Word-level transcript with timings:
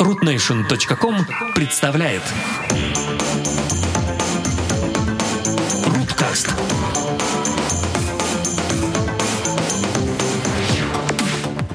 rootnation.com 0.00 1.16
представляет 1.56 2.22
Руткаст 5.86 6.54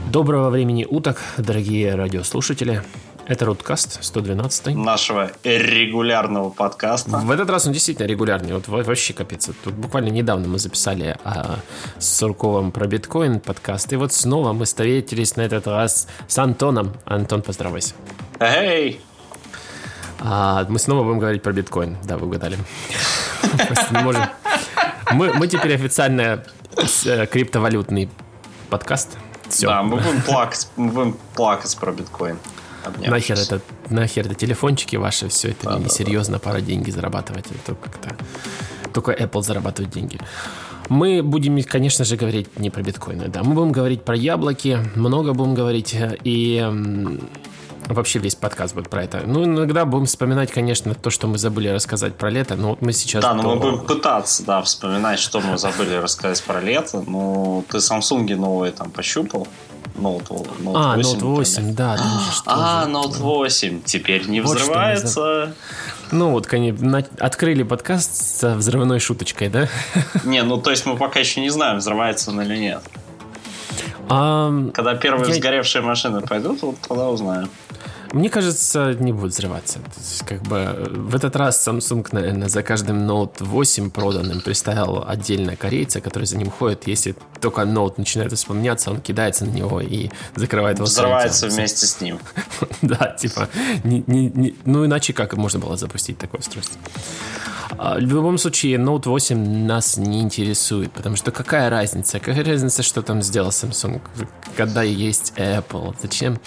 Доброго 0.10 0.50
времени 0.50 0.88
уток, 0.90 1.22
дорогие 1.38 1.96
радиослушатели. 1.96 2.82
Это 3.34 3.45
Руткаст 3.45 3.97
112. 4.04 4.75
нашего 4.75 5.31
регулярного 5.43 6.52
подкаста. 6.52 7.18
В 7.18 7.32
этот 7.32 7.50
раз 7.50 7.65
он 7.65 7.73
действительно 7.73 8.05
регулярный. 8.05 8.54
Вот 8.54 8.68
во- 8.68 8.83
вообще 8.83 9.13
капец. 9.13 9.50
Тут 9.63 9.73
буквально 9.73 10.09
недавно 10.09 10.47
мы 10.47 10.59
записали 10.59 11.18
а, 11.23 11.55
с 11.97 12.18
Сурковым 12.18 12.71
про 12.71 12.86
биткоин 12.86 13.39
подкаст. 13.39 13.91
И 13.91 13.96
вот 13.96 14.14
снова 14.14 14.54
мы 14.54 14.65
встретились 14.65 15.36
на 15.36 15.41
этот 15.41 15.65
раз 15.65 16.07
с 16.27 16.38
Антоном. 16.38 16.93
Антон, 17.05 17.41
поздоровайся. 17.41 17.96
Эй! 18.39 19.01
А, 20.19 20.68
мы 20.69 20.77
снова 20.77 21.04
будем 21.04 21.18
говорить 21.18 21.41
про 21.41 21.54
биткоин. 21.54 21.97
Да, 22.04 22.19
вы 22.19 22.27
угадали. 22.27 22.60
Мы, 25.11 25.33
мы 25.33 25.47
теперь 25.47 25.74
официально 25.75 26.43
э, 27.05 27.25
криптовалютный 27.25 28.10
подкаст. 28.69 29.18
Все. 29.50 29.68
Да, 29.68 29.83
мы 29.83 29.97
будем 29.97 30.21
плакать, 30.21 30.68
мы 30.75 30.91
будем 30.91 31.18
плакать 31.36 31.75
про 31.77 31.91
биткоин. 31.91 32.38
Обнявшись. 32.86 33.30
Нахер 33.30 33.38
это, 33.38 33.61
нахер 33.89 34.25
это 34.25 34.36
телефончики 34.36 34.95
ваши, 34.95 35.28
все 35.30 35.50
это 35.50 35.66
Да, 35.66 35.72
да, 35.78 35.80
несерьезно, 35.80 36.39
пора 36.39 36.61
деньги 36.61 36.91
зарабатывать. 36.91 37.45
Это 37.52 37.75
как-то 37.75 38.16
только 38.94 39.11
Apple 39.11 39.41
зарабатывает 39.41 39.94
деньги. 39.94 40.19
Мы 40.89 41.23
будем, 41.23 41.61
конечно 41.64 42.05
же, 42.05 42.17
говорить 42.17 42.59
не 42.59 42.69
про 42.69 42.81
биткоины, 42.83 43.27
да. 43.27 43.44
Мы 43.44 43.53
будем 43.55 43.72
говорить 43.72 44.03
про 44.03 44.16
яблоки, 44.16 44.80
много 44.95 45.33
будем 45.33 45.55
говорить, 45.55 45.94
э, 45.94 46.17
и 46.23 46.61
вообще 47.88 48.19
весь 48.19 48.36
подкаст 48.36 48.75
будет 48.75 48.89
про 48.89 49.03
это. 49.03 49.23
Ну, 49.25 49.45
иногда 49.45 49.86
будем 49.86 50.05
вспоминать, 50.05 50.52
конечно, 50.52 50.93
то, 50.93 51.09
что 51.09 51.27
мы 51.27 51.38
забыли 51.38 51.69
рассказать 51.69 52.15
про 52.15 52.30
лето, 52.30 52.55
но 52.55 52.69
вот 52.71 52.81
мы 52.81 52.93
сейчас... 52.93 53.23
Да, 53.23 53.33
но 53.33 53.43
мы 53.43 53.55
до- 53.55 53.71
будем 53.71 53.86
пытаться, 53.86 54.43
да, 54.45 54.61
вспоминать, 54.61 55.19
что 55.19 55.39
мы 55.41 55.58
забыли 55.58 55.95
рассказать 55.95 56.43
про 56.43 56.61
лето. 56.61 57.03
Ну, 57.05 57.63
ты 57.69 57.77
Samsung 57.77 58.36
новые 58.36 58.71
там 58.71 58.91
пощупал? 58.91 59.47
Note, 59.95 60.27
Note 60.59 60.73
А, 60.75 60.95
8, 60.95 61.02
Note 61.09 61.13
например. 61.13 61.36
8, 61.36 61.75
да. 61.75 61.97
там 61.97 62.19
же 62.19 62.31
что 62.31 62.44
А. 62.47 62.86
Note 62.88 63.17
8 63.17 63.81
теперь 63.83 64.27
не 64.27 64.41
Вот 64.41 64.58
взрывается. 64.58 65.53
Ну, 66.11 66.31
вот, 66.31 66.45
конечно, 66.47 66.86
на- 66.88 67.05
открыли 67.19 67.63
подкаст 67.63 68.16
с 68.39 68.55
взрывной 68.55 68.99
шуточкой, 68.99 69.49
да? 69.49 69.67
Не, 70.23 70.44
ну 70.44 70.58
то 70.58 70.69
есть 70.71 70.86
мы 70.86 70.95
пока 70.97 71.19
еще 71.19 71.41
не 71.41 71.49
знаем, 71.49 71.77
взрывается 71.77 72.30
он 72.31 72.41
или 72.41 72.58
нет. 72.58 72.81
Ам, 74.09 74.71
Когда 74.71 74.95
первые 74.95 75.30
Я- 75.30 75.36
сгоревшие 75.36 75.81
машины 75.81 76.21
пойдут, 76.21 76.61
вот 76.61 76.75
тогда 76.88 77.09
узнаем. 77.09 77.49
Мне 78.14 78.30
кажется, 78.30 78.94
не 79.00 79.11
будет 79.11 79.31
взрываться. 79.31 79.80
То 79.80 80.00
есть, 80.00 80.23
как 80.25 80.42
бы 80.44 80.58
э, 80.58 80.88
в 80.89 81.16
этот 81.16 81.36
раз 81.36 81.67
Samsung, 81.67 82.08
наверное, 82.11 82.47
за 82.47 82.61
каждым 82.61 83.09
Note 83.09 83.44
8 83.44 83.89
проданным 83.89 84.39
представил 84.42 85.03
отдельно 85.08 85.55
корейца, 85.55 86.00
который 86.00 86.25
за 86.25 86.38
ним 86.38 86.52
ходит. 86.52 86.88
Если 86.88 87.16
только 87.42 87.61
Note 87.61 87.95
начинает 87.97 88.31
вспоминаться, 88.31 88.92
он 88.92 89.02
кидается 89.02 89.45
на 89.45 89.50
него 89.50 89.81
и 89.81 90.09
закрывает 90.36 90.78
его 90.78 90.86
Взрывается 90.86 91.47
вместе 91.47 91.88
с 91.88 92.02
ним. 92.02 92.20
Да, 92.83 93.16
типа, 93.20 93.50
не- 93.83 94.03
не- 94.08 94.30
не- 94.30 94.55
ну 94.66 94.86
иначе 94.86 95.14
как 95.14 95.33
можно 95.36 95.59
было 95.59 95.75
запустить 95.75 96.17
такое 96.20 96.39
устройство? 96.39 96.80
А, 97.77 97.95
В 97.95 98.00
любом 98.02 98.38
случае, 98.38 98.77
Note 98.77 99.09
8 99.09 99.66
нас 99.66 99.98
не 99.98 100.22
интересует, 100.22 100.92
потому 100.92 101.16
что 101.16 101.31
какая 101.31 101.70
разница? 101.72 102.20
Какая 102.20 102.44
разница, 102.45 102.83
что 102.83 103.02
там 103.02 103.23
сделал 103.23 103.50
Samsung, 103.50 104.02
когда 104.55 104.83
есть 104.83 105.33
Apple? 105.38 105.95
Зачем? 106.02 106.39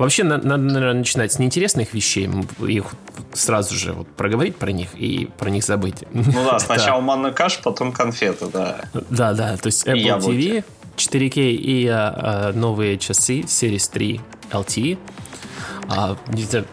Вообще, 0.00 0.24
на- 0.24 0.38
надо, 0.38 0.62
наверное, 0.62 1.00
начинать 1.00 1.30
с 1.30 1.38
неинтересных 1.38 1.92
вещей, 1.92 2.26
их 2.66 2.86
сразу 3.34 3.74
же 3.74 3.92
вот 3.92 4.08
проговорить 4.08 4.56
про 4.56 4.72
них 4.72 4.88
и 4.94 5.28
про 5.38 5.50
них 5.50 5.62
забыть. 5.62 6.04
Ну 6.14 6.24
да, 6.42 6.58
сначала 6.58 7.02
манна 7.02 7.32
каш, 7.32 7.58
потом 7.58 7.92
конфеты, 7.92 8.46
да. 8.46 8.80
Да, 9.10 9.34
да, 9.34 9.58
то 9.58 9.66
есть 9.66 9.86
Apple. 9.86 10.20
TV, 10.20 10.64
4K 10.96 11.52
и 11.52 11.86
а, 11.86 12.14
а, 12.16 12.52
новые 12.54 12.96
часы 12.96 13.40
Series 13.40 13.90
3 13.92 14.22
LTE. 14.52 14.98
А, 15.92 16.16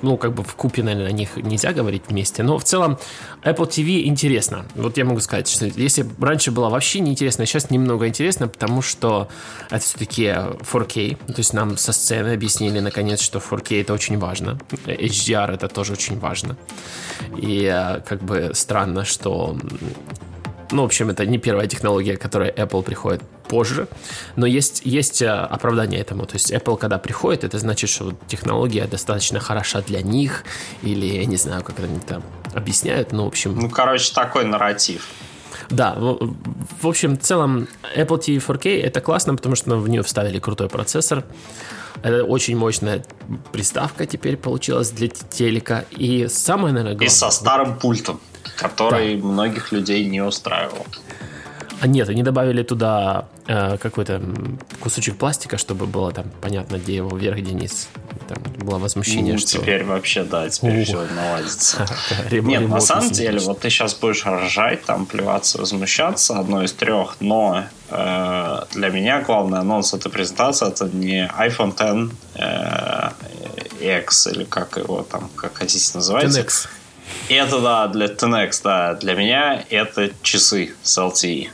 ну, 0.04 0.16
как 0.16 0.34
бы 0.34 0.44
в 0.44 0.54
купе, 0.54 0.84
наверное, 0.84 1.10
о 1.10 1.12
них 1.12 1.38
нельзя 1.38 1.74
говорить 1.74 2.04
вместе, 2.08 2.44
но 2.44 2.60
в 2.60 2.64
целом 2.64 3.00
Apple 3.42 3.68
TV 3.68 4.04
интересно. 4.04 4.68
Вот 4.76 4.96
я 4.98 5.06
могу 5.06 5.20
сказать, 5.22 5.48
что 5.48 5.66
если 5.66 6.06
раньше 6.20 6.52
было 6.52 6.70
вообще 6.70 7.00
неинтересно, 7.00 7.48
сейчас 7.48 7.72
немного 7.72 8.08
интересно, 8.08 8.48
потому 8.48 8.84
что 8.84 9.28
это 9.72 9.80
все-таки 9.80 10.26
4K, 10.26 11.16
то 11.16 11.34
есть 11.38 11.54
нам 11.54 11.78
со 11.78 11.94
сцены 11.94 12.34
объяснили 12.34 12.80
наконец, 12.80 13.20
что 13.20 13.40
4K 13.40 13.82
это 13.82 13.94
очень 13.94 14.20
важно, 14.20 14.60
HDR 14.86 15.52
это 15.52 15.68
тоже 15.68 15.94
очень 15.94 16.20
важно. 16.20 16.56
И 17.38 17.66
а, 17.66 18.02
как 18.02 18.22
бы 18.22 18.52
странно, 18.54 19.04
что 19.04 19.58
ну, 20.72 20.82
в 20.82 20.86
общем, 20.86 21.10
это 21.10 21.26
не 21.26 21.38
первая 21.38 21.68
технология, 21.68 22.18
к 22.18 22.22
которой 22.22 22.50
Apple 22.50 22.84
приходит 22.84 23.22
позже, 23.48 23.88
но 24.36 24.46
есть, 24.46 24.82
есть 24.86 25.22
э, 25.22 25.30
оправдание 25.30 26.02
этому. 26.02 26.26
То 26.26 26.36
есть 26.36 26.52
Apple, 26.52 26.78
когда 26.78 26.98
приходит, 26.98 27.44
это 27.44 27.60
значит, 27.60 27.90
что 27.90 28.14
технология 28.28 28.86
достаточно 28.86 29.40
хороша 29.40 29.82
для 29.82 30.02
них, 30.02 30.44
или 30.84 31.06
я 31.06 31.26
не 31.26 31.38
знаю, 31.38 31.64
как 31.64 31.80
они 31.80 32.00
там 32.00 32.24
объясняют, 32.54 33.12
но, 33.12 33.26
в 33.26 33.28
общем, 33.28 33.58
Ну, 33.60 33.70
короче, 33.70 34.14
такой 34.14 34.46
нарратив. 34.46 35.08
Да, 35.70 35.96
в, 35.98 36.88
общем, 36.88 37.18
в 37.18 37.22
целом 37.22 37.68
Apple 37.96 38.20
TV 38.20 38.38
4K 38.38 38.82
это 38.82 39.02
классно, 39.02 39.36
потому 39.36 39.56
что 39.56 39.78
в 39.78 39.90
нее 39.90 40.04
вставили 40.04 40.40
крутой 40.40 40.70
процессор. 40.70 41.24
Это 42.04 42.24
очень 42.24 42.56
мощная 42.56 43.04
приставка 43.52 44.06
теперь 44.06 44.38
получилась 44.38 44.92
для 44.92 45.08
телека. 45.08 45.86
И 45.92 46.28
самое, 46.30 46.74
наверное, 46.74 46.94
главное... 46.94 47.08
И 47.08 47.10
со 47.10 47.32
старым 47.32 47.78
пультом, 47.80 48.20
который 48.58 49.18
многих 49.18 49.72
людей 49.72 50.06
не 50.06 50.22
устраивал. 50.22 50.86
А 51.80 51.88
нет, 51.88 52.10
они 52.10 52.24
добавили 52.24 52.64
туда 52.64 53.28
э, 53.48 53.78
какой-то 53.78 54.22
кусочек 54.80 55.18
пластика, 55.18 55.58
чтобы 55.58 55.86
было 55.86 56.12
там 56.12 56.26
понятно, 56.42 56.78
где 56.78 56.96
его 56.96 57.16
вверх, 57.16 57.38
где 57.38 57.54
низ. 57.54 57.90
Там 58.28 58.38
было 58.58 58.78
возмущение, 58.78 59.34
Ну, 59.34 59.40
что... 59.40 59.60
теперь 59.60 59.84
вообще, 59.84 60.24
да, 60.24 60.50
теперь 60.50 60.84
все 60.84 61.06
наладится. 61.08 61.86
Нет, 62.32 62.68
на 62.68 62.80
самом 62.80 63.12
деле, 63.12 63.40
вот 63.40 63.60
ты 63.60 63.70
сейчас 63.70 63.94
будешь 63.96 64.26
ржать, 64.26 64.84
там, 64.86 65.06
плеваться, 65.06 65.58
возмущаться, 65.60 66.38
одно 66.38 66.64
из 66.64 66.74
трех, 66.74 67.18
но 67.20 67.64
э, 67.90 68.60
для 68.74 68.90
меня 68.90 69.22
главный 69.22 69.60
анонс 69.60 69.94
этой 69.94 70.12
презентации 70.12 70.68
это 70.68 70.86
не 70.86 71.30
iPhone 71.40 71.72
X 71.72 72.16
э, 72.36 73.10
X, 73.80 74.28
или 74.28 74.44
как 74.44 74.78
его 74.78 75.04
там, 75.04 75.30
как 75.36 75.56
хотите 75.56 75.92
называйте. 75.94 76.42
10X. 76.42 76.68
Это, 77.30 77.60
да, 77.62 77.88
для 77.88 78.08
10X, 78.08 78.62
да, 78.64 78.94
для 78.96 79.16
меня 79.16 79.64
это 79.70 80.12
часы 80.22 80.74
с 80.84 80.98
LTE. 80.98 81.50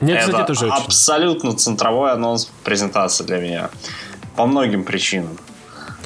Мне, 0.00 0.16
кстати, 0.16 0.34
это 0.34 0.44
тоже 0.44 0.66
очень... 0.66 0.84
абсолютно 0.84 1.56
центровой 1.56 2.12
анонс 2.12 2.50
презентации 2.64 3.24
для 3.24 3.38
меня. 3.38 3.70
По 4.36 4.46
многим 4.46 4.84
причинам. 4.84 5.38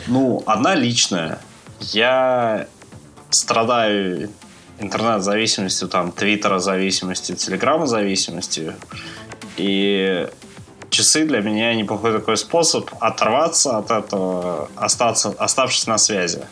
Ну, 0.09 0.43
одна 0.47 0.75
личная. 0.75 1.39
Я 1.81 2.67
страдаю 3.29 4.31
интернет-зависимостью, 4.79 5.89
там, 5.89 6.13
твиттера-зависимостью, 6.13 7.37
телеграма-зависимостью. 7.37 8.75
И 9.59 10.27
часы 10.89 11.27
для 11.27 11.41
меня 11.41 11.75
неплохой 11.75 12.13
такой 12.13 12.39
способ 12.39 12.91
оторваться 13.01 13.77
от 13.77 13.91
этого, 13.91 14.71
остаться, 14.77 15.35
оставшись 15.39 15.87
на 15.87 15.99
связи. 15.99 16.43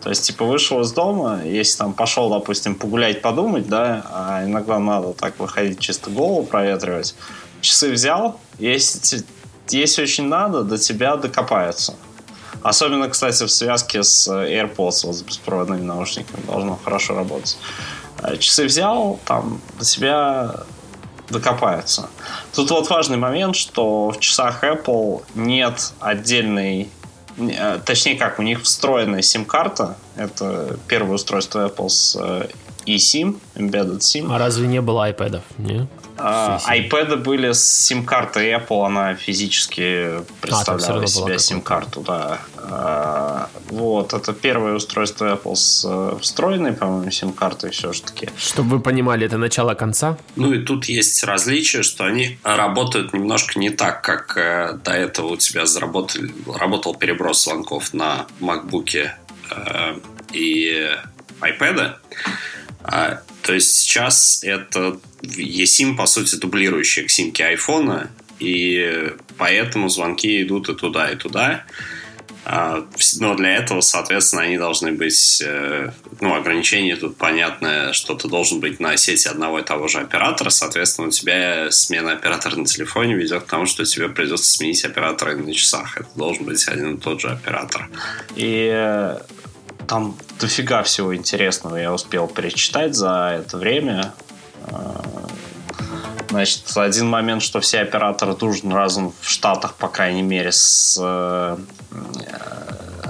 То 0.00 0.10
есть, 0.10 0.26
типа, 0.26 0.44
вышел 0.44 0.80
из 0.80 0.92
дома, 0.92 1.40
если 1.44 1.78
там 1.78 1.94
пошел, 1.94 2.30
допустим, 2.30 2.76
погулять, 2.76 3.22
подумать, 3.22 3.68
да, 3.68 4.04
а 4.12 4.44
иногда 4.44 4.78
надо 4.78 5.14
так 5.14 5.40
выходить, 5.40 5.80
чисто 5.80 6.10
голову 6.10 6.44
проветривать. 6.44 7.16
Часы 7.60 7.90
взял, 7.90 8.38
если, 8.58 9.24
если 9.68 10.02
очень 10.02 10.28
надо, 10.28 10.62
до 10.62 10.78
тебя 10.78 11.16
докопаются. 11.16 11.94
Особенно, 12.64 13.10
кстати, 13.10 13.44
в 13.44 13.50
связке 13.50 14.02
с 14.02 14.26
э, 14.26 14.62
AirPods, 14.62 15.06
вот 15.06 15.16
с 15.16 15.22
беспроводными 15.22 15.82
наушниками, 15.82 16.42
должно 16.46 16.78
хорошо 16.82 17.14
работать. 17.14 17.58
Э, 18.22 18.38
Часы 18.38 18.64
взял, 18.64 19.20
там, 19.26 19.60
до 19.78 19.84
тебя 19.84 20.54
докопаются. 21.28 22.08
Тут 22.54 22.70
вот 22.70 22.88
важный 22.88 23.18
момент, 23.18 23.54
что 23.54 24.08
в 24.08 24.18
часах 24.18 24.64
Apple 24.64 25.22
нет 25.34 25.92
отдельной 26.00 26.88
э, 27.36 27.80
Точнее 27.84 28.16
как, 28.16 28.38
у 28.38 28.42
них 28.42 28.62
встроенная 28.62 29.20
сим-карта. 29.20 29.98
Это 30.16 30.78
первое 30.88 31.16
устройство 31.16 31.68
Apple 31.68 31.90
с 31.90 32.16
э, 32.86 32.90
eSIM, 32.90 33.36
Embedded 33.56 33.98
SIM. 33.98 34.34
А 34.34 34.38
разве 34.38 34.66
не 34.66 34.80
было 34.80 35.10
iPad? 35.10 35.40
Не? 35.58 35.86
А, 36.16 36.60
iPad 36.68 37.16
были 37.16 37.50
с 37.52 37.64
сим-картой 37.64 38.52
Apple, 38.52 38.86
она 38.86 39.14
физически 39.14 39.80
А, 39.82 40.24
представляла 40.40 41.02
из 41.02 41.14
себя 41.14 41.38
сим-карту, 41.38 42.00
да. 42.00 42.38
А, 42.56 43.48
Вот, 43.70 44.12
это 44.14 44.32
первое 44.32 44.74
устройство 44.74 45.34
Apple 45.34 45.56
с 45.56 45.84
э, 45.84 46.16
встроенной, 46.20 46.72
по-моему, 46.72 47.10
сим-картой 47.10 47.70
все-таки. 47.70 48.28
Чтобы 48.38 48.76
вы 48.76 48.80
понимали, 48.80 49.26
это 49.26 49.38
начало 49.38 49.74
конца? 49.74 50.16
Ну 50.36 50.52
и 50.52 50.62
тут 50.62 50.84
есть 50.84 51.24
различие, 51.24 51.82
что 51.82 52.04
они 52.04 52.38
работают 52.44 53.12
немножко 53.12 53.58
не 53.58 53.70
так, 53.70 54.02
как 54.02 54.36
э, 54.36 54.78
до 54.84 54.92
этого 54.92 55.32
у 55.32 55.36
тебя 55.36 55.66
заработали, 55.66 56.32
работал 56.46 56.94
переброс 56.94 57.44
звонков 57.44 57.92
на 57.92 58.26
MacBook 58.40 59.08
э, 59.50 59.94
и 60.32 60.88
iPad. 61.40 61.96
А, 62.84 63.22
то 63.42 63.54
есть 63.54 63.74
сейчас 63.76 64.40
это 64.42 65.00
eSIM, 65.22 65.96
по 65.96 66.06
сути, 66.06 66.36
дублирующая 66.36 67.04
к 67.04 67.10
симке 67.10 67.46
айфона, 67.46 68.10
и 68.38 69.10
поэтому 69.38 69.88
звонки 69.88 70.42
идут 70.42 70.68
и 70.68 70.74
туда, 70.74 71.10
и 71.10 71.16
туда. 71.16 71.64
А, 72.46 72.86
но 73.20 73.34
для 73.36 73.56
этого, 73.56 73.80
соответственно, 73.80 74.42
они 74.42 74.58
должны 74.58 74.92
быть, 74.92 75.42
э, 75.42 75.92
ну, 76.20 76.34
ограничения 76.34 76.94
тут 76.94 77.16
понятное, 77.16 77.94
что 77.94 78.14
ты 78.14 78.28
должен 78.28 78.60
быть 78.60 78.80
на 78.80 78.98
сети 78.98 79.28
одного 79.28 79.60
и 79.60 79.62
того 79.62 79.88
же 79.88 80.00
оператора, 80.00 80.50
соответственно, 80.50 81.08
у 81.08 81.10
тебя 81.10 81.70
смена 81.70 82.12
оператора 82.12 82.56
на 82.56 82.66
телефоне 82.66 83.14
ведет 83.14 83.44
к 83.44 83.46
тому, 83.46 83.64
что 83.64 83.86
тебе 83.86 84.10
придется 84.10 84.52
сменить 84.52 84.84
оператора 84.84 85.34
на 85.36 85.54
часах. 85.54 85.96
Это 85.96 86.08
должен 86.16 86.44
быть 86.44 86.68
один 86.68 86.96
и 86.96 87.00
тот 87.00 87.22
же 87.22 87.30
оператор. 87.30 87.88
И 88.36 88.68
э, 88.70 89.20
там 89.86 90.16
дофига 90.40 90.82
всего 90.82 91.14
интересного 91.14 91.76
я 91.76 91.92
успел 91.92 92.26
перечитать 92.26 92.94
за 92.94 93.40
это 93.40 93.56
время. 93.56 94.12
А, 94.66 95.02
значит, 96.30 96.76
один 96.76 97.08
момент, 97.08 97.42
что 97.42 97.60
все 97.60 97.80
операторы 97.80 98.34
дружным 98.34 98.74
разом 98.74 99.12
в 99.20 99.28
Штатах, 99.28 99.74
по 99.74 99.88
крайней 99.88 100.22
мере, 100.22 100.52
с, 100.52 100.98
э, 101.00 101.56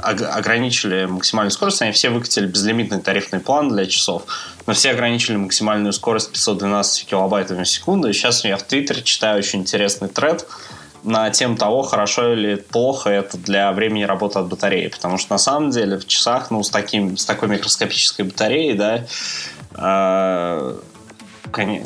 ограничили 0.02 1.06
максимальную 1.06 1.50
скорость. 1.50 1.80
Они 1.82 1.92
все 1.92 2.10
выкатили 2.10 2.46
безлимитный 2.46 3.00
тарифный 3.00 3.40
план 3.40 3.70
для 3.70 3.86
часов, 3.86 4.24
но 4.66 4.74
все 4.74 4.90
ограничили 4.90 5.36
максимальную 5.36 5.92
скорость 5.92 6.32
512 6.32 7.06
килобайтов 7.06 7.58
в 7.58 7.64
секунду. 7.64 8.08
И 8.08 8.12
сейчас 8.12 8.44
я 8.44 8.56
в 8.56 8.62
Твиттере 8.62 9.02
читаю 9.02 9.38
очень 9.38 9.60
интересный 9.60 10.08
тред, 10.08 10.46
на 11.04 11.30
тему 11.30 11.56
того, 11.56 11.82
хорошо 11.82 12.32
или 12.32 12.56
плохо 12.56 13.10
это 13.10 13.38
для 13.38 13.70
времени 13.72 14.04
работы 14.04 14.38
от 14.38 14.48
батареи. 14.48 14.88
Потому 14.88 15.18
что 15.18 15.34
на 15.34 15.38
самом 15.38 15.70
деле 15.70 15.98
в 15.98 16.06
часах, 16.06 16.50
ну, 16.50 16.62
с, 16.62 16.70
таким, 16.70 17.16
с 17.16 17.24
такой 17.24 17.48
микроскопической 17.48 18.24
батареей, 18.24 18.74
да, 18.74 19.06
э, 19.76 20.78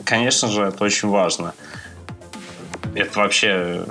конечно 0.04 0.48
же, 0.48 0.62
это 0.62 0.84
очень 0.84 1.08
важно. 1.08 1.52
Это 2.94 3.18
вообще 3.18 3.84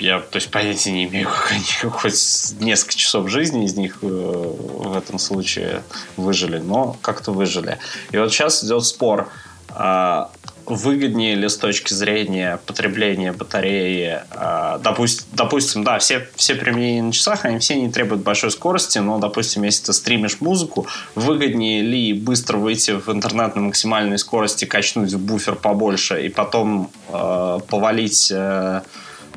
я, 0.00 0.20
то 0.20 0.36
есть, 0.36 0.50
понятия 0.50 0.92
не 0.92 1.04
имею, 1.06 1.28
как 1.28 1.52
они 1.52 1.90
хоть 1.90 2.54
несколько 2.60 2.94
часов 2.94 3.28
жизни 3.28 3.64
из 3.64 3.76
них 3.76 3.98
э, 4.02 4.06
в 4.06 4.96
этом 4.96 5.18
случае 5.18 5.82
выжили, 6.16 6.58
но 6.58 6.96
как-то 7.02 7.32
выжили. 7.32 7.78
И 8.12 8.18
вот 8.18 8.32
сейчас 8.32 8.64
идет 8.64 8.84
спор. 8.84 9.28
А, 9.70 10.30
выгоднее 10.70 11.34
ли 11.34 11.48
с 11.48 11.56
точки 11.56 11.92
зрения 11.92 12.58
потребления 12.66 13.32
батареи, 13.32 14.20
э, 14.30 14.78
допустим, 14.82 15.26
допустим, 15.32 15.84
да, 15.84 15.98
все, 15.98 16.28
все 16.36 16.54
применения 16.54 17.02
на 17.02 17.12
часах, 17.12 17.44
они 17.44 17.58
все 17.58 17.74
не 17.80 17.90
требуют 17.90 18.22
большой 18.22 18.50
скорости, 18.50 18.98
но, 18.98 19.18
допустим, 19.18 19.62
если 19.62 19.86
ты 19.86 19.92
стримишь 19.92 20.40
музыку, 20.40 20.86
выгоднее 21.14 21.82
ли 21.82 22.12
быстро 22.12 22.58
выйти 22.58 22.92
в 22.92 23.08
интернет 23.08 23.56
на 23.56 23.62
максимальной 23.62 24.18
скорости, 24.18 24.64
качнуть 24.64 25.14
буфер 25.14 25.54
побольше 25.54 26.26
и 26.26 26.28
потом 26.28 26.90
э, 27.08 27.58
повалить 27.68 28.30
э, 28.30 28.82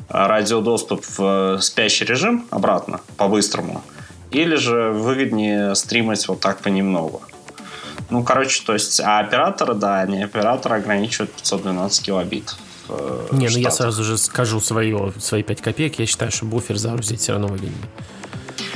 радиодоступ 0.08 1.04
в 1.16 1.58
спящий 1.60 2.04
режим 2.04 2.46
обратно, 2.50 3.00
по-быстрому, 3.16 3.82
или 4.30 4.56
же 4.56 4.90
выгоднее 4.90 5.74
стримить 5.74 6.28
вот 6.28 6.40
так 6.40 6.60
понемногу. 6.60 7.22
Ну, 8.12 8.22
короче, 8.22 8.62
то 8.66 8.74
есть, 8.74 9.00
а 9.00 9.20
операторы, 9.20 9.72
да, 9.72 10.00
они 10.00 10.22
операторы 10.22 10.76
ограничивают 10.76 11.32
512 11.32 12.04
килобит. 12.04 12.54
Э, 12.90 13.28
Не, 13.32 13.48
ну 13.48 13.56
я 13.56 13.70
сразу 13.70 14.04
же 14.04 14.18
скажу 14.18 14.60
свое, 14.60 15.14
свои 15.18 15.42
5 15.42 15.62
копеек. 15.62 15.98
Я 15.98 16.04
считаю, 16.04 16.30
что 16.30 16.44
буфер 16.44 16.76
загрузить 16.76 17.20
все 17.20 17.32
равно 17.32 17.48
выгоднее. 17.48 17.88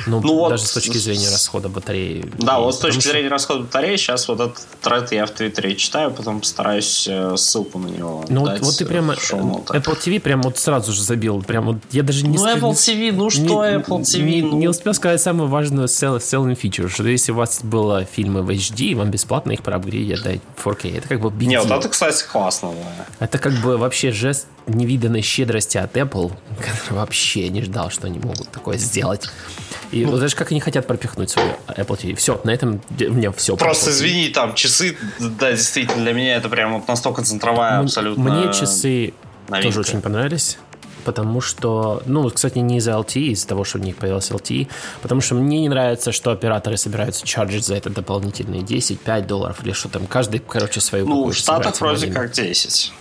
Ну, 0.06 0.20
ну 0.20 0.34
вот, 0.34 0.50
даже 0.50 0.64
с 0.64 0.72
точки 0.72 0.98
зрения 0.98 1.28
расхода 1.30 1.68
батареи. 1.68 2.24
Да, 2.38 2.60
вот 2.60 2.74
с 2.74 2.78
точки 2.78 3.00
что... 3.00 3.10
зрения 3.10 3.28
расхода 3.28 3.60
батареи, 3.60 3.96
сейчас 3.96 4.28
вот 4.28 4.40
этот 4.40 4.66
тред 4.80 5.12
я 5.12 5.26
в 5.26 5.30
Твиттере 5.30 5.74
читаю, 5.76 6.10
потом 6.10 6.40
постараюсь 6.40 7.06
э, 7.08 7.36
ссылку 7.36 7.78
на 7.78 7.88
него 7.88 8.24
Ну 8.28 8.40
вот, 8.40 8.60
вот 8.60 8.76
ты 8.76 8.86
прямо 8.86 9.14
Apple 9.14 9.98
TV 9.98 10.20
прям 10.20 10.42
вот 10.42 10.58
сразу 10.58 10.92
же 10.92 11.02
забил, 11.02 11.42
прям 11.42 11.66
вот 11.66 11.76
я 11.90 12.02
даже 12.02 12.26
не... 12.26 12.38
Ну 12.38 12.46
Apple 12.46 12.72
TV, 12.72 13.12
ну 13.12 13.30
что 13.30 13.40
не, 13.40 13.50
Apple 13.50 14.00
TV? 14.00 14.22
Не, 14.22 14.42
ну... 14.42 14.56
не 14.56 14.68
успел 14.68 14.94
сказать 14.94 15.20
самую 15.20 15.48
важную 15.48 15.88
sell, 15.88 16.18
selling 16.18 16.58
feature, 16.58 16.88
что 16.88 17.04
если 17.04 17.32
у 17.32 17.36
вас 17.36 17.60
было 17.62 18.04
фильмы 18.04 18.42
в 18.42 18.50
HD, 18.50 18.94
вам 18.94 19.10
бесплатно 19.10 19.52
их 19.52 19.62
проапгрейдят 19.62 20.22
дать 20.22 20.40
4K. 20.64 20.98
Это 20.98 21.08
как 21.08 21.20
бы 21.20 21.28
big 21.28 21.46
Не, 21.46 21.60
вот 21.60 21.70
это, 21.70 21.88
кстати, 21.88 22.24
классно, 22.30 22.70
да. 22.70 23.26
Это 23.26 23.38
как 23.38 23.54
бы 23.54 23.76
вообще 23.76 24.12
жест 24.12 24.46
невиданной 24.66 25.22
щедрости 25.22 25.78
от 25.78 25.96
Apple, 25.96 26.32
который 26.58 26.98
вообще 26.98 27.48
не 27.48 27.62
ждал, 27.62 27.90
что 27.90 28.06
они 28.06 28.18
могут 28.18 28.48
такое 28.50 28.78
сделать. 28.78 29.28
И 29.96 30.04
ну, 30.04 30.16
знаешь, 30.16 30.34
как 30.34 30.50
они 30.50 30.60
хотят 30.60 30.86
пропихнуть 30.86 31.30
свою 31.30 31.48
Apple 31.68 31.98
TV. 31.98 32.14
Все, 32.16 32.40
на 32.44 32.50
этом 32.50 32.80
меня 32.98 33.32
все. 33.32 33.56
Просто 33.56 33.90
извини, 33.90 34.28
там 34.28 34.54
часы, 34.54 34.96
да, 35.18 35.52
действительно, 35.52 36.02
для 36.02 36.12
меня 36.12 36.36
это 36.36 36.48
прям 36.48 36.74
вот 36.74 36.88
настолько 36.88 37.22
центровая 37.22 37.80
абсолютно. 37.80 38.22
Мне 38.22 38.52
часы 38.52 39.14
новинка. 39.48 39.68
тоже 39.68 39.80
очень 39.80 40.02
понравились 40.02 40.58
потому 41.06 41.40
что, 41.40 42.02
ну, 42.06 42.28
кстати, 42.30 42.58
не 42.58 42.78
из-за 42.78 42.90
LTE, 42.90 43.28
из-за 43.28 43.46
того, 43.46 43.62
что 43.62 43.78
у 43.78 43.80
них 43.80 43.96
появился 43.96 44.34
LTE, 44.34 44.66
потому 45.02 45.20
что 45.20 45.36
мне 45.36 45.60
не 45.60 45.68
нравится, 45.68 46.10
что 46.10 46.32
операторы 46.32 46.76
собираются 46.76 47.24
чарджить 47.24 47.64
за 47.64 47.76
это 47.76 47.90
дополнительные 47.90 48.62
10-5 48.62 49.26
долларов 49.26 49.58
или 49.62 49.72
что 49.72 49.88
там, 49.88 50.08
каждый, 50.08 50.40
короче, 50.40 50.80
свою 50.80 51.06
Ну, 51.06 51.26
в 51.30 51.34
Штатах 51.34 51.80
вроде 51.80 52.08
как 52.08 52.32
10. 52.32 52.92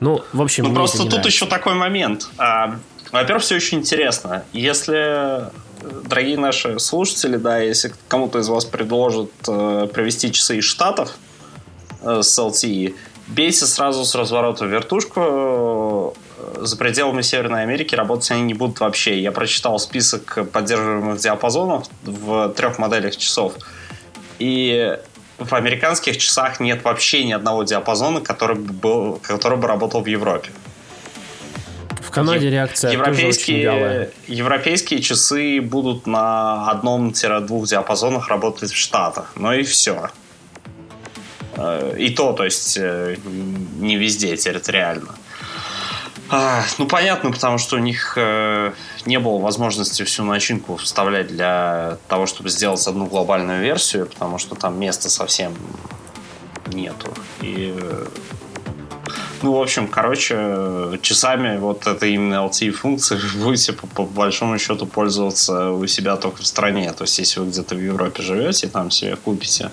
Ну, 0.00 0.24
в 0.32 0.42
общем, 0.42 0.64
Ну, 0.64 0.74
просто 0.74 0.98
тут 0.98 1.06
нравится. 1.06 1.28
еще 1.28 1.46
такой 1.46 1.74
момент. 1.74 2.28
А, 2.38 2.76
во-первых, 3.12 3.44
все 3.44 3.54
очень 3.54 3.78
интересно. 3.78 4.42
Если 4.52 5.44
дорогие 5.80 6.36
наши 6.36 6.78
слушатели, 6.78 7.36
да, 7.36 7.58
если 7.58 7.92
кому-то 8.08 8.38
из 8.38 8.48
вас 8.48 8.64
предложат 8.64 9.30
э, 9.46 9.88
провести 9.92 10.32
часы 10.32 10.58
из 10.58 10.64
Штатов 10.64 11.16
э, 12.02 12.22
с 12.22 12.38
LTE, 12.38 12.94
бейте 13.28 13.66
сразу 13.66 14.04
с 14.04 14.14
разворота 14.14 14.64
в 14.64 14.68
вертушку. 14.68 15.20
Э, 15.20 16.10
за 16.60 16.76
пределами 16.76 17.22
Северной 17.22 17.62
Америки 17.62 17.94
работать 17.94 18.30
они 18.30 18.42
не 18.42 18.54
будут 18.54 18.80
вообще. 18.80 19.20
Я 19.20 19.32
прочитал 19.32 19.78
список 19.78 20.50
поддерживаемых 20.52 21.18
диапазонов 21.18 21.86
в 22.02 22.50
трех 22.50 22.78
моделях 22.78 23.16
часов. 23.16 23.54
И 24.38 24.96
в 25.38 25.54
американских 25.54 26.18
часах 26.18 26.60
нет 26.60 26.82
вообще 26.84 27.24
ни 27.24 27.32
одного 27.32 27.62
диапазона, 27.62 28.20
который 28.20 28.56
бы, 28.56 28.72
был, 28.72 29.20
который 29.22 29.58
бы 29.58 29.68
работал 29.68 30.02
в 30.02 30.06
Европе. 30.06 30.50
В 32.08 32.10
Канаде 32.10 32.48
реакция 32.48 32.92
европейские, 32.92 34.10
Европейские 34.28 35.02
часы 35.02 35.60
будут 35.60 36.06
на 36.06 36.70
одном-двух 36.70 37.68
диапазонах 37.68 38.28
работать 38.28 38.72
в 38.72 38.76
Штатах. 38.76 39.32
Ну 39.36 39.52
и 39.52 39.62
все. 39.62 40.08
Э, 41.58 41.94
и 41.98 42.08
то, 42.08 42.32
то 42.32 42.44
есть, 42.46 42.78
э, 42.80 43.16
не 43.78 43.96
везде 43.96 44.38
территориально. 44.38 45.14
Ну, 46.78 46.86
понятно, 46.86 47.30
потому 47.30 47.58
что 47.58 47.76
у 47.76 47.78
них 47.78 48.14
э, 48.16 48.72
не 49.04 49.18
было 49.18 49.38
возможности 49.38 50.02
всю 50.02 50.24
начинку 50.24 50.76
вставлять 50.76 51.28
для 51.28 51.98
того, 52.08 52.26
чтобы 52.26 52.48
сделать 52.48 52.86
одну 52.86 53.06
глобальную 53.06 53.60
версию, 53.62 54.06
потому 54.06 54.38
что 54.38 54.54
там 54.54 54.78
места 54.80 55.10
совсем 55.10 55.54
нету. 56.72 57.12
И 57.42 57.74
ну, 59.42 59.52
в 59.52 59.62
общем, 59.62 59.88
короче, 59.88 60.98
часами 61.02 61.58
вот 61.58 61.86
это 61.86 62.06
именно 62.06 62.46
LTE-функции 62.46 63.16
вы 63.34 63.44
будете 63.44 63.72
по, 63.72 63.86
по 63.86 64.04
большому 64.04 64.58
счету 64.58 64.86
пользоваться 64.86 65.70
у 65.70 65.86
себя 65.86 66.16
только 66.16 66.42
в 66.42 66.46
стране. 66.46 66.92
То 66.92 67.04
есть, 67.04 67.18
если 67.18 67.40
вы 67.40 67.48
где-то 67.48 67.74
в 67.74 67.80
Европе 67.80 68.22
живете, 68.22 68.68
там 68.68 68.90
себе 68.90 69.16
купите. 69.16 69.70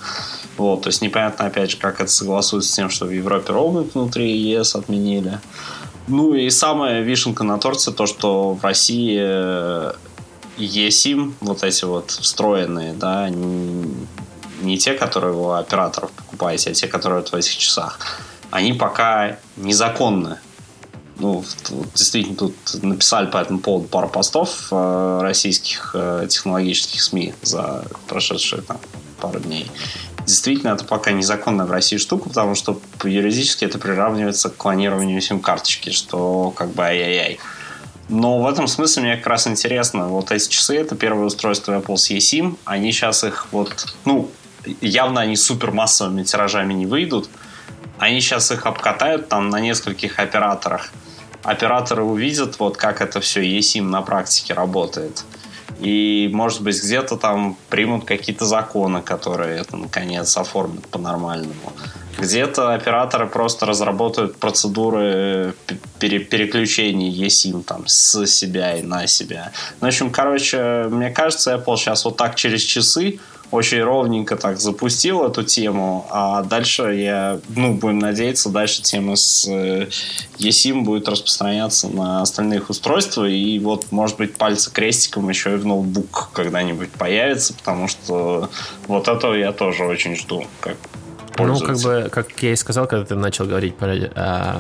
Вот, 0.57 0.83
то 0.83 0.89
есть, 0.89 1.01
непонятно, 1.01 1.45
опять 1.45 1.71
же, 1.71 1.77
как 1.77 1.99
это 1.99 2.11
согласуется 2.11 2.71
с 2.71 2.75
тем, 2.75 2.89
что 2.89 3.05
в 3.05 3.11
Европе 3.11 3.53
роуминг 3.53 3.95
внутри 3.95 4.31
ЕС 4.37 4.75
отменили. 4.75 5.39
Ну 6.07 6.35
и 6.35 6.49
самая 6.51 7.01
вишенка 7.01 7.43
на 7.43 7.57
торте 7.57 7.91
то, 7.91 8.05
что 8.05 8.53
в 8.53 8.63
России 8.63 9.19
eSIM, 10.57 11.33
вот 11.41 11.63
эти 11.63 11.85
вот 11.85 12.11
встроенные, 12.11 12.93
да, 12.93 13.29
не, 13.29 14.77
те, 14.77 14.93
которые 14.93 15.33
у 15.33 15.49
операторов 15.49 16.11
покупаете, 16.11 16.71
а 16.71 16.73
те, 16.73 16.87
которые 16.87 17.21
вот 17.21 17.29
в 17.31 17.35
этих 17.35 17.57
часах 17.57 17.99
они 18.55 18.71
пока 18.71 19.37
незаконны. 19.57 20.37
Ну, 21.17 21.43
действительно, 21.93 22.37
тут 22.37 22.55
написали 22.81 23.27
по 23.27 23.37
этому 23.37 23.59
поводу 23.59 23.87
пару 23.87 24.07
постов 24.07 24.67
э, 24.71 25.19
российских 25.21 25.91
э, 25.93 26.27
технологических 26.29 27.01
СМИ 27.01 27.33
за 27.41 27.85
прошедшие 28.07 28.61
там, 28.61 28.77
пару 29.19 29.39
дней. 29.39 29.69
Действительно, 30.25 30.71
это 30.71 30.85
пока 30.85 31.11
незаконная 31.11 31.65
в 31.65 31.71
России 31.71 31.97
штука, 31.97 32.29
потому 32.29 32.55
что 32.55 32.79
юридически 33.03 33.65
это 33.65 33.77
приравнивается 33.77 34.49
к 34.49 34.55
клонированию 34.55 35.19
сим-карточки, 35.19 35.89
что 35.89 36.51
как 36.55 36.69
бы 36.71 36.83
ай-яй-яй. 36.83 37.39
Но 38.07 38.39
в 38.39 38.47
этом 38.47 38.67
смысле 38.67 39.03
мне 39.03 39.17
как 39.17 39.27
раз 39.27 39.47
интересно. 39.47 40.07
Вот 40.07 40.31
эти 40.31 40.47
часы, 40.47 40.77
это 40.77 40.95
первое 40.95 41.25
устройство 41.25 41.77
Apple 41.77 41.97
с 41.97 42.09
eSIM. 42.09 42.57
Они 42.63 42.93
сейчас 42.93 43.25
их 43.25 43.47
вот, 43.51 43.95
ну, 44.05 44.29
явно 44.79 45.21
они 45.21 45.35
супер 45.35 45.71
массовыми 45.71 46.23
тиражами 46.23 46.73
не 46.73 46.85
выйдут. 46.85 47.29
Они 47.99 48.21
сейчас 48.21 48.51
их 48.51 48.65
обкатают 48.65 49.29
там 49.29 49.49
на 49.49 49.59
нескольких 49.59 50.19
операторах. 50.19 50.91
Операторы 51.43 52.03
увидят, 52.03 52.59
вот 52.59 52.77
как 52.77 53.01
это 53.01 53.19
все 53.21 53.41
eSIM 53.41 53.83
на 53.83 54.01
практике 54.01 54.53
работает. 54.53 55.23
И, 55.79 56.29
может 56.33 56.61
быть, 56.61 56.81
где-то 56.81 57.17
там 57.17 57.57
примут 57.69 58.05
какие-то 58.05 58.45
законы, 58.45 59.01
которые 59.01 59.59
это, 59.59 59.77
наконец, 59.77 60.35
оформят 60.37 60.87
по-нормальному. 60.87 61.73
Где-то 62.17 62.73
операторы 62.73 63.27
просто 63.27 63.65
разработают 63.65 64.37
процедуры 64.37 65.53
пере 65.99 66.19
переключения 66.19 67.11
eSIM 67.11 67.63
там, 67.63 67.87
с 67.87 68.25
себя 68.25 68.77
и 68.77 68.83
на 68.83 69.05
себя. 69.05 69.51
Ну, 69.81 69.87
в 69.87 69.89
общем, 69.89 70.09
короче, 70.11 70.85
мне 70.89 71.09
кажется, 71.09 71.55
Apple 71.55 71.75
сейчас 71.75 72.05
вот 72.05 72.15
так 72.15 72.35
через 72.35 72.61
часы 72.61 73.19
очень 73.51 73.81
ровненько 73.81 74.35
так 74.35 74.59
запустил 74.59 75.23
эту 75.23 75.43
тему, 75.43 76.05
а 76.09 76.43
дальше 76.43 76.93
я, 76.95 77.39
ну, 77.49 77.73
будем 77.73 77.99
надеяться, 77.99 78.49
дальше 78.49 78.81
тема 78.81 79.15
с 79.15 79.47
э, 79.47 79.87
eSIM 80.39 80.81
будет 80.81 81.07
распространяться 81.07 81.87
на 81.87 82.21
остальных 82.21 82.69
устройствах, 82.69 83.29
и 83.29 83.59
вот, 83.59 83.91
может 83.91 84.17
быть, 84.17 84.35
пальцы 84.35 84.71
крестиком 84.71 85.29
еще 85.29 85.53
и 85.53 85.57
в 85.57 85.65
ноутбук 85.65 86.29
когда-нибудь 86.33 86.91
появится, 86.91 87.53
потому 87.53 87.87
что 87.87 88.49
вот 88.87 89.07
этого 89.07 89.33
я 89.33 89.51
тоже 89.51 89.85
очень 89.85 90.15
жду, 90.15 90.45
как 90.59 90.77
ну, 91.37 91.59
как 91.59 91.77
бы, 91.79 92.09
как 92.11 92.31
я 92.41 92.53
и 92.53 92.55
сказал, 92.55 92.87
когда 92.87 93.05
ты 93.05 93.15
начал 93.15 93.45
говорить 93.45 93.75
про 93.75 93.93
э, 93.93 94.09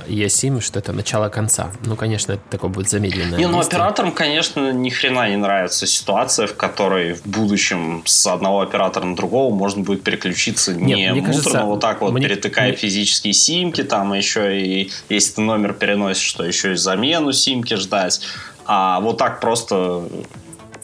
eSIM, 0.07 0.61
что 0.61 0.79
это 0.79 0.93
начало 0.93 1.29
конца. 1.29 1.71
Ну, 1.85 1.95
конечно, 1.95 2.33
это 2.33 2.41
такое 2.49 2.69
будет 2.69 2.89
замедленное. 2.89 3.37
Не, 3.37 3.47
ну, 3.47 3.59
операторам, 3.59 4.11
конечно, 4.11 4.71
ни 4.71 4.89
хрена 4.89 5.29
не 5.29 5.37
нравится 5.37 5.87
ситуация, 5.87 6.47
в 6.47 6.55
которой 6.55 7.13
в 7.13 7.25
будущем 7.25 8.03
с 8.05 8.27
одного 8.27 8.61
оператора 8.61 9.05
на 9.05 9.15
другого 9.15 9.53
можно 9.53 9.83
будет 9.83 10.03
переключиться 10.03 10.73
Нет, 10.73 10.97
не 10.97 11.21
муторно, 11.21 11.27
кажется, 11.27 11.63
вот 11.63 11.79
так 11.79 12.01
вот, 12.01 12.11
мне, 12.11 12.27
перетыкая 12.27 12.69
мне... 12.69 12.77
физические 12.77 13.33
симки, 13.33 13.83
там 13.83 14.13
еще 14.13 14.59
и, 14.59 14.91
если 15.09 15.35
ты 15.35 15.41
номер 15.41 15.73
переносишь, 15.73 16.27
что 16.27 16.43
еще 16.43 16.73
и 16.73 16.75
замену 16.75 17.31
симки 17.31 17.75
ждать. 17.75 18.21
А 18.65 18.99
вот 18.99 19.17
так 19.17 19.39
просто 19.39 20.03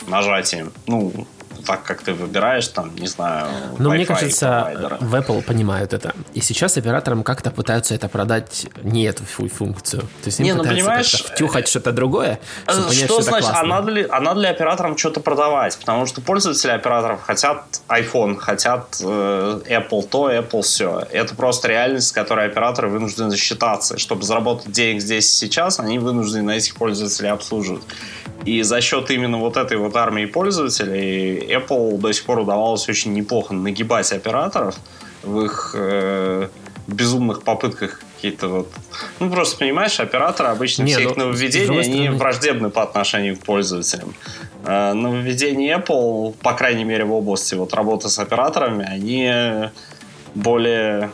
нажатием, 0.08 0.72
ну, 0.88 1.28
так, 1.62 1.84
как 1.84 2.02
ты 2.02 2.14
выбираешь, 2.14 2.68
там, 2.68 2.96
не 2.96 3.08
знаю, 3.08 3.48
Но 3.78 3.90
мне 3.90 4.06
кажется, 4.06 4.68
провайдера. 4.72 4.98
в 5.00 5.16
Apple 5.16 5.42
понимают 5.44 5.94
это. 5.94 6.14
И 6.34 6.42
сейчас 6.42 6.78
операторам 6.78 7.24
как-то 7.24 7.52
пытаются 7.52 7.96
это 7.96 8.08
продать 8.10 8.68
не 8.84 9.04
эту 9.04 9.24
функцию. 9.26 10.02
То 10.02 10.08
есть 10.26 10.40
им 10.40 10.46
не, 10.46 10.54
ну, 10.54 10.60
пытаются 10.60 10.86
понимаешь, 10.86 11.12
втюхать 11.12 11.68
что-то 11.68 11.92
другое, 11.92 12.40
чтобы 12.68 12.88
понять, 12.88 12.98
что, 12.98 13.06
что 13.06 13.22
значит, 13.22 13.50
классно. 13.50 13.62
а 13.62 13.64
надо, 13.64 13.92
ли, 13.92 14.08
а 14.10 14.20
надо 14.20 14.40
ли 14.42 14.48
операторам 14.48 14.98
что-то 14.98 15.20
продавать? 15.20 15.78
Потому 15.78 16.06
что 16.06 16.22
пользователи 16.22 16.72
операторов 16.72 17.22
хотят 17.24 17.64
iPhone, 17.88 18.38
хотят 18.38 18.98
э, 19.02 19.62
Apple 19.70 20.08
то, 20.08 20.32
Apple 20.32 20.62
все. 20.62 21.04
Это 21.12 21.36
просто 21.36 21.68
реальность, 21.68 22.08
с 22.08 22.12
которой 22.12 22.46
операторы 22.48 22.90
вынуждены 22.90 23.36
считаться. 23.38 23.98
Чтобы 23.98 24.24
заработать 24.24 24.72
денег 24.72 25.02
здесь 25.02 25.32
и 25.32 25.46
сейчас, 25.46 25.80
они 25.80 26.00
вынуждены 26.00 26.52
этих 26.52 26.76
пользователей 26.76 27.30
обслуживать. 27.30 27.84
И 28.46 28.64
за 28.64 28.82
счет 28.82 29.12
именно 29.12 29.38
вот 29.38 29.58
этой 29.58 29.78
вот 29.78 29.96
армии 29.96 30.26
пользователей 30.26 31.51
Apple 31.52 31.98
до 31.98 32.12
сих 32.14 32.26
пор 32.26 32.40
удавалось 32.40 32.88
очень 32.90 33.14
неплохо 33.14 33.54
нагибать 33.54 34.12
операторов 34.12 34.76
в 35.24 35.42
их 35.42 35.76
э, 35.78 36.48
безумных 36.88 37.44
попытках 37.44 38.02
какие-то 38.16 38.48
вот... 38.48 38.70
Ну, 39.20 39.32
просто 39.32 39.58
понимаешь, 39.58 40.00
операторы 40.00 40.50
обычно 40.50 40.84
Не, 40.84 40.94
все 40.94 41.04
ну, 41.04 41.10
их 41.10 41.18
нововведения, 41.18 41.82
они 41.82 42.10
враждебны 42.10 42.70
по 42.70 42.84
отношению 42.84 43.36
к 43.38 43.40
пользователям. 43.40 44.14
Э, 44.66 44.94
нововведения 44.94 45.78
Apple, 45.78 46.34
по 46.42 46.54
крайней 46.54 46.84
мере, 46.84 47.06
в 47.06 47.14
области 47.14 47.56
вот 47.56 47.74
работы 47.74 48.10
с 48.10 48.20
операторами, 48.20 48.86
они 48.86 49.70
более 50.36 51.12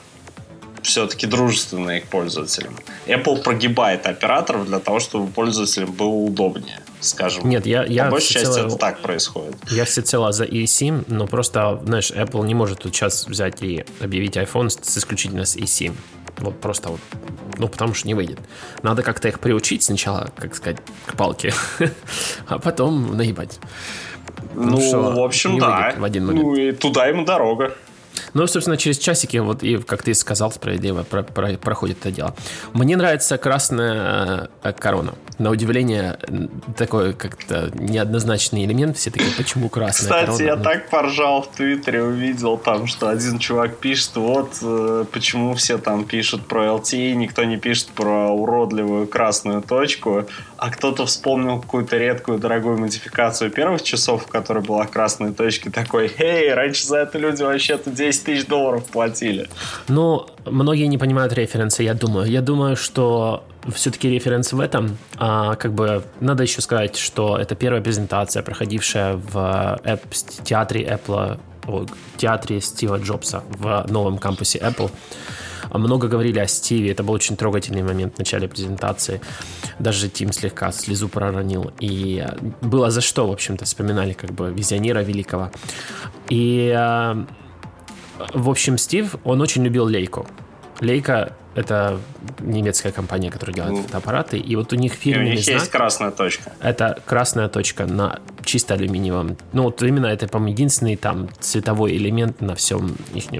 все-таки 0.81 1.27
дружественные 1.27 2.01
к 2.01 2.05
пользователям. 2.05 2.75
Apple 3.07 3.41
прогибает 3.41 4.05
операторов 4.07 4.65
для 4.65 4.79
того, 4.79 4.99
чтобы 4.99 5.27
пользователям 5.27 5.91
было 5.91 6.07
удобнее, 6.07 6.81
скажем. 6.99 7.49
Нет, 7.49 7.65
я, 7.65 7.83
я 7.85 8.05
По 8.05 8.11
большей 8.11 8.33
части 8.33 8.53
цело, 8.53 8.67
это 8.67 8.77
так 8.77 8.99
происходит. 8.99 9.55
Я 9.69 9.85
всецело 9.85 10.31
за 10.31 10.45
eSIM, 10.45 11.05
но 11.07 11.27
просто, 11.27 11.81
знаешь, 11.85 12.11
Apple 12.11 12.45
не 12.45 12.53
может 12.53 12.79
тут 12.79 12.95
сейчас 12.95 13.27
взять 13.27 13.61
и 13.61 13.85
объявить 13.99 14.37
iPhone 14.37 14.69
с, 14.69 14.97
исключительно 14.97 15.45
с 15.45 15.55
eSIM. 15.55 15.95
Вот 16.39 16.59
просто 16.61 16.89
вот, 16.89 16.99
ну, 17.57 17.67
потому 17.67 17.93
что 17.93 18.07
не 18.07 18.13
выйдет. 18.13 18.39
Надо 18.83 19.01
как-то 19.03 19.27
их 19.27 19.39
приучить 19.39 19.83
сначала, 19.83 20.29
как 20.35 20.55
сказать, 20.55 20.77
к 21.05 21.15
палке, 21.15 21.53
а 22.47 22.59
потом 22.59 23.17
наебать. 23.17 23.59
Ну, 24.53 24.71
ну 24.71 24.81
что, 24.81 25.11
в 25.11 25.19
общем, 25.19 25.59
да. 25.59 25.93
В 25.97 26.03
один 26.03 26.27
момент. 26.27 26.45
Ну, 26.45 26.55
и 26.55 26.71
туда 26.71 27.07
ему 27.07 27.25
дорога. 27.25 27.75
Ну, 28.33 28.47
собственно, 28.47 28.77
через 28.77 28.97
часики, 28.97 29.37
вот 29.37 29.63
и, 29.63 29.77
как 29.77 30.03
ты 30.03 30.13
сказал 30.13 30.51
справедливо, 30.51 31.03
про, 31.03 31.23
про, 31.23 31.53
проходит 31.53 31.99
это 31.99 32.11
дело. 32.11 32.35
Мне 32.73 32.97
нравится 32.97 33.37
красная 33.37 34.49
э, 34.63 34.73
корона. 34.73 35.15
На 35.39 35.51
удивление, 35.51 36.17
такой 36.75 37.13
как-то 37.13 37.71
неоднозначный 37.73 38.65
элемент. 38.65 38.97
Все 38.97 39.11
такие, 39.11 39.31
почему 39.37 39.69
красная 39.69 40.09
Кстати, 40.09 40.25
корона? 40.25 40.43
я 40.43 40.55
ну... 40.55 40.63
так 40.63 40.89
поржал 40.89 41.41
в 41.43 41.47
Твиттере, 41.55 42.03
увидел 42.03 42.57
там, 42.57 42.87
что 42.87 43.09
один 43.09 43.39
чувак 43.39 43.77
пишет, 43.77 44.15
вот 44.15 44.57
э, 44.61 45.05
почему 45.11 45.53
все 45.53 45.77
там 45.77 46.05
пишут 46.05 46.47
про 46.47 46.65
LTE, 46.65 47.13
никто 47.13 47.43
не 47.43 47.57
пишет 47.57 47.89
про 47.89 48.29
уродливую 48.29 49.07
красную 49.07 49.61
точку, 49.61 50.25
а 50.57 50.69
кто-то 50.69 51.05
вспомнил 51.05 51.59
какую-то 51.61 51.97
редкую 51.97 52.39
дорогую 52.39 52.77
модификацию 52.77 53.51
первых 53.51 53.83
часов, 53.83 54.25
в 54.25 54.27
которой 54.27 54.63
была 54.63 54.85
красная 54.85 55.31
точка, 55.31 55.71
такой, 55.71 56.11
эй, 56.17 56.53
раньше 56.53 56.85
за 56.85 56.97
это 56.97 57.17
люди 57.17 57.43
вообще-то 57.43 57.91
10 57.91 58.23
тысяч 58.23 58.45
долларов 58.45 58.85
платили. 58.85 59.49
Ну, 59.87 60.25
многие 60.45 60.85
не 60.85 60.97
понимают 60.97 61.33
референсы, 61.33 61.83
я 61.83 61.93
думаю. 61.93 62.29
Я 62.29 62.41
думаю, 62.41 62.75
что 62.75 63.43
все-таки 63.73 64.09
референс 64.09 64.53
в 64.53 64.59
этом. 64.59 64.97
А, 65.17 65.55
как 65.55 65.73
бы 65.73 66.03
надо 66.19 66.43
еще 66.43 66.61
сказать, 66.61 66.97
что 66.97 67.37
это 67.37 67.55
первая 67.55 67.81
презентация, 67.81 68.43
проходившая 68.43 69.15
в 69.15 69.35
App, 69.83 70.01
театре 70.43 70.83
Apple, 70.85 71.39
о, 71.67 71.85
театре 72.17 72.61
Стива 72.61 72.97
Джобса 72.97 73.43
в 73.49 73.85
новом 73.89 74.17
кампусе 74.17 74.59
Apple. 74.59 74.89
Много 75.71 76.07
говорили 76.07 76.39
о 76.39 76.47
Стиве, 76.47 76.91
это 76.91 77.03
был 77.03 77.13
очень 77.13 77.35
трогательный 77.35 77.83
момент 77.83 78.15
в 78.15 78.19
начале 78.19 78.47
презентации. 78.47 79.21
Даже 79.79 80.09
Тим 80.09 80.31
слегка 80.31 80.71
слезу 80.71 81.09
проронил. 81.09 81.71
И 81.79 82.25
было 82.61 82.91
за 82.91 83.01
что, 83.01 83.27
в 83.27 83.31
общем-то, 83.31 83.65
вспоминали 83.65 84.13
как 84.13 84.31
бы 84.31 84.51
визионера 84.51 84.99
великого. 84.99 85.51
И 86.29 86.73
а, 86.75 87.25
в 88.33 88.49
общем, 88.49 88.77
Стив, 88.77 89.15
он 89.23 89.41
очень 89.41 89.63
любил 89.63 89.85
Лейку. 89.85 90.25
Лейка— 90.81 91.33
это 91.55 91.99
немецкая 92.39 92.91
компания, 92.91 93.31
которая 93.31 93.55
делает 93.55 93.73
mm. 93.77 93.83
фотоаппараты, 93.83 94.37
и 94.37 94.55
вот 94.55 94.73
у 94.73 94.75
них 94.75 94.93
фирменный 94.93 95.29
и 95.29 95.33
у 95.33 95.35
них 95.35 95.43
знак, 95.43 95.59
есть 95.59 95.71
красная 95.71 96.11
точка. 96.11 96.53
Это 96.61 97.01
красная 97.05 97.47
точка 97.49 97.85
на 97.87 98.19
чисто 98.43 98.75
алюминиевом. 98.75 99.37
Ну, 99.53 99.63
вот 99.63 99.81
именно 99.81 100.05
это, 100.05 100.27
по-моему, 100.27 100.53
единственный 100.53 100.95
там 100.95 101.29
цветовой 101.39 101.97
элемент 101.97 102.41
на 102.41 102.53
всем 102.55 102.95
их 103.13 103.31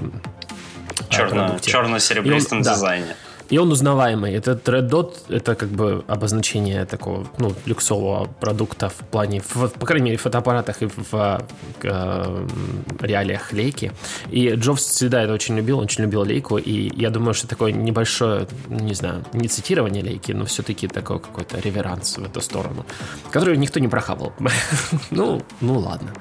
Черно, 1.08 1.58
черно-серебристом 1.60 2.62
дизайне. 2.62 3.06
Да. 3.06 3.28
И 3.50 3.58
он 3.58 3.72
узнаваемый. 3.72 4.34
Этот 4.34 4.68
Red 4.68 4.90
Dot— 4.90 5.14
это 5.28 5.54
как 5.54 5.70
бы 5.70 6.04
обозначение 6.06 6.84
такого, 6.84 7.26
ну, 7.38 7.54
люксового 7.66 8.26
продукта 8.40 8.88
в 8.88 8.96
плане, 9.10 9.40
в, 9.40 9.68
по 9.68 9.86
крайней 9.86 10.04
мере, 10.04 10.16
в 10.18 10.20
фотоаппаратах 10.22 10.82
и 10.82 10.86
в, 10.86 11.12
в 11.12 11.42
э, 11.82 12.46
реалиях 13.00 13.52
лейки. 13.52 13.92
И 14.30 14.50
Джобс 14.50 14.84
всегда 14.84 15.22
это 15.22 15.32
очень 15.32 15.56
любил, 15.56 15.78
очень 15.78 16.04
любил 16.04 16.24
лейку, 16.24 16.58
и 16.58 16.92
я 16.94 17.10
думаю, 17.10 17.32
что 17.32 17.48
такое 17.48 17.72
небольшое, 17.72 18.46
не 18.68 18.94
знаю, 18.94 19.24
не 19.32 19.48
цитирование 19.48 20.02
лейки, 20.02 20.32
но 20.32 20.44
все-таки 20.44 20.86
такой 20.86 21.18
какой-то 21.18 21.58
реверанс 21.58 22.18
в 22.18 22.24
эту 22.24 22.42
сторону, 22.42 22.84
который 23.30 23.56
никто 23.56 23.80
не 23.80 23.88
прохавал. 23.88 24.34
ну, 25.10 25.42
ну 25.62 25.78
ладно. 25.78 26.12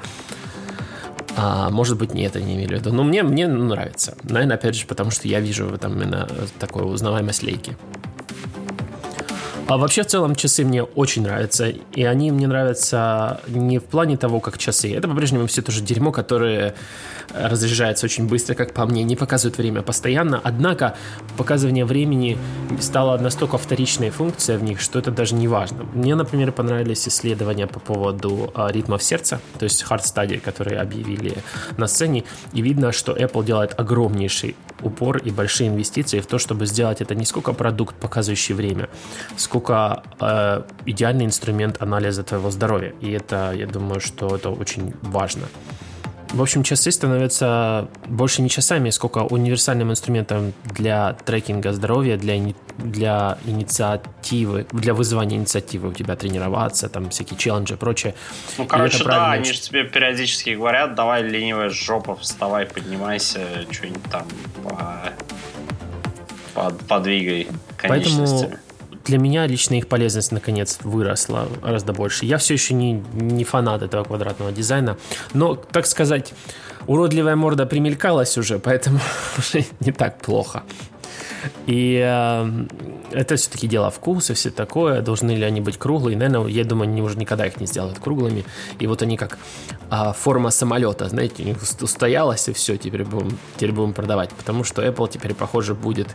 А, 1.37 1.69
может 1.69 1.97
быть, 1.99 2.15
не 2.15 2.23
это 2.23 2.41
не 2.41 2.55
имели 2.55 2.75
в 2.75 2.79
виду. 2.79 2.91
Но 2.91 3.03
мне, 3.03 3.21
мне 3.21 3.47
нравится. 3.47 4.17
Наверное, 4.23 4.55
опять 4.55 4.75
же, 4.75 4.87
потому 4.87 5.11
что 5.11 5.27
я 5.27 5.39
вижу 5.39 5.67
в 5.67 5.73
этом 5.73 5.93
именно 5.93 6.27
такой 6.57 6.91
узнаваемость 6.91 7.43
лейки. 7.43 7.77
А 9.67 9.75
вообще, 9.75 10.03
в 10.03 10.07
целом, 10.07 10.33
часы 10.35 10.63
мне 10.63 10.81
очень 10.81 11.23
нравятся. 11.23 11.67
И 11.67 12.03
они 12.03 12.31
мне 12.31 12.47
нравятся 12.47 13.41
не 13.47 13.79
в 13.79 13.83
плане 13.83 14.15
того, 14.15 14.39
как 14.39 14.57
часы. 14.57 14.93
Это 14.93 15.09
по-прежнему 15.09 15.45
все 15.47 15.61
то 15.61 15.73
же 15.73 15.81
дерьмо, 15.81 16.13
которое 16.13 16.73
разряжается 17.33 18.05
очень 18.05 18.27
быстро, 18.27 18.55
как 18.55 18.73
по 18.73 18.85
мне, 18.85 19.03
не 19.03 19.17
показывает 19.17 19.57
время 19.57 19.81
постоянно. 19.81 20.39
Однако 20.41 20.95
показывание 21.35 21.83
времени 21.83 22.37
стало 22.79 23.17
настолько 23.17 23.57
вторичной 23.57 24.09
функцией 24.09 24.57
в 24.57 24.63
них, 24.63 24.79
что 24.79 24.99
это 24.99 25.11
даже 25.11 25.35
не 25.35 25.49
важно. 25.49 25.85
Мне, 25.93 26.15
например, 26.15 26.53
понравились 26.53 27.05
исследования 27.07 27.67
по 27.67 27.81
поводу 27.81 28.51
а, 28.55 28.71
ритмов 28.71 29.03
сердца, 29.03 29.41
то 29.59 29.63
есть 29.63 29.83
hard 29.83 30.01
study, 30.01 30.39
которые 30.39 30.79
объявили 30.79 31.37
на 31.77 31.87
сцене, 31.87 32.23
и 32.53 32.61
видно, 32.61 32.93
что 32.93 33.11
Apple 33.11 33.43
делает 33.43 33.77
огромнейший 33.77 34.55
упор 34.81 35.17
и 35.17 35.31
большие 35.31 35.69
инвестиции 35.69 36.19
в 36.19 36.27
то, 36.27 36.37
чтобы 36.37 36.65
сделать 36.65 37.01
это 37.01 37.15
не 37.15 37.25
сколько 37.25 37.53
продукт, 37.53 37.95
показывающий 37.95 38.53
время, 38.53 38.89
сколько 39.35 39.56
насколько 39.57 40.03
э, 40.19 40.61
идеальный 40.85 41.25
инструмент 41.25 41.81
анализа 41.81 42.23
твоего 42.23 42.51
здоровья. 42.51 42.93
И 43.01 43.11
это, 43.11 43.53
я 43.55 43.65
думаю, 43.65 43.99
что 43.99 44.35
это 44.35 44.49
очень 44.49 44.93
важно. 45.01 45.43
В 46.33 46.41
общем, 46.41 46.63
часы 46.63 46.91
становятся 46.91 47.87
больше 48.05 48.41
не 48.41 48.49
часами, 48.49 48.91
сколько 48.91 49.19
универсальным 49.19 49.91
инструментом 49.91 50.53
для 50.65 51.13
трекинга 51.25 51.71
здоровья, 51.71 52.17
для, 52.17 52.53
для 52.77 53.37
инициативы, 53.45 54.65
для 54.73 54.93
вызывания 54.93 55.37
инициативы 55.37 55.89
у 55.89 55.93
тебя 55.93 56.15
тренироваться, 56.15 56.89
там 56.89 57.09
всякие 57.09 57.37
челленджи 57.37 57.73
и 57.73 57.77
прочее. 57.77 58.13
Ну, 58.57 58.65
короче, 58.65 59.03
да, 59.05 59.31
они 59.31 59.53
же 59.53 59.61
тебе 59.61 59.85
периодически 59.85 60.49
говорят, 60.55 60.95
давай 60.95 61.23
ленивая 61.23 61.69
жопа, 61.69 62.15
вставай, 62.15 62.65
поднимайся, 62.65 63.39
что-нибудь 63.71 64.03
там 64.11 64.27
по, 64.63 65.13
по, 66.53 66.69
подвигай 66.89 67.47
конечностями. 67.77 68.49
Поэтому 68.49 68.66
для 69.07 69.17
меня 69.17 69.47
лично 69.47 69.75
их 69.75 69.87
полезность 69.87 70.31
наконец 70.31 70.79
выросла 70.83 71.47
гораздо 71.61 71.93
больше. 71.93 72.25
Я 72.25 72.37
все 72.37 72.53
еще 72.53 72.73
не, 72.73 73.03
не 73.13 73.43
фанат 73.43 73.81
этого 73.81 74.03
квадратного 74.03 74.51
дизайна, 74.51 74.97
но, 75.33 75.55
так 75.55 75.87
сказать, 75.87 76.33
уродливая 76.87 77.35
морда 77.35 77.65
примелькалась 77.65 78.37
уже, 78.37 78.59
поэтому 78.59 78.99
уже 79.37 79.65
не 79.79 79.91
так 79.91 80.19
плохо. 80.19 80.63
И 81.65 82.01
э, 82.03 82.65
это 83.11 83.35
все-таки 83.35 83.67
дело 83.67 83.89
вкуса, 83.89 84.33
все 84.33 84.49
такое. 84.49 85.01
Должны 85.01 85.31
ли 85.31 85.43
они 85.43 85.61
быть 85.61 85.77
круглые? 85.77 86.17
Наверное, 86.17 86.47
я 86.47 86.63
думаю, 86.63 86.89
они 86.89 87.01
уже 87.01 87.17
никогда 87.17 87.45
их 87.45 87.59
не 87.59 87.67
сделают 87.67 87.99
круглыми. 87.99 88.43
И 88.79 88.87
вот 88.87 89.01
они 89.01 89.17
как 89.17 89.37
э, 89.91 90.13
форма 90.13 90.49
самолета, 90.49 91.07
знаете, 91.09 91.43
у 91.43 91.45
них 91.45 91.57
устоялась, 91.81 92.47
и 92.49 92.53
все, 92.53 92.77
теперь 92.77 93.03
будем, 93.03 93.37
теперь 93.55 93.71
будем 93.71 93.93
продавать. 93.93 94.31
Потому 94.31 94.63
что 94.63 94.83
Apple 94.83 95.09
теперь, 95.09 95.33
похоже, 95.33 95.75
будет 95.75 96.07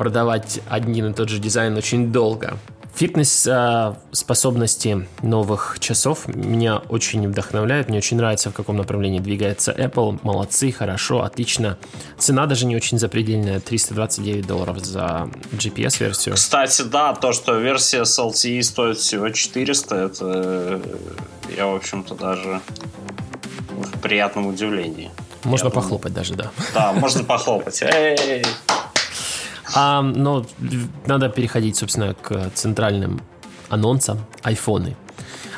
продавать 0.00 0.60
один 0.70 1.10
и 1.10 1.12
тот 1.12 1.28
же 1.28 1.38
дизайн 1.38 1.76
очень 1.76 2.10
долго. 2.10 2.56
Фитнес-способности 2.94 5.06
новых 5.20 5.76
часов 5.78 6.26
меня 6.26 6.78
очень 6.88 7.28
вдохновляют. 7.28 7.90
Мне 7.90 7.98
очень 7.98 8.16
нравится, 8.16 8.50
в 8.50 8.54
каком 8.54 8.78
направлении 8.78 9.18
двигается 9.18 9.72
Apple. 9.72 10.18
Молодцы, 10.22 10.72
хорошо, 10.72 11.22
отлично. 11.22 11.76
Цена 12.16 12.46
даже 12.46 12.64
не 12.64 12.76
очень 12.76 12.98
запредельная. 12.98 13.60
329 13.60 14.46
долларов 14.46 14.78
за 14.78 15.28
GPS-версию. 15.52 16.34
Кстати, 16.34 16.80
да, 16.80 17.14
то, 17.14 17.34
что 17.34 17.58
версия 17.58 18.06
с 18.06 18.18
LTE 18.18 18.62
стоит 18.62 18.96
всего 18.96 19.28
400, 19.28 19.96
это 19.96 20.24
э, 20.24 20.80
я, 21.58 21.66
в 21.66 21.74
общем-то, 21.74 22.14
даже 22.14 22.62
в 23.68 23.98
приятном 23.98 24.46
удивлении. 24.46 25.10
Можно 25.44 25.66
я 25.66 25.72
похлопать 25.72 26.14
думаю. 26.14 26.16
даже, 26.24 26.36
да. 26.36 26.50
Да, 26.72 26.92
можно 26.94 27.22
похлопать. 27.22 27.82
Эй! 27.82 28.42
А, 29.74 30.02
но 30.02 30.46
надо 31.06 31.28
переходить, 31.28 31.76
собственно, 31.76 32.14
к 32.14 32.50
центральным 32.54 33.20
анонсам. 33.68 34.18
Айфоны. 34.42 34.96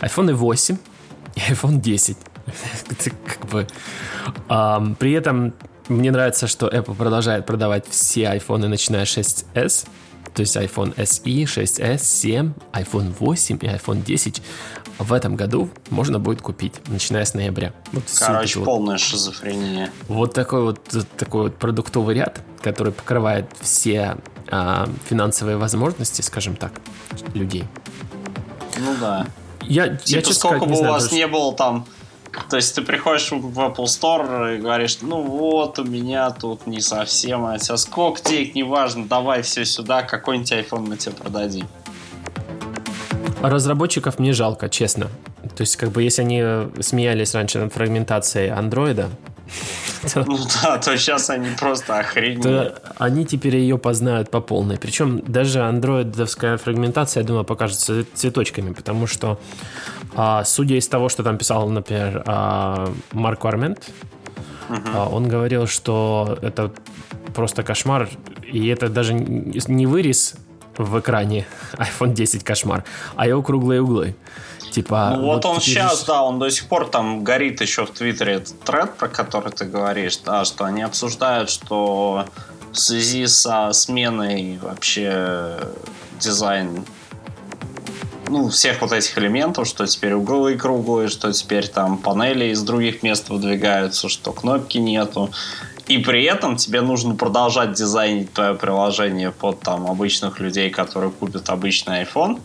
Айфоны 0.01 0.35
8 0.35 0.77
и 1.35 1.41
iPhone 1.53 1.81
10. 1.81 2.17
как 3.27 3.47
бы, 3.51 3.67
а, 4.49 4.83
при 4.99 5.13
этом 5.13 5.55
мне 5.89 6.11
нравится, 6.11 6.47
что 6.47 6.69
Apple 6.69 6.95
продолжает 6.95 7.47
продавать 7.47 7.87
все 7.89 8.29
айфоны, 8.29 8.69
начиная 8.69 9.05
с 9.05 9.17
6s, 9.17 9.87
то 10.35 10.41
есть 10.41 10.57
iPhone 10.57 10.95
SE, 10.97 11.45
6s, 11.45 11.99
7, 11.99 12.53
iPhone 12.73 13.15
8 13.19 13.59
и 13.61 13.67
iPhone 13.67 14.03
10 14.05 14.43
в 14.99 15.13
этом 15.13 15.37
году 15.37 15.71
можно 15.91 16.19
будет 16.19 16.43
купить, 16.43 16.75
начиная 16.89 17.25
с 17.25 17.35
ноября. 17.35 17.73
Вот 17.93 18.05
Короче, 18.19 18.61
полная 18.61 18.95
вот, 18.95 19.01
шизофрения. 19.01 19.91
Вот 20.09 20.33
такой 20.35 20.63
вот 20.63 20.81
такой 21.17 21.43
вот 21.45 21.57
продуктовый 21.57 22.15
ряд, 22.15 22.41
который 22.63 22.93
покрывает 22.93 23.47
все 23.61 24.17
а, 24.49 24.89
финансовые 25.09 25.57
возможности, 25.57 26.23
скажем 26.23 26.57
так, 26.57 26.73
людей. 27.35 27.65
Ну 28.79 28.95
да. 29.01 29.27
Я, 29.63 29.89
типа, 29.89 30.03
я 30.07 30.23
честно 30.23 30.35
сколько 30.35 30.67
бы 30.67 30.73
у 30.73 30.77
знаю, 30.77 30.93
вас 30.95 31.05
даже... 31.05 31.17
не 31.17 31.27
было 31.27 31.55
там 31.55 31.87
то 32.49 32.57
есть 32.57 32.75
ты 32.75 32.83
приходишь 32.83 33.31
в 33.31 33.59
Apple 33.59 33.85
Store 33.85 34.57
и 34.57 34.61
говоришь, 34.61 34.99
ну 35.03 35.23
вот, 35.23 35.79
у 35.79 35.85
меня 35.85 36.31
тут 36.31 36.67
не 36.67 36.81
совсем, 36.81 37.45
а 37.45 37.59
сейчас 37.59 37.83
сколько 37.83 38.23
денег, 38.23 38.55
неважно, 38.55 39.07
давай 39.07 39.43
все 39.43 39.65
сюда, 39.65 40.03
какой-нибудь 40.03 40.53
iPhone 40.53 40.89
мы 40.89 40.97
тебе 40.97 41.13
продадим. 41.13 41.69
Разработчиков 43.43 44.19
мне 44.19 44.33
жалко, 44.33 44.69
честно. 44.69 45.09
То 45.57 45.63
есть, 45.63 45.77
как 45.77 45.91
бы, 45.91 46.03
если 46.03 46.23
они 46.23 46.71
смеялись 46.81 47.35
раньше 47.35 47.59
над 47.59 47.73
фрагментацией 47.73 48.51
андроида, 48.51 49.11
ну 50.15 50.39
да, 50.63 50.79
то 50.79 50.97
сейчас 50.97 51.31
они 51.31 51.51
просто 51.59 51.99
охренели. 51.99 52.75
Они 52.99 53.25
теперь 53.25 53.57
ее 53.57 53.79
познают 53.79 54.31
по 54.31 54.41
полной. 54.41 54.79
Причем 54.79 55.23
даже 55.27 55.63
андроидовская 55.63 56.57
фрагментация, 56.57 57.23
я 57.23 57.27
думаю, 57.27 57.45
покажется 57.45 58.05
цветочками, 58.15 58.73
потому 58.73 59.07
что, 59.07 59.39
а, 60.15 60.45
судя 60.45 60.77
из 60.77 60.89
того, 60.89 61.09
что 61.09 61.23
там 61.23 61.39
писал, 61.39 61.69
например, 61.69 62.23
а, 62.27 62.93
Марк 63.13 63.45
Вармент, 63.45 63.91
а, 64.69 65.09
он 65.09 65.29
говорил, 65.29 65.67
что 65.67 66.39
это 66.43 66.73
просто 67.35 67.63
кошмар, 67.63 68.09
и 68.53 68.69
это 68.69 68.89
даже 68.89 69.15
не 69.15 69.87
вырез 69.87 70.35
в 70.77 70.99
экране 70.99 71.47
iPhone 71.73 72.13
10 72.15 72.45
кошмар, 72.45 72.85
а 73.17 73.27
его 73.27 73.43
круглые 73.43 73.83
углы. 73.83 74.17
Типа, 74.73 75.13
ну 75.17 75.27
вот, 75.27 75.45
вот 75.45 75.45
он 75.45 75.61
сейчас, 75.61 76.01
же... 76.01 76.07
да, 76.07 76.23
он 76.23 76.39
до 76.39 76.51
сих 76.51 76.67
пор 76.67 76.89
там 76.89 77.23
горит 77.23 77.61
еще 77.61 77.85
в 77.85 77.91
Твиттере 77.91 78.35
этот 78.35 78.59
тред, 78.61 78.97
про 78.97 79.09
который 79.09 79.53
ты 79.53 79.67
говоришь, 79.67 80.17
да, 80.25 80.47
что 80.47 80.65
они 80.65 80.81
обсуждают, 80.81 81.51
что 81.51 82.25
в 82.73 82.79
связи 82.79 83.27
со 83.27 83.71
сменой 83.73 84.59
вообще 84.63 85.59
дизайн 86.19 86.87
ну, 88.29 88.49
всех 88.49 88.81
вот 88.81 88.93
этих 88.93 89.19
элементов, 89.19 89.69
что 89.69 89.87
теперь 89.87 90.15
углы 90.15 90.57
круглые, 90.57 91.09
что 91.09 91.31
теперь 91.33 91.69
там 91.69 91.99
панели 91.99 92.47
из 92.47 92.63
других 92.63 93.03
мест 93.03 93.29
выдвигаются, 93.29 94.09
что 94.09 94.33
кнопки 94.33 94.79
нету. 94.79 95.31
И 95.87 95.99
при 95.99 96.25
этом 96.25 96.57
тебе 96.57 96.81
нужно 96.81 97.15
продолжать 97.15 97.75
дизайнить 97.75 98.33
твое 98.33 98.55
приложение 98.55 99.33
под 99.33 99.61
там 99.61 99.87
обычных 99.87 100.41
людей, 100.41 100.71
которые 100.71 101.11
купят 101.11 101.51
обычный 101.51 102.05
iPhone. 102.05 102.41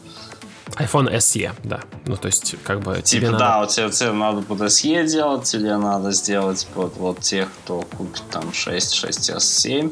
iPhone 0.76 1.12
SE, 1.18 1.52
да. 1.64 1.82
Ну, 2.06 2.18
то 2.18 2.28
есть, 2.28 2.56
как 2.64 2.82
бы... 2.82 2.96
Типа, 3.02 3.08
тебе 3.08 3.32
да, 3.32 3.60
надо... 3.60 3.68
тебе, 3.68 3.90
тебе 3.90 4.12
надо 4.12 4.42
под 4.42 4.62
SE 4.62 5.08
делать, 5.08 5.44
тебе 5.44 5.78
надо 5.78 6.12
сделать 6.12 6.68
под 6.74 6.96
вот 6.98 7.20
тех, 7.20 7.50
кто 7.64 7.82
купит 7.82 8.24
там 8.30 8.54
6, 8.54 9.06
6s, 9.06 9.40
7, 9.40 9.92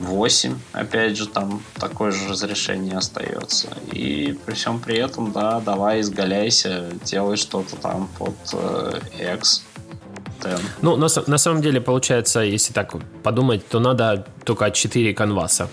8, 0.00 0.58
опять 0.72 1.16
же, 1.16 1.26
там 1.26 1.62
такое 1.74 2.10
же 2.10 2.28
разрешение 2.28 2.96
остается. 2.96 3.68
И 3.92 4.38
при 4.44 4.54
всем 4.54 4.80
при 4.80 4.98
этом, 4.98 5.32
да, 5.32 5.60
давай 5.60 6.00
изгаляйся, 6.00 6.90
делай 7.04 7.36
что-то 7.36 7.76
там 7.76 8.08
под 8.18 8.34
э, 8.52 9.34
X. 9.34 9.62
Ну, 10.82 10.96
на, 10.96 11.08
на 11.26 11.38
самом 11.38 11.62
деле, 11.62 11.80
получается, 11.80 12.40
если 12.40 12.72
так 12.72 12.94
подумать, 13.22 13.66
то 13.68 13.80
надо 13.80 14.26
только 14.44 14.70
4 14.70 15.14
канваса 15.14 15.68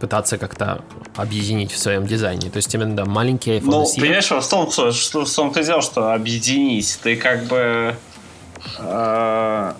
пытаться 0.00 0.38
как-то 0.38 0.82
объединить 1.16 1.72
в 1.72 1.78
своем 1.78 2.06
дизайне. 2.06 2.50
То 2.50 2.56
есть 2.56 2.74
именно 2.74 2.96
да, 2.96 3.04
маленький 3.04 3.58
iPhone 3.58 3.64
Ну, 3.64 3.86
понимаешь, 3.96 4.30
в 4.30 4.48
том, 4.48 4.70
что, 4.70 4.92
что, 4.92 5.24
в 5.24 5.34
том-то 5.34 5.62
дело, 5.62 5.82
что 5.82 6.12
объединить. 6.12 6.98
Ты 7.02 7.16
как 7.16 7.44
бы 7.44 7.96
э, 8.78 9.72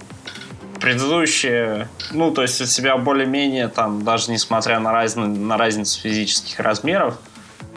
предыдущие, 0.81 1.89
ну, 2.13 2.31
то 2.31 2.43
есть 2.43 2.61
у 2.61 2.67
тебя 2.67 2.97
более-менее 2.97 3.69
там, 3.69 4.03
даже 4.05 4.31
несмотря 4.31 4.81
на, 4.81 4.93
разни, 4.93 5.27
на 5.27 5.57
разницу 5.57 6.01
физических 6.01 6.59
размеров, 6.61 7.19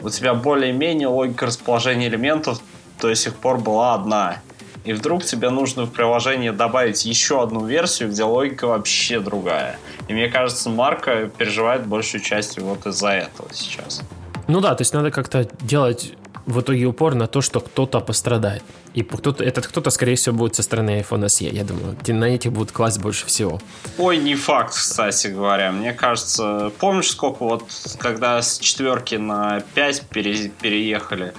у 0.02 0.10
тебя 0.10 0.34
более-менее 0.34 1.08
логика 1.08 1.46
расположения 1.46 2.08
элементов 2.08 2.60
до 3.00 3.14
сих 3.14 3.34
пор 3.34 3.58
была 3.58 3.94
одна 3.94 4.40
и 4.84 4.92
вдруг 4.92 5.24
тебе 5.24 5.50
нужно 5.50 5.84
в 5.84 5.90
приложение 5.90 6.52
добавить 6.52 7.04
еще 7.04 7.42
одну 7.42 7.64
версию, 7.64 8.10
где 8.10 8.24
логика 8.24 8.66
вообще 8.66 9.18
другая. 9.20 9.78
И 10.08 10.12
мне 10.12 10.28
кажется, 10.28 10.70
Марка 10.70 11.30
переживает 11.36 11.86
большую 11.86 12.20
часть 12.20 12.58
вот 12.58 12.86
из-за 12.86 13.10
этого 13.10 13.48
сейчас. 13.52 14.02
Ну 14.46 14.60
да, 14.60 14.74
то 14.74 14.82
есть 14.82 14.92
надо 14.92 15.10
как-то 15.10 15.48
делать 15.60 16.12
в 16.46 16.60
итоге 16.60 16.84
упор 16.84 17.14
на 17.14 17.26
то, 17.26 17.40
что 17.40 17.60
кто-то 17.60 18.00
пострадает. 18.00 18.62
И 18.92 19.02
кто-то, 19.02 19.42
этот 19.42 19.66
кто-то, 19.66 19.88
скорее 19.88 20.14
всего, 20.16 20.36
будет 20.36 20.54
со 20.54 20.62
стороны 20.62 21.00
iPhone 21.00 21.24
SE, 21.24 21.50
я 21.50 21.64
думаю. 21.64 21.96
На 22.06 22.26
этих 22.26 22.52
будут 22.52 22.70
класть 22.70 23.00
больше 23.00 23.26
всего. 23.26 23.60
Ой, 23.96 24.18
не 24.18 24.34
факт, 24.34 24.74
кстати 24.74 25.28
говоря. 25.28 25.72
Мне 25.72 25.94
кажется, 25.94 26.70
помнишь, 26.78 27.10
сколько 27.10 27.42
вот, 27.44 27.64
когда 27.98 28.42
с 28.42 28.58
четверки 28.58 29.14
на 29.14 29.62
5 29.74 30.02
пере, 30.08 30.50
переехали, 30.60 31.32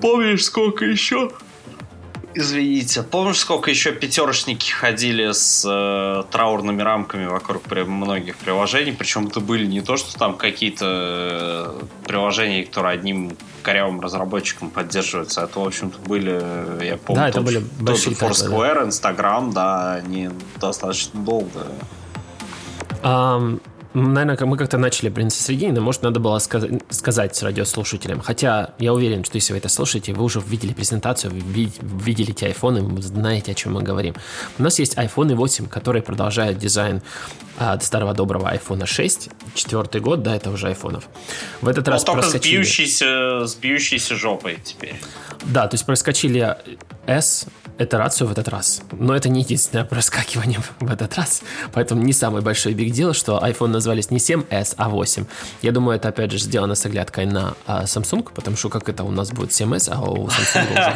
помнишь, 0.00 0.44
сколько 0.44 0.86
еще 0.86 1.30
Извините, 2.36 3.02
помнишь, 3.04 3.38
сколько 3.38 3.70
еще 3.70 3.92
пятерочники 3.92 4.70
ходили 4.70 5.30
с 5.30 5.64
э, 5.64 6.24
траурными 6.32 6.82
рамками 6.82 7.26
вокруг 7.26 7.62
при, 7.62 7.82
многих 7.84 8.36
приложений? 8.36 8.96
Причем 8.98 9.28
это 9.28 9.38
были 9.38 9.66
не 9.66 9.80
то, 9.80 9.96
что 9.96 10.18
там 10.18 10.36
какие-то 10.36 11.78
э, 11.80 12.04
приложения, 12.06 12.64
которые 12.64 12.94
одним 12.94 13.36
корявым 13.62 14.00
разработчиком 14.00 14.70
поддерживаются. 14.70 15.42
Это, 15.42 15.60
в 15.60 15.66
общем-то, 15.66 15.98
были, 16.08 16.84
я 16.84 16.96
помню, 16.96 17.22
да, 17.22 17.28
это 17.28 17.40
были 17.40 17.62
большие 17.78 18.16
тот 18.16 18.32
Foursquare, 18.32 18.80
да. 18.80 18.88
Instagram, 18.88 19.52
да, 19.52 19.94
они 19.94 20.30
достаточно 20.60 21.20
долго. 21.20 21.66
Um, 23.02 23.60
наверное, 23.94 24.46
мы 24.46 24.56
как-то 24.56 24.78
начали 24.78 25.08
принцесс 25.08 25.48
Регины, 25.48 25.80
может, 25.80 26.02
надо 26.02 26.20
было 26.20 26.38
сказать, 26.38 26.82
сказать 26.90 27.42
радиослушателям. 27.42 28.20
Хотя 28.20 28.74
я 28.78 28.92
уверен, 28.92 29.24
что 29.24 29.36
если 29.36 29.52
вы 29.52 29.58
это 29.58 29.68
слушаете, 29.68 30.12
вы 30.12 30.24
уже 30.24 30.40
видели 30.40 30.72
презентацию, 30.72 31.32
видели 31.32 32.30
эти 32.30 32.44
айфоны, 32.44 33.00
знаете, 33.00 33.52
о 33.52 33.54
чем 33.54 33.74
мы 33.74 33.82
говорим. 33.82 34.14
У 34.58 34.62
нас 34.62 34.78
есть 34.78 34.96
iPhone 34.96 35.34
8, 35.34 35.68
который 35.68 36.02
продолжает 36.02 36.58
дизайн 36.58 37.02
от 37.56 37.84
старого 37.84 38.14
доброго 38.14 38.52
iPhone 38.52 38.84
6. 38.84 39.30
Четвертый 39.54 40.00
год, 40.00 40.22
да, 40.22 40.34
это 40.34 40.50
уже 40.50 40.68
айфонов. 40.68 41.08
В 41.60 41.68
этот 41.68 41.86
Но 41.86 41.92
раз 41.92 42.04
только 42.04 42.28
с 42.28 42.34
бьющейся, 42.34 43.46
с 43.46 43.54
бьющейся 43.54 44.16
жопой 44.16 44.58
теперь. 44.64 44.96
Да, 45.44 45.68
то 45.68 45.74
есть 45.74 45.86
проскочили 45.86 46.56
S, 47.06 47.46
итерацию 47.78 48.28
в 48.28 48.32
этот 48.32 48.48
раз. 48.48 48.82
Но 48.92 49.14
это 49.14 49.28
не 49.28 49.40
единственное 49.40 49.84
проскакивание 49.84 50.60
в 50.80 50.90
этот 50.90 51.16
раз. 51.16 51.42
Поэтому 51.72 52.02
не 52.02 52.12
самый 52.12 52.42
большой 52.42 52.74
биг 52.74 52.92
дел, 52.92 53.14
что 53.14 53.38
iPhone 53.38 53.68
назвались 53.68 54.10
не 54.10 54.18
7s, 54.18 54.74
а 54.76 54.88
8. 54.88 55.24
Я 55.62 55.72
думаю, 55.72 55.96
это 55.96 56.08
опять 56.08 56.30
же 56.30 56.38
сделано 56.38 56.74
с 56.74 56.86
оглядкой 56.86 57.26
на 57.26 57.54
а, 57.66 57.84
Samsung, 57.84 58.28
потому 58.34 58.56
что 58.56 58.68
как 58.68 58.88
это 58.88 59.04
у 59.04 59.10
нас 59.10 59.30
будет 59.30 59.50
7s, 59.50 59.90
а 59.92 60.00
у 60.00 60.28
Samsung 60.28 60.72
уже 60.72 60.92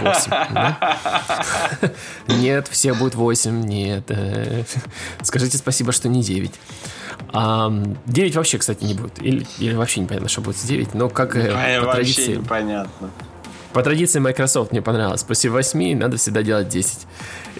8. 2.26 2.28
Нет, 2.40 2.68
все 2.68 2.94
будет 2.94 3.14
8, 3.14 3.60
нет. 3.60 4.04
Э, 4.08 4.64
скажите 5.22 5.58
спасибо, 5.58 5.92
что 5.92 6.08
не 6.08 6.22
9. 6.22 6.52
9 7.32 8.36
вообще, 8.36 8.58
кстати, 8.58 8.84
не 8.84 8.94
будет. 8.94 9.20
Или, 9.22 9.46
или 9.58 9.74
вообще 9.74 10.00
непонятно, 10.00 10.28
что 10.28 10.40
будет 10.40 10.56
с 10.56 10.62
9. 10.62 10.94
Но 10.94 11.08
как 11.08 11.36
э, 11.36 11.80
по 11.80 11.92
традиции... 11.92 12.36
непонятно. 12.36 13.10
По 13.78 13.84
традиции 13.84 14.18
Microsoft 14.18 14.72
мне 14.72 14.82
понравилось. 14.82 15.22
После 15.22 15.50
8 15.50 15.96
надо 15.96 16.16
всегда 16.16 16.42
делать 16.42 16.68
10. 16.68 17.06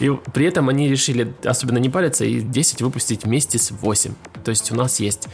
И 0.01 0.11
при 0.35 0.47
этом 0.47 0.69
они 0.69 0.89
решили 0.89 1.33
особенно 1.45 1.79
не 1.79 1.91
париться 1.91 2.25
и 2.25 2.41
10 2.41 2.83
выпустить 2.83 3.23
вместе 3.23 3.57
с 3.57 3.71
8. 3.71 4.15
То 4.43 4.51
есть 4.51 4.73
у 4.73 4.75
нас 4.75 4.99
есть 4.99 5.29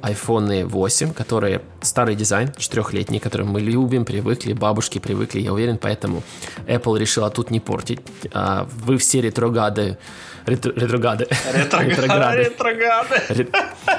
iPhone 0.00 0.64
8, 0.64 1.12
которые 1.12 1.60
старый 1.82 2.14
дизайн, 2.14 2.54
четырехлетний, 2.56 3.20
который 3.20 3.44
мы 3.44 3.60
любим, 3.60 4.06
привыкли, 4.06 4.54
бабушки 4.54 4.98
привыкли, 4.98 5.40
я 5.40 5.52
уверен, 5.52 5.76
поэтому 5.76 6.22
Apple 6.66 6.98
решила 6.98 7.28
тут 7.28 7.50
не 7.50 7.60
портить. 7.60 8.00
А 8.32 8.66
вы 8.86 8.96
все 8.96 9.20
ретрогады 9.20 9.98
Ретрогады. 10.46 11.26
Ретрогады. 11.54 12.42
Ретрогады. 12.42 13.48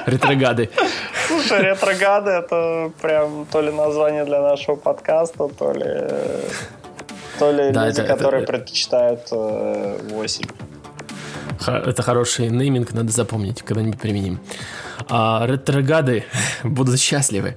Ретрогады. 0.06 0.70
Слушай, 1.28 1.62
ретрогады 1.62 2.30
это 2.30 2.90
прям 3.00 3.46
то 3.50 3.60
ли 3.60 3.70
название 3.70 4.24
для 4.24 4.40
нашего 4.40 4.76
подкаста, 4.76 5.48
то 5.48 5.72
ли 5.72 6.08
то 7.38 7.50
ли 7.50 7.72
да, 7.72 7.86
люди, 7.86 8.00
это, 8.00 8.14
которые 8.14 8.42
это... 8.42 8.52
предпочитают 8.52 9.30
8. 9.30 10.44
Э, 11.66 11.90
это 11.90 12.02
хороший 12.02 12.48
нейминг, 12.48 12.92
надо 12.92 13.10
запомнить, 13.10 13.62
когда-нибудь 13.62 14.00
применим. 14.00 14.38
А, 15.08 15.44
ретрогады 15.46 16.24
будут 16.64 17.00
счастливы. 17.00 17.56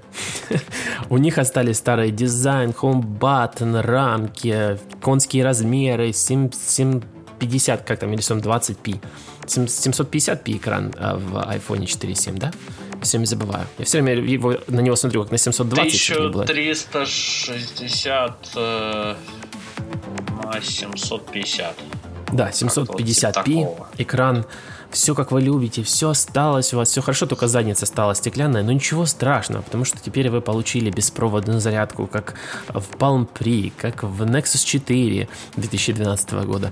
У 1.09 1.17
них 1.17 1.37
остались 1.37 1.77
старый 1.77 2.11
дизайн, 2.11 2.71
home 2.71 3.81
рамки, 3.81 4.77
конские 5.01 5.43
размеры, 5.43 6.13
7, 6.13 6.51
7 6.51 7.01
50, 7.39 7.83
как 7.83 7.99
там, 7.99 8.13
или 8.13 8.21
720p. 8.21 8.99
750p 9.45 10.57
экран 10.57 10.93
а, 10.97 11.17
в 11.17 11.35
iPhone 11.35 11.85
4.7, 11.85 12.37
да? 12.37 12.51
Все 13.01 13.17
время 13.17 13.27
забываю. 13.27 13.67
Я 13.77 13.85
все 13.85 14.01
время 14.01 14.21
его, 14.21 14.57
на 14.67 14.79
него 14.79 14.95
смотрю 14.95 15.21
как 15.23 15.31
на 15.31 15.37
720. 15.37 16.11
1360 16.11 18.49
э, 18.55 19.15
на 20.43 20.61
750. 20.61 21.75
Да, 22.31 22.49
750p 22.49 23.67
экран 23.99 24.45
все 24.95 25.13
как 25.13 25.31
вы 25.31 25.41
любите, 25.41 25.83
все 25.83 26.11
осталось 26.11 26.73
у 26.73 26.77
вас, 26.77 26.89
все 26.89 27.01
хорошо, 27.01 27.25
только 27.25 27.47
задница 27.47 27.85
стала 27.85 28.15
стеклянная, 28.15 28.63
но 28.63 28.71
ничего 28.71 29.05
страшного, 29.05 29.61
потому 29.61 29.83
что 29.83 29.99
теперь 29.99 30.29
вы 30.29 30.41
получили 30.41 30.89
беспроводную 30.89 31.59
зарядку, 31.59 32.07
как 32.07 32.35
в 32.69 32.95
Palm 32.97 33.27
Pre, 33.27 33.73
как 33.77 34.03
в 34.03 34.23
Nexus 34.23 34.65
4 34.65 35.27
2012 35.57 36.31
года. 36.45 36.71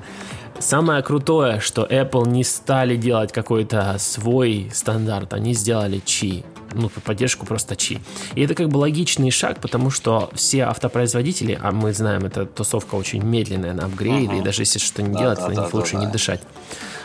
Самое 0.64 1.04
крутое, 1.04 1.60
что 1.60 1.84
Apple 1.84 2.26
не 2.30 2.46
стали 2.46 2.96
делать 2.96 3.34
какой-то 3.34 3.98
свой 4.00 4.72
стандарт, 4.74 5.34
они 5.34 5.54
сделали 5.54 6.02
Qi, 6.02 6.46
ну, 6.72 6.90
поддержку 7.04 7.46
просто 7.46 7.76
Qi. 7.76 8.00
И 8.36 8.42
это 8.42 8.56
как 8.56 8.70
бы 8.70 8.78
логичный 8.78 9.30
шаг, 9.30 9.60
потому 9.60 9.90
что 9.90 10.30
все 10.34 10.64
автопроизводители, 10.64 11.60
а 11.62 11.74
мы 11.74 11.92
знаем, 11.92 12.24
эта 12.24 12.46
тусовка 12.46 12.96
очень 12.96 13.22
медленная 13.22 13.74
на 13.74 13.88
апгрейды, 13.88 14.36
uh-huh. 14.36 14.40
и 14.40 14.42
даже 14.42 14.62
если 14.62 14.80
что 14.80 15.04
не 15.04 15.14
да, 15.14 15.20
делать, 15.20 15.40
да, 15.40 15.50
на 15.50 15.54
да, 15.54 15.62
них 15.64 15.72
да, 15.72 15.78
лучше 15.78 15.94
да. 15.96 16.00
не 16.00 16.08
дышать. 16.08 16.40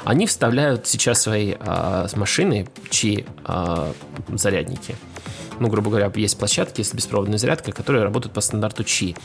Они 0.05 0.27
вставляют 0.27 0.87
сейчас 0.87 1.23
свои 1.23 1.57
а, 1.59 2.07
машины 2.14 2.68
Qi 2.90 3.27
а, 3.44 3.92
зарядники 4.29 4.94
ну, 5.61 5.66
грубо 5.66 5.90
говоря, 5.90 6.12
есть 6.14 6.38
площадки 6.38 6.83
с 6.83 6.94
беспроводной 6.94 7.37
зарядкой, 7.37 7.73
которые 7.73 8.05
работают 8.05 8.33
по 8.33 8.40
стандарту 8.40 8.85
Qi. 8.85 9.16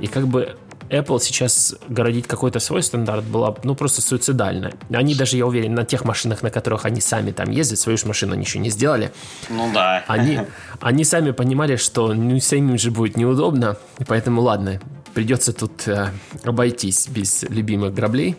И 0.00 0.06
как 0.06 0.28
бы 0.28 0.54
Apple 0.90 1.20
сейчас 1.20 1.74
городить 1.88 2.26
какой-то 2.26 2.60
свой 2.60 2.82
стандарт 2.82 3.24
было, 3.24 3.56
ну, 3.62 3.74
просто 3.74 4.02
суицидально. 4.02 4.72
Они 4.92 5.14
даже, 5.14 5.36
я 5.36 5.46
уверен, 5.46 5.74
на 5.74 5.84
тех 5.84 6.04
машинах, 6.04 6.42
на 6.42 6.50
которых 6.50 6.84
они 6.84 7.00
сами 7.00 7.30
там 7.30 7.50
ездят, 7.50 7.78
свою 7.78 7.98
же 7.98 8.06
машину 8.06 8.32
они 8.32 8.42
еще 8.42 8.58
не 8.58 8.70
сделали. 8.70 9.12
Ну 9.48 9.70
да. 9.72 10.04
Они, 10.06 10.40
они 10.80 11.04
сами 11.04 11.32
понимали, 11.32 11.76
что 11.76 12.14
ну, 12.14 12.40
самим 12.40 12.78
же 12.78 12.90
будет 12.90 13.16
неудобно, 13.16 13.76
и 13.98 14.04
поэтому, 14.04 14.40
ладно, 14.40 14.80
придется 15.14 15.52
тут 15.52 15.86
э, 15.88 16.10
обойтись 16.44 17.08
без 17.08 17.42
любимых 17.42 17.94
граблей. 17.94 18.36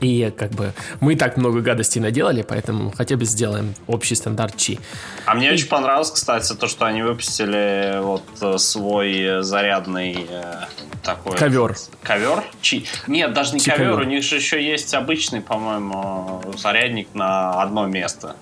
И 0.00 0.32
как 0.36 0.50
бы 0.50 0.72
мы 1.00 1.14
и 1.14 1.16
так 1.16 1.36
много 1.36 1.60
гадостей 1.60 2.00
наделали, 2.00 2.42
поэтому 2.42 2.92
хотя 2.96 3.16
бы 3.16 3.24
сделаем 3.24 3.74
общий 3.86 4.14
стандарт 4.14 4.56
Чи. 4.56 4.78
А 5.26 5.34
мне 5.34 5.50
и... 5.50 5.52
очень 5.52 5.68
понравилось, 5.68 6.10
кстати, 6.10 6.52
то, 6.54 6.68
что 6.68 6.86
они 6.86 7.02
выпустили 7.02 8.00
вот 8.00 8.24
э, 8.40 8.58
свой 8.58 9.42
зарядный 9.42 10.26
э, 10.28 10.54
такой... 11.02 11.36
Ковер. 11.36 11.76
Ковер? 12.02 12.42
Чи... 12.60 12.86
Нет, 13.06 13.32
даже 13.32 13.54
не 13.54 13.60
ковер. 13.60 13.78
ковер, 13.78 14.00
у 14.00 14.04
них 14.04 14.22
же 14.22 14.36
еще 14.36 14.62
есть 14.62 14.94
обычный, 14.94 15.40
по-моему, 15.40 16.42
зарядник 16.56 17.08
на 17.14 17.62
одно 17.62 17.86
место. 17.86 18.36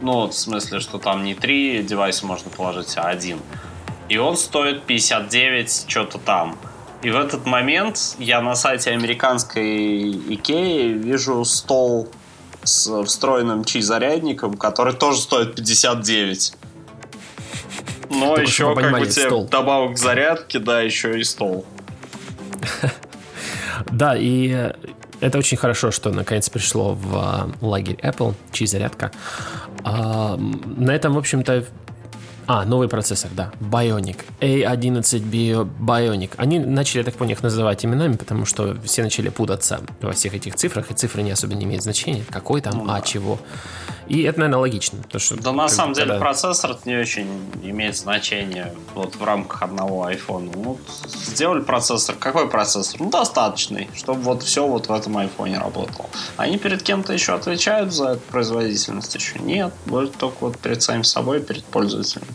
Ну, 0.00 0.26
в 0.26 0.34
смысле, 0.34 0.80
что 0.80 0.98
там 0.98 1.24
не 1.24 1.34
три 1.34 1.82
девайса 1.82 2.26
можно 2.26 2.50
положить, 2.50 2.96
а 2.96 3.08
один. 3.08 3.38
И 4.08 4.18
он 4.18 4.36
стоит 4.36 4.82
59 4.82 5.86
что-то 5.88 6.18
там. 6.18 6.58
И 7.04 7.10
в 7.10 7.16
этот 7.16 7.44
момент 7.44 8.16
я 8.18 8.40
на 8.40 8.54
сайте 8.54 8.90
американской 8.90 10.10
Икеи 10.10 10.88
вижу 10.88 11.44
стол 11.44 12.08
с 12.62 13.04
встроенным 13.04 13.64
чи-зарядником, 13.64 14.54
который 14.54 14.94
тоже 14.94 15.20
стоит 15.20 15.54
59. 15.54 16.54
Но 18.08 18.28
Только 18.28 18.42
еще 18.42 18.74
как 18.74 18.90
бы 18.90 19.06
тебе 19.06 19.26
стол. 19.26 19.46
добавок 19.48 19.98
зарядки, 19.98 20.56
да, 20.56 20.80
еще 20.80 21.20
и 21.20 21.24
стол. 21.24 21.66
Да, 23.90 24.16
и 24.16 24.72
это 25.20 25.38
очень 25.38 25.56
хорошо, 25.58 25.90
что 25.90 26.10
наконец 26.10 26.48
пришло 26.48 26.94
в 26.94 27.52
лагерь 27.60 27.98
Apple, 28.02 28.34
чьи 28.50 28.66
зарядка. 28.66 29.10
На 29.84 30.90
этом, 30.94 31.12
в 31.14 31.18
общем-то, 31.18 31.66
а, 32.46 32.64
новый 32.64 32.88
процессор, 32.88 33.30
да. 33.34 33.52
Bionic. 33.60 34.18
A11 34.40 35.02
Bio 35.30 35.68
Bionic. 35.80 36.30
Они 36.36 36.58
начали, 36.58 36.98
я 36.98 37.04
так 37.04 37.14
понял, 37.14 37.32
их 37.32 37.42
называть 37.42 37.84
именами, 37.84 38.16
потому 38.16 38.44
что 38.44 38.76
все 38.84 39.02
начали 39.02 39.28
путаться 39.28 39.80
во 40.00 40.12
всех 40.12 40.34
этих 40.34 40.54
цифрах, 40.54 40.90
и 40.90 40.94
цифры 40.94 41.22
не 41.22 41.30
особо 41.30 41.54
не 41.54 41.64
имеют 41.64 41.82
значения. 41.82 42.24
Какой 42.30 42.60
там, 42.60 42.78
ну, 42.78 42.84
а 42.84 42.96
да. 42.96 43.00
чего. 43.00 43.38
И 44.06 44.22
это, 44.22 44.40
наверное, 44.40 44.60
логично. 44.60 44.98
Потому 45.02 45.20
что, 45.20 45.36
да, 45.36 45.52
на 45.52 45.68
самом 45.68 45.94
деле, 45.94 46.08
когда... 46.08 46.20
процессор 46.20 46.76
не 46.84 46.96
очень 46.96 47.26
имеет 47.62 47.96
значение 47.96 48.74
вот 48.94 49.16
в 49.16 49.24
рамках 49.24 49.62
одного 49.62 50.08
iPhone. 50.10 50.50
Ну, 50.54 50.78
сделали 51.06 51.60
процессор. 51.60 52.14
Какой 52.16 52.48
процессор? 52.48 53.00
Ну, 53.00 53.10
достаточный, 53.10 53.88
чтобы 53.94 54.20
вот 54.20 54.42
все 54.42 54.66
вот 54.66 54.88
в 54.88 54.92
этом 54.92 55.16
iPhone 55.16 55.58
работало. 55.58 56.08
Они 56.36 56.58
перед 56.58 56.82
кем-то 56.82 57.12
еще 57.12 57.32
отвечают 57.32 57.92
за 57.92 58.10
эту 58.10 58.20
производительность? 58.30 59.14
Еще 59.14 59.38
нет. 59.38 59.72
Будет 59.86 60.16
только 60.16 60.36
вот 60.40 60.58
перед 60.58 60.82
самим 60.82 61.04
собой, 61.04 61.40
перед 61.40 61.64
пользователем. 61.64 62.26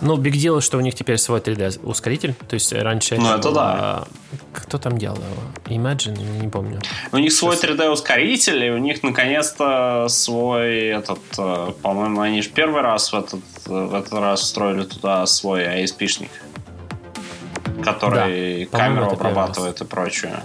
Ну, 0.00 0.16
биг 0.16 0.34
дело, 0.34 0.60
что 0.60 0.78
у 0.78 0.80
них 0.80 0.94
теперь 0.94 1.18
свой 1.18 1.40
3D 1.40 1.80
ускоритель. 1.82 2.34
То 2.48 2.54
есть 2.54 2.72
раньше 2.72 3.16
ну, 3.16 3.28
это, 3.28 3.38
это 3.38 3.48
было... 3.48 3.54
да. 3.54 4.04
Кто 4.52 4.78
там 4.78 4.98
делал 4.98 5.16
его? 5.16 5.80
Imagine? 5.80 6.18
Не 6.42 6.48
помню. 6.48 6.80
У 7.12 7.18
них 7.18 7.32
свой 7.32 7.56
3D 7.56 7.88
ускоритель, 7.88 8.64
и 8.64 8.70
у 8.70 8.78
них 8.78 9.02
наконец-то 9.02 10.06
свой 10.08 10.88
этот, 10.88 11.20
э, 11.38 11.72
по-моему, 11.82 12.20
они 12.20 12.42
же 12.42 12.50
первый 12.50 12.82
раз 12.82 13.12
в 13.12 13.16
этот, 13.16 13.40
в 13.66 13.94
этот 13.94 14.12
раз 14.12 14.40
встроили 14.40 14.84
туда 14.84 15.24
свой 15.26 15.64
ISP-шник, 15.64 16.30
который 17.82 18.68
да, 18.70 18.78
камеру 18.78 19.10
обрабатывает 19.10 19.80
и 19.80 19.84
прочее. 19.84 20.42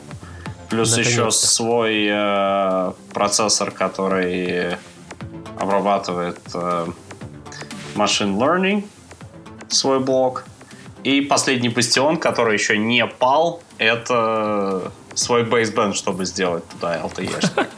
Плюс 0.70 0.98
еще 0.98 1.32
свой 1.32 2.08
э, 2.10 2.94
процессор, 3.14 3.72
который 3.72 4.78
обрабатывает 5.60 6.40
э, 6.54 6.88
machine 7.96 8.38
learning, 8.38 8.88
свой 9.70 10.00
блок. 10.00 10.46
И 11.04 11.22
последний 11.22 11.70
бастион, 11.70 12.18
который 12.18 12.54
еще 12.54 12.78
не 12.78 13.06
пал, 13.08 13.62
это 13.78 14.92
свой 15.16 15.44
бейсбенд, 15.44 15.96
чтобы 15.96 16.26
сделать 16.26 16.68
туда 16.70 17.00
LTE. 17.00 17.68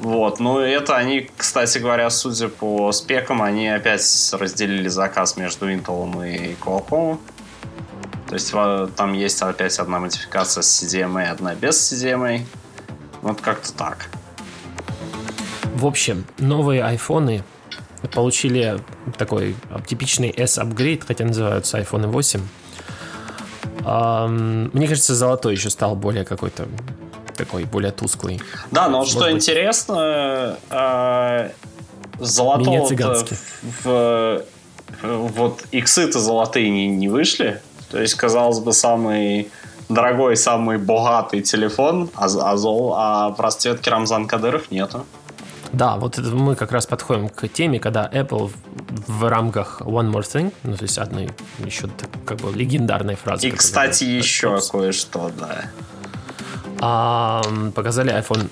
Вот, 0.00 0.38
ну 0.38 0.60
это 0.60 0.96
они, 0.96 1.28
кстати 1.36 1.78
говоря, 1.78 2.08
судя 2.10 2.48
по 2.48 2.92
спекам, 2.92 3.42
они 3.42 3.66
опять 3.66 4.30
разделили 4.32 4.86
заказ 4.86 5.36
между 5.36 5.68
Intel 5.68 6.24
и 6.24 6.54
Qualcomm. 6.54 7.18
То 8.28 8.34
есть 8.34 8.52
там 8.94 9.12
есть 9.14 9.42
опять 9.42 9.76
одна 9.80 9.98
модификация 9.98 10.62
с 10.62 10.82
CDMA, 10.82 11.24
одна 11.24 11.56
без 11.56 11.92
CDMA. 11.92 12.42
Вот 13.22 13.40
как-то 13.40 13.72
так. 13.72 14.08
В 15.74 15.84
общем, 15.84 16.24
новые 16.38 16.84
айфоны 16.84 17.42
получили 18.12 18.78
такой 19.16 19.56
типичный 19.86 20.32
S-апгрейд, 20.36 21.04
хотя 21.04 21.24
называются 21.24 21.78
iPhone 21.78 22.06
8. 22.06 22.40
Мне 24.72 24.86
кажется, 24.86 25.14
золотой 25.14 25.54
еще 25.54 25.70
стал 25.70 25.96
более 25.96 26.24
какой-то 26.24 26.66
такой, 27.36 27.64
более 27.64 27.92
тусклый. 27.92 28.40
Да, 28.70 28.88
но 28.88 28.98
вот 28.98 29.08
что 29.08 29.20
быть... 29.20 29.34
интересно, 29.34 30.58
э, 30.70 31.50
золотого 32.18 32.86
в, 32.86 33.84
в, 33.84 34.42
вот 35.02 35.64
иксы-то 35.70 36.18
золотые 36.18 36.68
не, 36.68 36.88
не 36.88 37.08
вышли. 37.08 37.62
То 37.90 38.00
есть, 38.00 38.14
казалось 38.14 38.58
бы, 38.58 38.72
самый 38.72 39.50
дорогой, 39.88 40.36
самый 40.36 40.78
богатый 40.78 41.40
телефон, 41.40 42.10
а, 42.14 42.26
а, 42.26 42.56
зол, 42.56 42.94
а 42.96 43.30
в 43.30 43.40
расцветке 43.40 43.90
Рамзан 43.90 44.26
Кадыров 44.26 44.70
нету. 44.70 45.06
Да, 45.72 45.96
вот 45.96 46.18
это 46.18 46.28
мы 46.30 46.56
как 46.56 46.72
раз 46.72 46.86
подходим 46.86 47.28
к 47.28 47.46
теме, 47.48 47.78
когда 47.78 48.08
Apple 48.12 48.50
в 49.06 49.28
рамках 49.28 49.82
One 49.82 50.10
More 50.10 50.22
Thing, 50.22 50.52
ну, 50.62 50.76
то 50.76 50.84
есть 50.84 50.98
одной 50.98 51.30
еще 51.58 51.88
как 52.24 52.38
бы 52.38 52.52
легендарной 52.52 53.16
фразы. 53.16 53.48
И, 53.48 53.50
кстати, 53.50 54.04
еще 54.04 54.58
кое-что, 54.60 55.30
да. 55.38 55.70
А, 56.80 57.42
показали 57.74 58.12
iPhone 58.12 58.48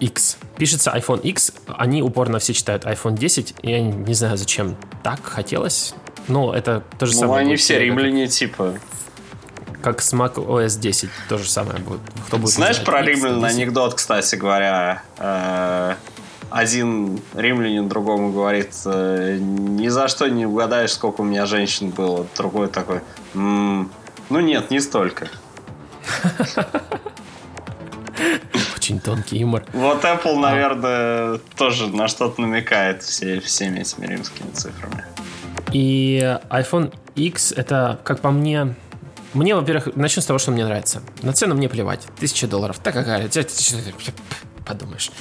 X. 0.00 0.38
Пишется 0.56 0.92
iPhone 0.94 1.20
X, 1.22 1.52
они 1.76 2.02
упорно 2.02 2.38
все 2.38 2.52
читают 2.52 2.84
iPhone 2.84 3.16
10, 3.16 3.54
и 3.62 3.70
я 3.70 3.80
не 3.80 4.14
знаю, 4.14 4.36
зачем 4.36 4.76
так 5.02 5.24
хотелось, 5.24 5.94
но 6.28 6.54
это 6.54 6.82
то 6.98 7.06
же 7.06 7.14
ну, 7.14 7.20
самое. 7.20 7.42
Ну, 7.42 7.48
они 7.48 7.56
все 7.56 7.78
римляне, 7.78 8.28
типа 8.28 8.74
как 9.86 10.02
с 10.02 10.12
Mac 10.14 10.34
OS 10.34 10.80
10, 10.80 11.10
то 11.28 11.38
же 11.38 11.48
самое 11.48 11.78
будет. 11.78 12.00
Кто 12.26 12.38
будет 12.38 12.52
Знаешь 12.52 12.82
про 12.82 13.02
римлян 13.02 13.44
анекдот, 13.44 13.94
кстати 13.94 14.34
говоря? 14.34 15.04
Э, 15.16 15.94
один 16.56 17.20
римлянин 17.34 17.88
другому 17.88 18.32
говорит, 18.32 18.70
э, 18.86 19.36
ни 19.38 19.88
за 19.88 20.08
что 20.08 20.26
не 20.28 20.46
угадаешь, 20.46 20.92
сколько 20.92 21.20
у 21.20 21.24
меня 21.24 21.44
женщин 21.44 21.90
было. 21.90 22.26
Другой 22.34 22.68
такой, 22.68 23.00
ну 23.34 23.90
нет, 24.30 24.70
не 24.70 24.80
столько. 24.80 25.28
Очень 28.74 29.00
тонкий 29.00 29.38
юмор. 29.38 29.66
Вот 29.74 30.02
Apple, 30.04 30.38
наверное, 30.38 31.38
тоже 31.56 31.88
на 31.88 32.08
что-то 32.08 32.40
намекает 32.40 33.02
все, 33.02 33.40
всеми 33.40 33.80
этими 33.80 34.06
римскими 34.06 34.50
цифрами. 34.52 35.04
И 35.72 36.38
iPhone 36.48 36.94
X 37.16 37.52
это, 37.52 37.98
как 38.02 38.20
по 38.20 38.30
мне, 38.30 38.74
мне, 39.34 39.54
во-первых, 39.54 39.94
начну 39.96 40.22
с 40.22 40.26
того, 40.26 40.38
что 40.38 40.52
мне 40.52 40.64
нравится. 40.64 41.02
На 41.22 41.34
цену 41.34 41.54
мне 41.54 41.68
плевать. 41.68 42.06
Тысяча 42.18 42.46
долларов. 42.46 42.78
Так 42.82 42.94
какая? 42.94 43.28
Подумаешь. 44.66 45.12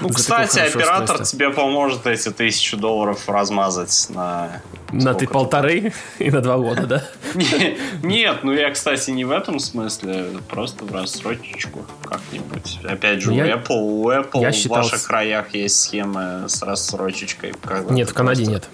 Ну, 0.00 0.08
кстати, 0.10 0.60
оператор 0.60 1.24
тебе 1.24 1.50
поможет 1.50 2.06
эти 2.06 2.30
тысячу 2.30 2.76
долларов 2.76 3.28
размазать 3.28 4.06
на... 4.10 4.62
На 4.92 5.14
ты 5.14 5.26
полторы 5.26 5.92
и 6.20 6.30
на 6.30 6.40
два 6.40 6.58
года, 6.58 6.86
да? 6.86 7.04
Нет, 8.02 8.44
ну 8.44 8.52
я, 8.52 8.70
кстати, 8.70 9.10
не 9.10 9.24
в 9.24 9.32
этом 9.32 9.58
смысле. 9.58 10.26
Просто 10.48 10.84
в 10.84 10.94
рассрочечку 10.94 11.84
как-нибудь. 12.04 12.78
Опять 12.84 13.22
же, 13.22 13.32
у 13.32 13.34
Apple, 13.34 13.66
у 13.70 14.10
Apple 14.10 14.68
в 14.68 14.68
ваших 14.68 15.02
краях 15.02 15.54
есть 15.54 15.80
схемы 15.80 16.44
с 16.48 16.62
рассрочечкой. 16.62 17.54
Нет, 17.90 18.10
в 18.10 18.14
Канаде 18.14 18.46
нет. 18.46 18.68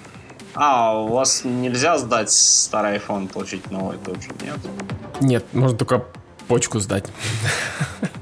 А, 0.54 1.00
у 1.00 1.08
вас 1.08 1.44
нельзя 1.44 1.96
сдать 1.98 2.30
старый 2.30 2.98
iPhone, 2.98 3.28
получить 3.28 3.70
новый 3.70 3.96
тут 4.04 4.20
же, 4.22 4.30
нет? 4.42 4.58
Нет, 5.20 5.44
можно 5.52 5.78
только 5.78 6.04
почку 6.48 6.78
сдать. 6.80 7.06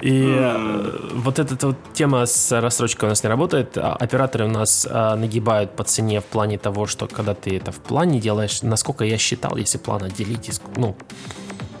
И 0.00 0.10
mm. 0.10 1.12
вот 1.14 1.38
эта 1.38 1.66
вот 1.66 1.76
тема 1.94 2.26
с 2.26 2.60
рассрочкой 2.60 3.08
у 3.08 3.10
нас 3.10 3.22
не 3.22 3.28
работает. 3.28 3.76
А 3.78 3.94
операторы 3.94 4.44
у 4.44 4.48
нас 4.48 4.86
а, 4.88 5.16
нагибают 5.16 5.74
по 5.76 5.84
цене 5.84 6.20
в 6.20 6.24
плане 6.24 6.58
того, 6.58 6.86
что 6.86 7.06
когда 7.06 7.34
ты 7.34 7.56
это 7.56 7.72
в 7.72 7.80
плане 7.80 8.20
делаешь, 8.20 8.62
насколько 8.62 9.04
я 9.04 9.18
считал, 9.18 9.56
если 9.56 9.78
план 9.78 10.04
отделить, 10.04 10.60
ну, 10.76 10.96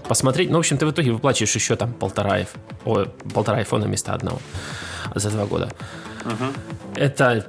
посмотреть. 0.08 0.50
Ну, 0.50 0.56
в 0.56 0.60
общем, 0.60 0.78
ты 0.78 0.86
в 0.86 0.90
итоге 0.90 1.12
выплачиваешь 1.12 1.54
еще 1.54 1.76
там 1.76 1.92
полтора, 1.92 2.40
о, 2.84 3.04
полтора 3.34 3.58
айфона 3.58 3.86
вместо 3.86 4.14
одного 4.14 4.40
за 5.14 5.30
два 5.30 5.46
года. 5.46 5.70
Uh-huh. 6.24 6.56
Это 6.96 7.46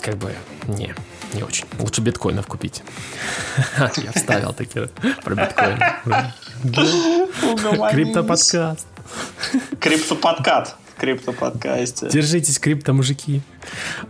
как 0.00 0.16
бы 0.16 0.34
не 0.66 0.94
не 1.34 1.42
очень. 1.42 1.66
Лучше 1.78 2.00
биткоинов 2.00 2.46
купить. 2.46 2.82
Я 3.78 4.12
вставил 4.12 4.52
такие 4.52 4.88
про 5.22 5.34
биткоин. 5.34 5.78
Криптоподкаст. 7.90 8.86
Криптоподкат. 9.80 10.76
Криптоподкасте. 10.98 12.10
Держитесь, 12.10 12.58
крипто-мужики. 12.58 13.40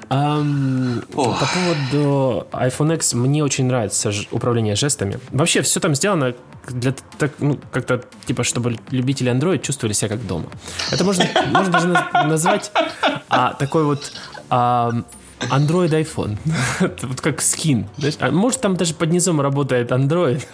Um, 0.08 1.06
по 1.14 1.46
поводу 1.46 2.48
iPhone 2.50 2.94
X 2.96 3.14
мне 3.14 3.44
очень 3.44 3.66
нравится 3.66 4.12
управление 4.32 4.74
жестами. 4.74 5.20
Вообще, 5.30 5.62
все 5.62 5.78
там 5.78 5.94
сделано 5.94 6.34
для 6.68 6.92
так, 7.18 7.32
ну, 7.38 7.58
как-то, 7.70 8.02
типа, 8.26 8.42
чтобы 8.42 8.76
любители 8.90 9.30
Android 9.30 9.62
чувствовали 9.62 9.92
себя 9.92 10.08
как 10.08 10.26
дома. 10.26 10.46
Это 10.90 11.04
можно, 11.04 11.24
можно 11.52 11.72
даже 11.72 11.88
назвать 12.26 12.72
а, 13.28 13.54
такой 13.54 13.84
вот 13.84 14.12
а, 14.48 14.92
Android 15.40 15.90
iPhone. 15.90 16.38
вот 17.02 17.20
как 17.20 17.40
скин. 17.40 17.86
А 18.18 18.30
может, 18.30 18.60
там 18.60 18.76
даже 18.76 18.94
под 18.94 19.10
низом 19.10 19.40
работает 19.40 19.90
Android, 19.92 20.44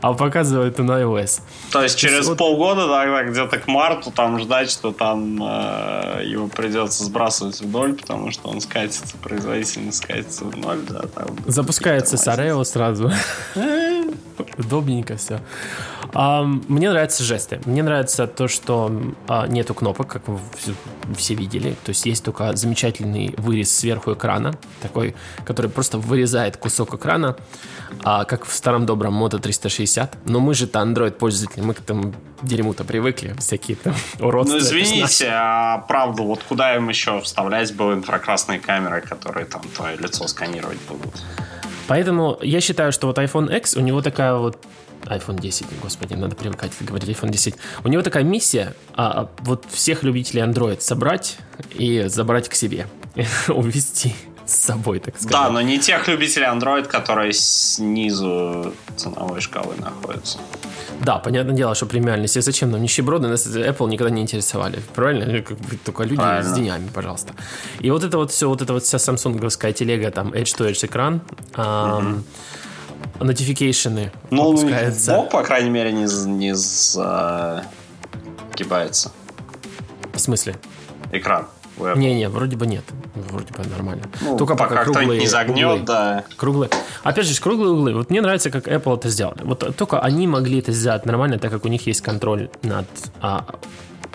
а 0.00 0.12
показывает 0.14 0.78
на 0.78 1.02
iOS. 1.02 1.40
То 1.72 1.82
есть 1.82 1.98
через 1.98 2.26
вот... 2.26 2.38
полгода, 2.38 2.86
да, 2.88 3.22
где-то 3.22 3.58
к 3.58 3.66
марту 3.66 4.10
там 4.10 4.38
ждать, 4.38 4.70
что 4.70 4.92
там 4.92 5.42
э, 5.42 6.22
его 6.24 6.48
придется 6.48 7.04
сбрасывать 7.04 7.60
в 7.60 7.68
ноль, 7.68 7.94
потому 7.94 8.30
что 8.30 8.48
он 8.48 8.60
скатится, 8.60 9.16
производительность 9.22 9.98
скатится 9.98 10.44
в 10.44 10.56
ноль, 10.56 10.80
да. 10.88 11.02
Там 11.14 11.36
Запускается 11.46 12.16
с 12.16 12.28
Арео 12.28 12.64
сразу. 12.64 13.10
Удобненько 14.58 15.16
все. 15.16 15.40
А, 16.12 16.42
мне 16.42 16.90
нравятся 16.90 17.24
жесты. 17.24 17.60
Мне 17.64 17.82
нравится 17.82 18.26
то, 18.26 18.48
что 18.48 18.90
а, 19.28 19.46
нету 19.46 19.74
кнопок, 19.74 20.08
как 20.08 20.28
вы 20.28 20.38
все 21.16 21.34
видели. 21.34 21.70
То 21.84 21.90
есть 21.90 22.06
есть 22.06 22.24
только 22.24 22.54
замечательный 22.56 23.34
вырез 23.36 23.74
сверху 23.74 24.12
экрана, 24.12 24.54
такой, 24.82 25.14
который 25.44 25.70
просто 25.70 25.98
вырезает 25.98 26.56
кусок 26.56 26.94
экрана, 26.94 27.36
а, 28.02 28.24
как 28.24 28.44
в 28.44 28.52
старом 28.52 28.86
добром 28.86 29.22
Moto 29.22 29.38
360. 29.38 30.16
Но 30.26 30.40
мы 30.40 30.54
же-то 30.54 30.80
Android 30.80 31.12
пользователи, 31.12 31.62
мы 31.62 31.74
к 31.74 31.80
этому 31.80 32.14
дерьму-то 32.42 32.84
привыкли, 32.84 33.34
всякие 33.38 33.76
там 33.76 33.94
уродства. 34.20 34.56
Ну 34.56 34.62
извините, 34.62 35.28
а 35.30 35.78
правда, 35.88 36.22
вот 36.22 36.42
куда 36.42 36.74
им 36.76 36.88
еще 36.88 37.20
вставлять 37.20 37.74
было 37.74 37.92
инфракрасные 37.92 38.58
камеры, 38.58 39.00
которые 39.00 39.46
там 39.46 39.62
твое 39.76 39.96
лицо 39.96 40.26
сканировать 40.26 40.78
будут? 40.88 41.22
Поэтому 41.90 42.38
я 42.40 42.60
считаю, 42.60 42.92
что 42.92 43.08
вот 43.08 43.18
iPhone 43.18 43.52
X, 43.52 43.76
у 43.76 43.80
него 43.80 44.00
такая 44.00 44.36
вот 44.36 44.56
iPhone 45.06 45.40
10, 45.40 45.66
господи, 45.82 46.14
надо 46.14 46.36
привыкать 46.36 46.70
говорить 46.78 47.08
iPhone 47.08 47.30
10. 47.30 47.56
У 47.82 47.88
него 47.88 48.02
такая 48.02 48.22
миссия, 48.22 48.74
а, 48.94 49.28
вот 49.40 49.64
всех 49.68 50.04
любителей 50.04 50.42
Android 50.42 50.80
собрать 50.80 51.38
и 51.74 52.04
забрать 52.06 52.48
к 52.48 52.54
себе, 52.54 52.86
увести 53.48 54.14
с 54.50 54.56
собой, 54.56 55.00
так 55.00 55.16
сказать. 55.16 55.32
Да, 55.32 55.50
но 55.50 55.60
не 55.60 55.78
тех 55.78 56.08
любителей 56.08 56.46
Android, 56.46 56.84
которые 56.86 57.32
снизу 57.32 58.74
ценовой 58.96 59.40
шкалы 59.40 59.74
находятся. 59.78 60.38
Да, 61.00 61.18
понятное 61.18 61.54
дело, 61.54 61.74
что 61.74 61.86
премиальность. 61.86 62.36
И 62.36 62.40
зачем 62.40 62.70
нам 62.70 62.82
нищеброды? 62.82 63.28
Нас 63.28 63.46
Apple 63.46 63.88
никогда 63.88 64.10
не 64.10 64.22
интересовали. 64.22 64.80
Правильно? 64.94 65.42
Только 65.84 66.02
люди 66.04 66.16
Правильно. 66.16 66.50
с 66.50 66.52
деньгами, 66.54 66.88
пожалуйста. 66.92 67.34
И 67.80 67.90
вот 67.90 68.04
это 68.04 68.18
вот 68.18 68.30
все, 68.30 68.48
вот 68.48 68.60
это 68.62 68.72
вот 68.72 68.82
вся 68.84 68.98
самсунговская 68.98 69.72
телега, 69.72 70.10
там, 70.10 70.32
edge-to-edge 70.32 70.86
экран, 70.86 71.22
эм, 71.56 72.24
нотификейшены 73.18 74.12
ну. 74.30 74.52
Бог, 75.08 75.30
по 75.30 75.42
крайней 75.42 75.70
мере, 75.70 75.92
не, 75.92 76.06
не 76.26 76.54
загибается. 76.54 77.72
В 80.12 80.18
смысле? 80.18 80.56
Экран. 81.12 81.46
Не-не, 81.96 82.28
вроде 82.28 82.56
бы 82.56 82.66
нет. 82.66 82.84
Вроде 83.14 83.52
бы 83.52 83.64
нормально. 83.68 84.04
Ну, 84.20 84.36
Только 84.36 84.54
пока, 84.56 84.70
пока 84.76 84.84
круглые 84.84 85.20
не 85.20 85.26
загнет, 85.26 85.66
углы. 85.74 85.86
да. 85.86 86.24
Круглые. 86.36 86.70
Опять 87.02 87.26
же, 87.26 87.40
круглые 87.40 87.72
углы. 87.72 87.94
Вот 87.94 88.10
мне 88.10 88.20
нравится, 88.20 88.50
как 88.50 88.68
Apple 88.68 88.96
это 88.96 89.08
сделали. 89.08 89.42
Вот 89.42 89.76
только 89.76 90.00
они 90.00 90.26
могли 90.26 90.58
это 90.60 90.72
сделать 90.72 91.06
нормально, 91.06 91.38
так 91.38 91.50
как 91.50 91.64
у 91.64 91.68
них 91.68 91.86
есть 91.86 92.00
контроль 92.00 92.48
над 92.62 92.86
а, 93.20 93.44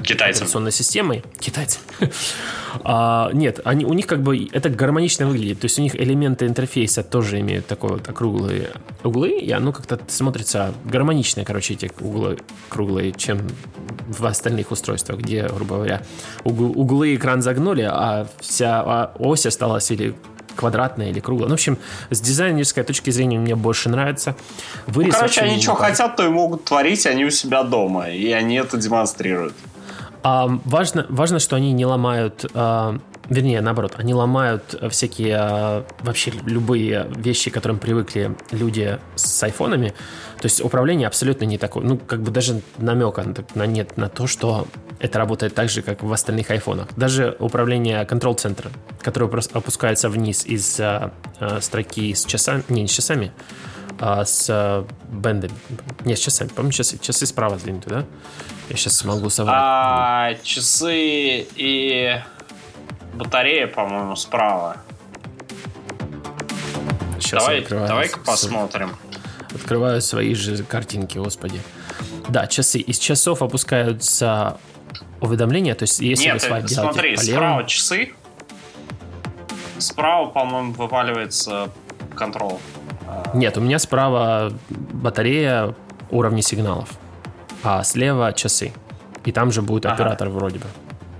Китайцам. 0.05 0.43
операционной 0.43 0.71
системой. 0.71 1.23
Китайцы. 1.39 1.79
А, 2.83 3.29
нет, 3.31 3.61
они, 3.63 3.85
у 3.85 3.93
них 3.93 4.05
как 4.05 4.21
бы 4.21 4.47
это 4.51 4.69
гармонично 4.69 5.25
выглядит. 5.27 5.61
То 5.61 5.65
есть 5.65 5.79
у 5.79 5.81
них 5.81 5.95
элементы 5.95 6.45
интерфейса 6.45 7.03
тоже 7.03 7.39
имеют 7.39 7.67
такой 7.67 7.91
вот 7.91 8.07
округлые 8.09 8.71
углы, 9.01 9.31
и 9.31 9.49
оно 9.51 9.71
как-то 9.71 9.99
смотрится 10.07 10.73
гармонично, 10.83 11.45
короче, 11.45 11.75
эти 11.75 11.89
углы 12.01 12.37
круглые, 12.67 13.13
чем 13.13 13.39
в 14.07 14.25
остальных 14.25 14.71
устройствах, 14.71 15.19
где, 15.19 15.47
грубо 15.47 15.75
говоря, 15.75 16.01
углы, 16.43 16.67
углы 16.67 17.15
экран 17.15 17.41
загнули, 17.41 17.87
а 17.89 18.27
вся 18.41 18.81
а 18.81 19.13
ось 19.17 19.45
осталась 19.45 19.89
или 19.91 20.13
квадратная 20.55 21.09
или 21.09 21.19
круглая. 21.19 21.47
Ну, 21.47 21.55
в 21.55 21.59
общем, 21.59 21.77
с 22.09 22.19
дизайнерской 22.19 22.83
точки 22.83 23.09
зрения 23.09 23.39
мне 23.39 23.55
больше 23.55 23.89
нравится. 23.89 24.35
Вырез 24.87 25.13
ну, 25.13 25.19
короче, 25.19 25.41
они 25.41 25.61
что 25.61 25.75
хотят, 25.75 26.15
то 26.15 26.25
и 26.25 26.29
могут 26.29 26.65
творить, 26.65 27.05
они 27.05 27.25
у 27.25 27.29
себя 27.29 27.63
дома, 27.63 28.09
и 28.09 28.31
они 28.31 28.55
это 28.55 28.77
демонстрируют. 28.77 29.53
А, 30.25 30.47
важно, 30.65 31.05
важно, 31.09 31.37
что 31.37 31.55
они 31.55 31.71
не 31.71 31.85
ломают 31.85 32.49
а, 32.55 32.97
вернее, 33.29 33.61
наоборот, 33.61 33.93
они 33.97 34.13
ломают 34.13 34.75
всякие 34.89 35.37
а, 35.39 35.85
вообще 36.01 36.31
любые 36.45 37.07
вещи, 37.15 37.51
к 37.51 37.53
которым 37.53 37.77
привыкли 37.77 38.35
люди 38.51 38.99
с 39.15 39.43
айфонами. 39.43 39.89
То 40.39 40.45
есть 40.45 40.61
управление 40.61 41.07
абсолютно 41.07 41.45
не 41.45 41.59
такое. 41.59 41.83
Ну, 41.83 41.97
как 41.97 42.21
бы 42.21 42.31
даже 42.31 42.61
намека 42.77 43.23
на 43.53 43.67
нет 43.67 43.97
на 43.97 44.09
то, 44.09 44.25
что 44.25 44.67
это 44.99 45.19
работает 45.19 45.53
так 45.53 45.69
же, 45.69 45.83
как 45.83 46.01
в 46.01 46.11
остальных 46.11 46.49
айфонах. 46.49 46.87
Даже 46.95 47.35
управление 47.39 48.03
контрол-центра, 48.05 48.71
которое 49.01 49.29
опускается 49.53 50.09
вниз 50.09 50.43
из 50.45 50.79
а, 50.79 51.11
а, 51.39 51.61
строки 51.61 52.13
с 52.15 52.25
часами, 52.25 52.63
не, 52.69 52.81
не 52.81 52.87
с 52.87 52.91
часами, 52.91 53.31
а 53.99 54.25
с 54.25 54.47
а, 54.49 54.85
бендами. 55.09 55.53
Не, 56.03 56.15
с 56.15 56.19
часами. 56.19 56.49
По-моему, 56.49 56.71
часы, 56.71 56.97
часы 56.97 57.25
справа 57.25 57.57
сдвинуты, 57.57 57.89
да? 57.89 58.05
Я 58.69 58.75
сейчас 58.75 58.97
смогу 58.97 59.29
соврать. 59.29 59.55
А, 59.57 60.33
часы 60.43 61.47
и 61.55 62.19
батарея, 63.13 63.67
по-моему, 63.67 64.15
справа. 64.15 64.77
Сейчас 67.19 67.43
давай, 67.43 67.65
давай-ка 67.65 68.19
посмотрим. 68.19 68.95
Открываю 69.53 70.01
свои 70.01 70.35
же 70.35 70.63
картинки, 70.63 71.17
господи. 71.17 71.61
Да, 72.27 72.47
часы. 72.47 72.79
Из 72.79 72.97
часов 72.99 73.41
опускаются 73.41 74.57
уведомления, 75.21 75.75
то 75.75 75.83
есть 75.83 75.99
если 75.99 76.25
Нет, 76.25 76.33
вы 76.35 76.39
свайп 76.39 76.67
смотри, 76.67 77.15
по 77.15 77.23
справа 77.23 77.63
часы, 77.65 78.13
справа, 79.77 80.27
по-моему, 80.29 80.73
вываливается 80.73 81.69
контрол. 82.15 82.59
Нет, 83.35 83.57
у 83.57 83.61
меня 83.61 83.79
справа 83.79 84.51
батарея 84.69 85.75
уровня 86.09 86.41
сигналов 86.41 86.89
а 87.65 87.83
слева 87.83 88.31
часы. 88.31 88.71
И 89.25 89.31
там 89.31 89.51
же 89.51 89.61
будет 89.61 89.85
ага. 89.85 89.95
оператор 89.95 90.29
вроде 90.29 90.59
бы. 90.59 90.65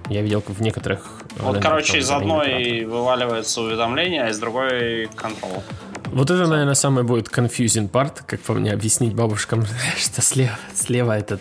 Я 0.10 0.21
видел 0.21 0.43
в 0.47 0.62
некоторых... 0.62 1.21
Вот, 1.38 1.60
короче, 1.60 1.97
из 1.97 2.12
одной 2.12 2.54
оператор. 2.54 2.89
вываливается 2.89 3.62
уведомление, 3.62 4.25
а 4.25 4.30
из 4.30 4.38
другой 4.38 5.10
контрол. 5.15 5.63
Вот 6.06 6.30
это, 6.30 6.45
наверное, 6.45 6.75
самый 6.75 7.04
будет 7.04 7.28
confusing 7.28 7.89
part, 7.89 8.21
как 8.28 8.39
по 8.41 8.54
мне 8.54 8.71
объяснить 8.71 9.15
бабушкам, 9.15 9.65
что 9.97 10.21
слева, 10.21 10.58
слева 10.75 11.17
это 11.17 11.39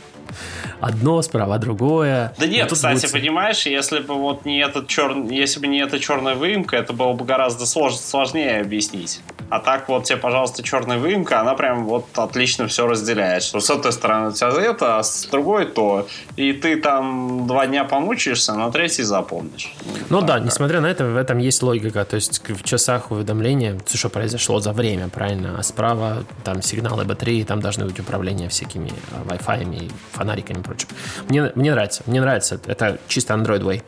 одно, 0.80 1.20
справа 1.20 1.58
другое. 1.58 2.32
Да 2.38 2.46
нет, 2.46 2.72
кстати, 2.72 3.02
будет... 3.02 3.12
понимаешь, 3.12 3.66
если 3.66 3.98
бы 3.98 4.14
вот 4.14 4.46
не 4.46 4.58
этот 4.60 4.88
черный, 4.88 5.36
если 5.36 5.60
бы 5.60 5.66
не 5.66 5.80
эта 5.80 6.00
черная 6.00 6.34
выемка, 6.34 6.76
это 6.76 6.94
было 6.94 7.12
бы 7.12 7.26
гораздо 7.26 7.66
слож... 7.66 7.94
сложнее 7.96 8.62
объяснить. 8.62 9.20
А 9.50 9.60
так 9.60 9.88
вот 9.88 10.04
тебе, 10.04 10.18
пожалуйста, 10.18 10.62
черная 10.62 10.98
выемка, 10.98 11.40
она 11.40 11.54
прям 11.54 11.84
вот 11.84 12.06
отлично 12.14 12.66
все 12.66 12.86
разделяет. 12.86 13.42
Что 13.42 13.60
с 13.60 13.70
одной 13.70 13.92
стороны 13.92 14.28
у 14.28 14.32
тебя 14.32 14.50
это, 14.60 14.98
а 14.98 15.02
с 15.02 15.26
другой 15.26 15.66
то. 15.66 16.06
И 16.36 16.52
ты 16.52 16.76
там 16.80 17.46
два 17.46 17.66
дня 17.66 17.84
помучаешься, 17.84 18.52
а 18.52 18.56
на 18.56 18.70
третий 18.70 19.02
запомнишь. 19.02 19.74
Ну 20.08 20.18
так, 20.20 20.26
да, 20.26 20.34
как. 20.34 20.44
несмотря 20.44 20.80
на 20.80 20.86
это, 20.86 21.04
в 21.04 21.16
этом 21.16 21.38
есть 21.38 21.62
логика. 21.62 22.04
То 22.04 22.16
есть 22.16 22.42
в 22.48 22.62
часах 22.62 23.10
уведомления, 23.10 23.78
что 23.92 24.08
произошло 24.08 24.60
за 24.60 24.72
время, 24.72 25.08
правильно? 25.08 25.56
А 25.58 25.62
справа 25.62 26.24
там 26.42 26.62
сигналы 26.62 27.04
батареи, 27.04 27.42
там 27.44 27.60
должны 27.60 27.84
быть 27.84 27.98
управления 28.00 28.48
всякими 28.48 28.92
а, 29.12 29.34
Wi-Fi, 29.34 29.92
фонариками 30.12 30.58
и 30.58 30.62
прочим. 30.62 30.88
Мне, 31.28 31.52
мне 31.54 31.72
нравится, 31.72 32.02
мне 32.06 32.20
нравится. 32.20 32.60
Это 32.66 32.98
чисто 33.08 33.34
Android 33.34 33.62
Way. 33.62 33.82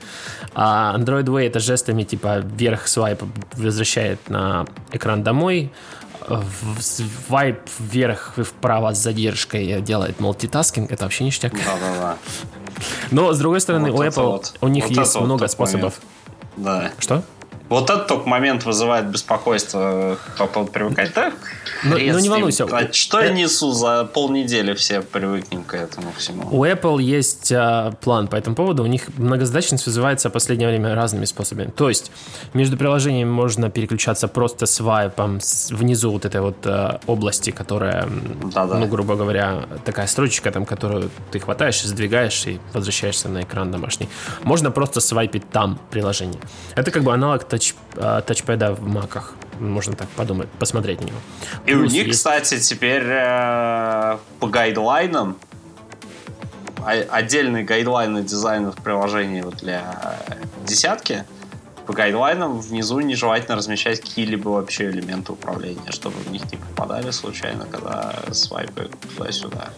А 0.59 0.97
Android 0.97 1.25
Way 1.25 1.49
это 1.49 1.61
жестами 1.61 2.03
типа 2.03 2.39
вверх 2.39 2.89
свайп 2.89 3.23
возвращает 3.53 4.31
на 4.31 4.65
экран 4.91 5.23
домой, 5.23 5.71
свайп 7.29 7.59
вверх 7.79 8.39
и 8.39 8.43
вправо 8.43 8.95
с 8.95 8.99
задержкой 8.99 9.83
делает 9.83 10.19
мультитаскинг, 10.19 10.91
это 10.91 11.05
вообще 11.05 11.25
ништяк. 11.25 11.53
Да-да-да. 11.53 12.17
Но, 13.11 13.35
с 13.35 13.39
другой 13.39 13.61
стороны, 13.61 13.91
вот 13.91 14.01
у 14.01 14.03
Apple, 14.05 14.31
вот, 14.31 14.55
у 14.63 14.69
них 14.69 14.89
вот 14.89 14.97
есть 14.97 15.21
много 15.21 15.43
вот 15.43 15.51
способов. 15.51 16.01
Момент. 16.57 16.91
Да. 16.97 17.01
Что? 17.01 17.23
Вот 17.69 17.91
этот 17.91 18.07
только 18.07 18.29
момент 18.29 18.65
вызывает 18.65 19.07
беспокойство 19.07 20.19
по 20.39 20.47
поводу 20.47 20.73
привыкать. 20.73 21.13
Так, 21.15 21.35
ну, 21.85 21.99
ну 21.99 22.19
не 22.19 22.29
волнуйся. 22.29 22.65
А 22.71 22.93
что 22.93 23.21
я 23.21 23.31
несу 23.31 23.73
за 23.73 24.05
полнедели 24.05 24.75
все 24.75 25.01
привыкнем 25.01 25.65
к 25.65 25.75
этому 25.75 26.13
всему? 26.17 26.49
У 26.51 26.65
Apple 26.65 27.03
есть 27.03 27.51
а, 27.53 27.93
план 28.01 28.29
по 28.29 28.37
этому 28.37 28.55
поводу. 28.55 28.85
У 28.85 28.87
них 28.87 29.09
многозадачность 29.17 29.87
вызывается 29.87 30.31
в 30.31 30.33
последнее 30.33 30.69
время 30.69 30.95
разными 30.95 31.25
способами. 31.25 31.71
То 31.71 31.89
есть 31.89 32.13
между 32.55 32.77
приложениями 32.77 33.29
можно 33.29 33.71
переключаться 33.71 34.29
просто 34.29 34.67
свайпом 34.67 35.41
внизу 35.71 36.13
вот 36.13 36.25
этой 36.25 36.41
вот 36.41 36.59
а, 36.67 37.01
области, 37.07 37.51
которая, 37.51 38.09
Да-да. 38.55 38.79
ну, 38.79 38.87
грубо 38.87 39.17
говоря, 39.17 39.65
такая 39.85 40.07
строчка, 40.07 40.53
там, 40.53 40.67
которую 40.67 41.11
ты 41.33 41.41
хватаешь, 41.41 41.83
сдвигаешь 41.83 42.47
и 42.47 42.61
возвращаешься 42.73 43.29
на 43.29 43.43
экран 43.43 43.71
домашний. 43.71 44.09
Можно 44.45 44.71
просто 44.71 45.01
свайпить 45.01 45.51
там 45.51 45.81
приложение. 45.91 46.41
Это 46.77 46.91
как 46.91 47.03
бы 47.03 47.13
аналог 47.13 47.45
тач, 47.57 47.75
а, 47.97 48.21
тачпэда 48.21 48.75
в 48.75 48.87
маках. 48.87 49.35
Можно 49.59 49.95
так 49.95 50.09
подумать, 50.11 50.49
посмотреть 50.59 51.01
на 51.01 51.07
него. 51.07 51.19
И 51.65 51.73
Плюс 51.73 51.91
у 51.91 51.95
них, 51.95 52.07
есть... 52.09 52.19
кстати, 52.19 52.61
теперь 52.61 53.05
э, 53.07 54.19
по 54.39 54.49
гайдлайнам 54.49 55.39
отдельные 56.85 57.65
гайдлайны 57.65 58.23
дизайнов 58.23 58.77
приложений 58.77 59.43
вот 59.43 59.57
для 59.57 60.19
десятки. 60.67 61.25
По 61.87 61.95
гайдлайнам 61.95 62.61
внизу 62.61 63.01
нежелательно 63.01 63.57
размещать 63.57 64.01
какие-либо 64.01 64.51
вообще 64.51 64.91
элементы 64.91 65.33
управления, 65.33 65.91
чтобы 65.91 66.17
в 66.19 66.31
них 66.31 66.43
не 66.53 66.59
попадали 66.59 67.11
случайно, 67.11 67.65
когда 67.65 68.15
свайпы 68.33 68.91
туда-сюда. 69.17 69.71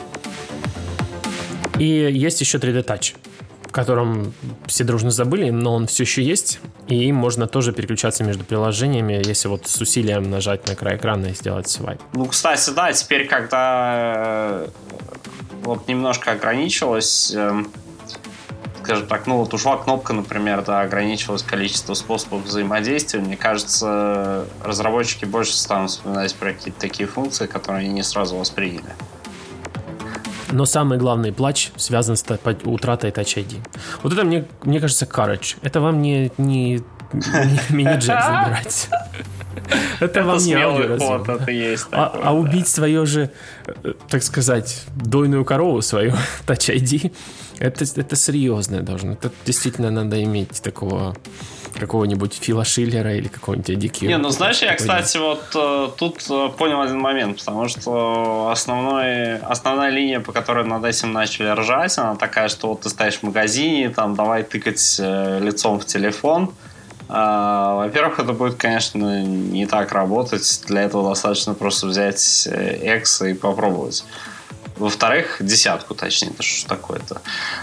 И 1.78 1.84
есть 1.84 2.40
еще 2.40 2.58
3D 2.58 2.84
Touch 2.84 3.14
котором 3.78 4.32
все 4.66 4.82
дружно 4.82 5.12
забыли, 5.12 5.50
но 5.50 5.72
он 5.72 5.86
все 5.86 6.02
еще 6.02 6.20
есть, 6.20 6.58
и 6.88 6.96
им 6.96 7.14
можно 7.14 7.46
тоже 7.46 7.72
переключаться 7.72 8.24
между 8.24 8.42
приложениями, 8.42 9.22
если 9.24 9.46
вот 9.46 9.68
с 9.68 9.80
усилием 9.80 10.28
нажать 10.28 10.66
на 10.66 10.74
край 10.74 10.96
экрана 10.96 11.26
и 11.26 11.32
сделать 11.32 11.68
свайп. 11.68 12.00
Ну, 12.12 12.26
кстати, 12.26 12.70
да, 12.70 12.92
теперь, 12.92 13.28
когда 13.28 14.14
э, 14.16 14.68
вот 15.62 15.86
немножко 15.86 16.32
ограничилось, 16.32 17.32
э, 17.32 17.62
скажем 18.82 19.06
так, 19.06 19.28
ну 19.28 19.36
вот 19.36 19.54
ушла 19.54 19.76
кнопка, 19.76 20.12
например, 20.12 20.64
да, 20.64 20.80
ограничилось 20.80 21.44
количество 21.44 21.94
способов 21.94 22.46
взаимодействия, 22.46 23.20
мне 23.20 23.36
кажется, 23.36 24.46
разработчики 24.64 25.24
больше 25.24 25.56
станут 25.56 25.90
вспоминать 25.90 26.34
про 26.34 26.52
какие-то 26.52 26.80
такие 26.80 27.08
функции, 27.08 27.46
которые 27.46 27.84
они 27.84 27.90
не 27.90 28.02
сразу 28.02 28.36
восприняли. 28.36 28.96
Но 30.50 30.64
самый 30.64 30.98
главный 30.98 31.32
плач 31.32 31.70
связан 31.76 32.16
с 32.16 32.24
утратой 32.64 33.10
Touch 33.10 33.36
ID. 33.36 33.56
Вот 34.02 34.12
это, 34.12 34.24
мне, 34.24 34.44
мне 34.62 34.80
кажется, 34.80 35.04
courage. 35.04 35.56
Это 35.62 35.80
вам 35.80 36.00
не, 36.02 36.32
не, 36.38 36.82
не 37.12 37.60
мини-джек 37.70 38.00
забирать. 38.22 38.88
Это 40.00 40.22
вам 40.22 40.38
не 40.38 40.54
аудио 40.54 40.96
а, 41.92 42.20
а 42.24 42.34
убить 42.34 42.68
свое 42.68 43.04
же, 43.06 43.30
э, 43.66 43.92
так 44.08 44.22
сказать, 44.22 44.84
дойную 44.94 45.44
корову 45.44 45.82
свою, 45.82 46.12
Touch 46.46 46.74
ID, 46.74 47.12
это, 47.58 47.84
это 47.96 48.16
серьезное 48.16 48.80
должно. 48.80 49.12
Это 49.12 49.30
действительно 49.44 49.90
надо 49.90 50.22
иметь 50.22 50.62
такого 50.62 51.16
какого-нибудь 51.78 52.34
Фила 52.40 52.64
Шиллера 52.64 53.14
или 53.14 53.28
какого-нибудь 53.28 53.70
Эдди 53.70 54.04
Не, 54.04 54.18
ну 54.18 54.30
знаешь, 54.30 54.62
я, 54.62 54.74
кстати, 54.74 55.18
вот 55.18 55.44
э, 55.54 55.88
тут 55.96 56.24
э, 56.30 56.48
понял 56.56 56.80
один 56.80 56.98
момент, 56.98 57.38
потому 57.38 57.68
что 57.68 58.50
основной, 58.52 59.38
основная 59.38 59.90
линия, 59.90 60.20
по 60.20 60.32
которой 60.32 60.64
над 60.64 60.84
этим 60.84 61.12
начали 61.12 61.48
ржать, 61.48 61.98
она 61.98 62.16
такая, 62.16 62.48
что 62.48 62.68
вот 62.68 62.82
ты 62.82 62.88
стоишь 62.88 63.18
в 63.18 63.22
магазине, 63.22 63.90
там 63.90 64.14
давай 64.14 64.42
тыкать 64.42 64.96
э, 65.00 65.40
лицом 65.40 65.78
в 65.80 65.84
телефон. 65.86 66.50
Э, 67.08 67.74
во-первых, 67.76 68.18
это 68.18 68.32
будет, 68.32 68.54
конечно, 68.56 69.22
не 69.22 69.66
так 69.66 69.92
работать. 69.92 70.62
Для 70.66 70.82
этого 70.82 71.10
достаточно 71.10 71.54
просто 71.54 71.86
взять 71.86 72.48
э, 72.50 72.96
X 72.96 73.22
и 73.22 73.34
попробовать. 73.34 74.04
Во-вторых, 74.78 75.38
десятку, 75.40 75.94
точнее, 75.94 76.30
это 76.30 76.42
что 76.42 76.68
такое-то? 76.68 77.20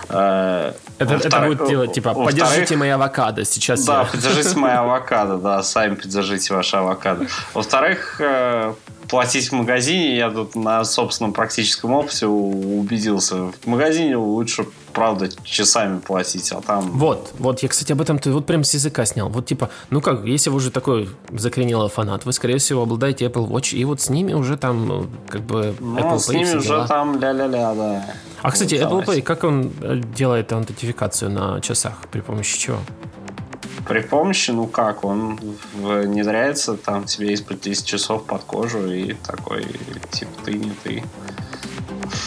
Э, 0.10 0.73
это, 0.99 1.15
это 1.15 1.41
будет 1.41 1.67
делать, 1.67 1.93
типа, 1.93 2.13
поддержите 2.13 2.75
мои 2.75 2.89
авокадо 2.89 3.45
сейчас. 3.45 3.86
Да, 3.86 4.01
я... 4.01 4.06
поддержите 4.06 4.58
мои 4.58 4.73
авокадо, 4.75 5.38
да, 5.38 5.63
сами 5.63 5.95
поддержите 5.95 6.54
ваши 6.54 6.78
авокадо. 6.78 7.28
Во-вторых, 7.54 8.19
э, 8.19 8.73
платить 9.08 9.49
в 9.49 9.54
магазине, 9.54 10.17
я 10.17 10.29
тут 10.29 10.56
на 10.56 10.83
собственном 10.83 11.33
практическом 11.33 11.94
опыте 11.94 12.27
убедился. 12.27 13.52
В 13.62 13.67
магазине 13.67 14.17
лучше, 14.17 14.65
правда, 14.94 15.29
часами 15.44 16.00
платить, 16.00 16.52
а 16.52 16.62
там... 16.62 16.92
Вот, 16.92 17.31
вот, 17.37 17.62
я, 17.63 17.69
кстати, 17.69 17.92
об 17.92 18.02
этом 18.02 18.19
ты 18.19 18.31
вот 18.31 18.46
прям 18.46 18.63
с 18.63 18.73
языка 18.73 19.06
снял. 19.06 19.29
Вот 19.29 19.46
типа, 19.46 19.69
ну 19.90 20.02
как, 20.02 20.25
если 20.25 20.50
вы 20.50 20.58
уже 20.58 20.71
такой 20.71 21.10
закоренелый 21.31 21.90
фанат, 21.90 22.25
вы, 22.25 22.33
скорее 22.33 22.58
всего, 22.58 22.83
обладаете 22.83 23.25
Apple 23.25 23.48
Watch, 23.48 23.75
и 23.75 23.85
вот 23.85 24.02
с 24.02 24.10
ними 24.10 24.33
уже 24.33 24.58
там, 24.58 24.87
ну, 24.87 25.08
как 25.29 25.42
бы, 25.42 25.75
ну, 25.79 25.98
Apple 25.98 26.19
с 26.19 26.29
Pay 26.29 26.35
ними 26.35 26.56
уже 26.56 26.67
дела. 26.67 26.87
там 26.87 27.04
ля-ля-ля, 27.13 27.73
да. 27.75 28.06
А, 28.41 28.51
кстати, 28.51 28.75
Apple 28.75 29.06
Pay, 29.06 29.21
как 29.21 29.43
он 29.43 29.71
э, 29.81 30.01
делает 30.15 30.51
аутентификацию 30.51 31.31
на 31.31 31.62
часах? 31.62 31.93
При 32.12 32.21
помощи 32.21 32.60
чего? 32.60 32.77
При 33.87 34.01
помощи, 34.01 34.51
ну 34.51 34.67
как, 34.67 35.03
он 35.03 35.39
внедряется, 35.73 36.75
там 36.75 37.06
тебе 37.06 37.35
10 37.35 37.85
часов 37.85 38.25
под 38.25 38.43
кожу 38.43 38.91
и 38.91 39.13
такой, 39.13 39.65
типа, 40.12 40.31
ты 40.43 40.53
не 40.53 40.71
ты. 40.83 41.03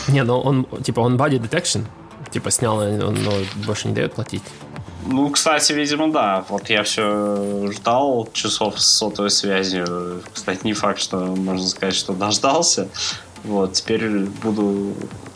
Не, 0.09 0.23
ну 0.25 0.39
он, 0.39 0.67
типа, 0.83 1.01
он 1.01 1.17
body 1.17 1.41
detection, 1.41 1.85
типа, 2.31 2.51
снял, 2.51 2.79
он 2.79 2.99
но 2.99 3.33
больше 3.67 3.89
не 3.89 3.95
дает 3.95 4.15
платить. 4.15 4.45
Ну, 5.11 5.31
кстати, 5.31 5.73
видимо, 5.73 6.13
да. 6.13 6.45
Вот 6.49 6.69
я 6.69 6.83
все 6.83 7.71
ждал 7.73 8.29
часов 8.33 8.79
с 8.79 8.87
сотовой 8.87 9.31
связью. 9.31 10.23
Кстати, 10.33 10.61
не 10.65 10.75
факт, 10.75 11.01
что 11.01 11.17
можно 11.19 11.67
сказать, 11.67 11.95
что 11.95 12.13
дождался. 12.13 12.89
Вот, 13.49 13.73
теперь 13.73 14.27
буду 14.43 14.95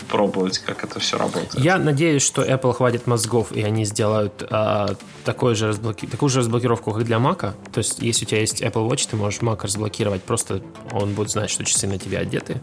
пробовать, 0.08 0.58
как 0.58 0.84
это 0.84 1.00
все 1.00 1.16
работает. 1.16 1.54
Я 1.54 1.78
надеюсь, 1.78 2.22
что 2.22 2.42
Apple 2.42 2.74
хватит 2.74 3.06
мозгов, 3.06 3.50
и 3.52 3.62
они 3.62 3.86
сделают 3.86 4.46
а, 4.50 4.94
такой 5.24 5.54
же 5.54 5.68
разблоки... 5.68 6.06
такую 6.06 6.28
же 6.28 6.40
разблокировку, 6.40 6.92
как 6.92 7.04
для 7.04 7.16
Mac. 7.16 7.54
То 7.72 7.78
есть, 7.78 8.00
если 8.00 8.26
у 8.26 8.28
тебя 8.28 8.40
есть 8.40 8.62
Apple 8.62 8.86
Watch, 8.86 9.08
ты 9.10 9.16
можешь 9.16 9.40
Mac 9.40 9.62
разблокировать, 9.62 10.22
просто 10.22 10.60
он 10.92 11.14
будет 11.14 11.30
знать, 11.30 11.48
что 11.48 11.64
часы 11.64 11.86
на 11.86 11.98
тебя 11.98 12.18
одеты, 12.18 12.60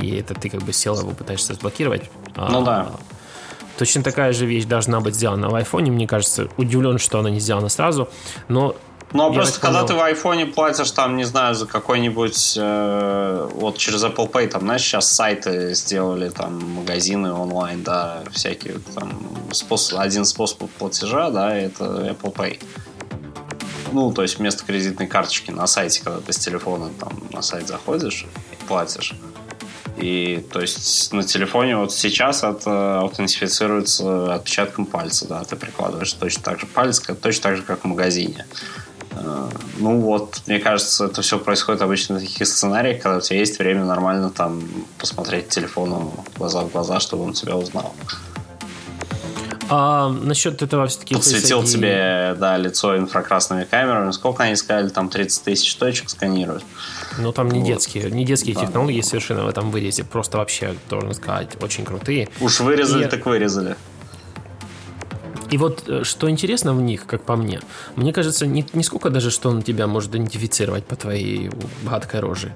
и 0.00 0.16
это 0.16 0.34
ты 0.34 0.48
как 0.48 0.62
бы 0.62 0.72
сел 0.72 0.98
его 0.98 1.10
пытаешься 1.10 1.52
разблокировать. 1.52 2.04
А, 2.34 2.50
ну 2.50 2.62
а, 2.62 2.64
да. 2.64 2.90
Точно 3.76 4.02
такая 4.02 4.32
же 4.32 4.46
вещь 4.46 4.64
должна 4.64 5.00
быть 5.00 5.14
сделана 5.14 5.50
в 5.50 5.54
iPhone. 5.54 5.90
Мне 5.90 6.06
кажется, 6.06 6.48
удивлен, 6.56 6.98
что 6.98 7.18
она 7.18 7.28
не 7.28 7.40
сделана 7.40 7.68
сразу, 7.68 8.08
но 8.48 8.76
ну, 9.12 9.26
а 9.26 9.32
просто 9.32 9.60
когда 9.60 9.84
ты 9.84 9.94
в 9.94 10.00
айфоне 10.00 10.46
платишь, 10.46 10.90
там, 10.90 11.16
не 11.16 11.24
знаю, 11.24 11.54
за 11.54 11.66
какой-нибудь, 11.66 12.54
э, 12.56 13.48
вот 13.54 13.76
через 13.78 14.04
Apple 14.04 14.30
Pay, 14.30 14.48
там, 14.48 14.62
знаешь, 14.62 14.82
сейчас 14.82 15.10
сайты 15.10 15.74
сделали, 15.74 16.30
там, 16.30 16.58
магазины 16.74 17.32
онлайн, 17.32 17.82
да, 17.82 18.22
всякие, 18.32 18.80
там, 18.94 19.12
способ, 19.52 19.98
один 19.98 20.24
способ 20.24 20.70
платежа, 20.78 21.30
да, 21.30 21.54
это 21.54 21.84
Apple 21.84 22.34
Pay. 22.34 22.62
Ну, 23.92 24.10
то 24.12 24.22
есть 24.22 24.38
вместо 24.38 24.64
кредитной 24.64 25.06
карточки 25.06 25.50
на 25.50 25.66
сайте, 25.66 26.02
когда 26.02 26.20
ты 26.20 26.32
с 26.32 26.38
телефона 26.38 26.90
там 26.98 27.12
на 27.30 27.42
сайт 27.42 27.68
заходишь 27.68 28.24
и 28.52 28.64
платишь. 28.64 29.14
И 29.98 30.44
то 30.50 30.60
есть 30.60 31.12
на 31.12 31.22
телефоне 31.22 31.76
вот 31.76 31.92
сейчас 31.92 32.42
это 32.42 33.00
аутентифицируется 33.00 34.34
отпечатком 34.34 34.86
пальца, 34.86 35.28
да, 35.28 35.44
ты 35.44 35.54
прикладываешь 35.56 36.12
точно 36.14 36.42
так 36.42 36.60
же 36.60 36.66
палец, 36.66 37.00
точно 37.00 37.42
так 37.42 37.56
же, 37.56 37.62
как 37.62 37.82
в 37.82 37.84
магазине. 37.84 38.46
Э, 39.16 39.48
ну 39.78 40.00
вот, 40.00 40.42
мне 40.46 40.58
кажется, 40.58 41.06
это 41.06 41.22
все 41.22 41.38
происходит 41.38 41.82
обычно 41.82 42.16
в 42.16 42.20
таких 42.20 42.46
сценариях, 42.46 43.02
когда 43.02 43.18
у 43.18 43.20
тебя 43.20 43.38
есть 43.38 43.58
время 43.58 43.84
нормально 43.84 44.30
там 44.30 44.62
посмотреть 44.98 45.48
телефону 45.48 46.12
глаза 46.36 46.62
в 46.62 46.72
глаза, 46.72 47.00
чтобы 47.00 47.24
он 47.24 47.32
тебя 47.32 47.56
узнал. 47.56 47.94
А 49.74 50.10
насчет 50.10 50.60
этого 50.60 50.86
все-таки... 50.86 51.14
Подсветил 51.14 51.62
ID... 51.62 51.66
тебе, 51.66 52.36
да, 52.38 52.58
лицо 52.58 52.96
инфракрасными 52.98 53.64
камерами. 53.64 54.10
Сколько 54.10 54.42
они 54.42 54.54
сказали? 54.56 54.90
Там 54.90 55.08
30 55.08 55.44
тысяч 55.44 55.74
точек 55.76 56.10
сканируют. 56.10 56.62
Ну, 57.18 57.32
там 57.32 57.50
не 57.50 57.60
вот. 57.60 57.68
детские, 57.68 58.10
не 58.10 58.26
детские 58.26 58.54
да. 58.54 58.62
технологии 58.66 59.00
совершенно 59.00 59.44
в 59.44 59.48
этом 59.48 59.70
вырезе. 59.70 60.04
Просто 60.04 60.36
вообще, 60.36 60.74
должен 60.90 61.14
сказать, 61.14 61.56
очень 61.62 61.86
крутые. 61.86 62.28
Уж 62.40 62.60
вырезали, 62.60 63.06
И... 63.06 63.08
так 63.08 63.24
вырезали. 63.24 63.76
И 65.52 65.58
вот 65.58 65.84
э, 65.86 66.02
что 66.02 66.30
интересно 66.30 66.72
в 66.72 66.80
них, 66.80 67.04
как 67.06 67.24
по 67.24 67.36
мне, 67.36 67.60
мне 67.94 68.12
кажется, 68.14 68.46
не, 68.46 68.64
не 68.72 68.82
сколько 68.82 69.10
даже, 69.10 69.30
что 69.30 69.50
он 69.50 69.62
тебя 69.62 69.86
может 69.86 70.10
идентифицировать 70.10 70.84
по 70.86 70.96
твоей 70.96 71.50
гадкой 71.82 72.20
роже. 72.20 72.54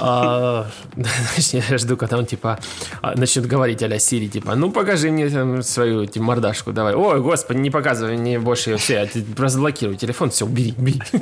А, 0.00 0.66
я 1.36 1.78
жду, 1.78 1.98
когда 1.98 2.16
он 2.16 2.24
типа 2.24 2.58
а, 3.02 3.14
начнет 3.14 3.46
говорить 3.46 3.82
а-ля 3.82 3.98
Сири, 3.98 4.28
типа, 4.28 4.54
ну 4.54 4.72
покажи 4.72 5.10
мне 5.10 5.28
там, 5.28 5.62
свою 5.62 6.06
типа, 6.06 6.24
мордашку, 6.24 6.72
давай. 6.72 6.94
Ой, 6.94 7.20
господи, 7.20 7.58
не 7.58 7.70
показывай 7.70 8.16
мне 8.16 8.38
больше 8.38 8.70
ее 8.70 8.76
все, 8.78 9.00
а 9.00 9.08
разблокируй 9.36 9.96
телефон, 9.96 10.30
все, 10.30 10.46
убери, 10.46 10.74
убери. 10.78 11.02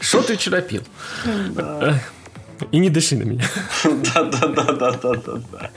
Что 0.00 0.20
ты 0.20 0.36
вчера 0.36 0.60
пил? 0.60 0.82
И 2.72 2.78
не 2.78 2.90
дыши 2.90 3.16
на 3.16 3.24
меня. 3.24 3.44
Да-да-да-да-да-да. 3.84 5.70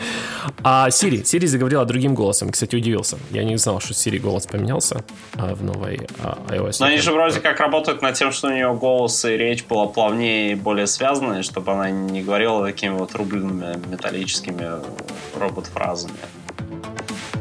А 0.63 0.89
Сири, 0.89 1.23
Сири 1.23 1.45
заговорила 1.45 1.85
другим 1.85 2.15
голосом. 2.15 2.51
Кстати, 2.51 2.75
удивился. 2.75 3.17
Я 3.31 3.43
не 3.43 3.57
знал, 3.57 3.79
что 3.79 3.93
Сири 3.93 4.17
голос 4.17 4.45
поменялся 4.47 5.03
а, 5.35 5.55
в 5.55 5.63
новой 5.63 6.07
а, 6.19 6.37
iOS. 6.49 6.77
Но 6.79 6.87
они 6.87 6.97
же 6.97 7.11
вроде 7.11 7.39
как 7.39 7.59
работают 7.59 8.01
над 8.01 8.15
тем, 8.15 8.31
что 8.31 8.47
у 8.47 8.51
нее 8.51 8.73
голос 8.73 9.25
и 9.25 9.37
речь 9.37 9.65
была 9.65 9.87
плавнее 9.87 10.53
и 10.53 10.55
более 10.55 10.87
связанные, 10.87 11.43
чтобы 11.43 11.71
она 11.73 11.89
не 11.89 12.21
говорила 12.21 12.65
такими 12.65 12.93
вот 12.93 13.13
рубленными 13.15 13.75
металлическими 13.87 14.67
робот-фразами. 15.37 16.13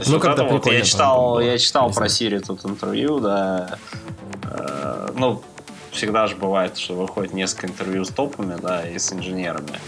Ну, 0.06 0.12
вот 0.12 0.22
когда 0.22 0.44
вот 0.44 0.66
я 0.66 0.82
читал, 0.82 1.40
я 1.40 1.58
читал 1.58 1.90
про 1.90 2.08
Сири 2.08 2.38
тут 2.38 2.64
интервью, 2.64 3.18
да. 3.20 3.78
Э, 4.44 5.08
ну, 5.16 5.42
всегда 5.98 6.28
же 6.28 6.36
бывает, 6.36 6.78
что 6.78 6.94
выходит 6.94 7.34
несколько 7.34 7.66
интервью 7.66 8.04
с 8.04 8.08
топами, 8.08 8.56
да, 8.62 8.88
и 8.88 8.98
с 8.98 9.12
инженерами. 9.12 9.80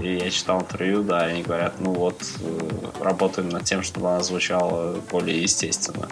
И 0.00 0.14
я 0.14 0.30
читал 0.30 0.60
интервью, 0.60 1.02
да, 1.02 1.28
и 1.28 1.32
они 1.32 1.42
говорят, 1.42 1.74
ну 1.80 1.92
вот, 1.92 2.22
э, 2.40 3.04
работаем 3.04 3.48
над 3.48 3.64
тем, 3.64 3.82
чтобы 3.82 4.08
она 4.08 4.22
звучала 4.22 4.94
более 5.10 5.42
естественно. 5.42 6.08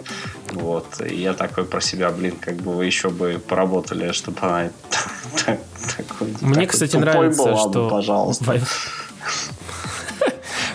Вот. 0.51 1.01
И 1.01 1.15
я 1.15 1.33
такой 1.33 1.63
про 1.63 1.79
себя, 1.81 2.11
блин, 2.11 2.35
как 2.39 2.57
бы 2.57 2.75
вы 2.75 2.85
еще 2.85 3.09
бы 3.09 3.41
поработали, 3.47 4.11
чтобы 4.11 4.37
она 4.41 4.69
такой 5.97 6.35
Мне, 6.41 6.67
кстати, 6.67 6.97
нравится, 6.97 7.55
что 7.55 7.89
пожалуйста. 7.89 8.61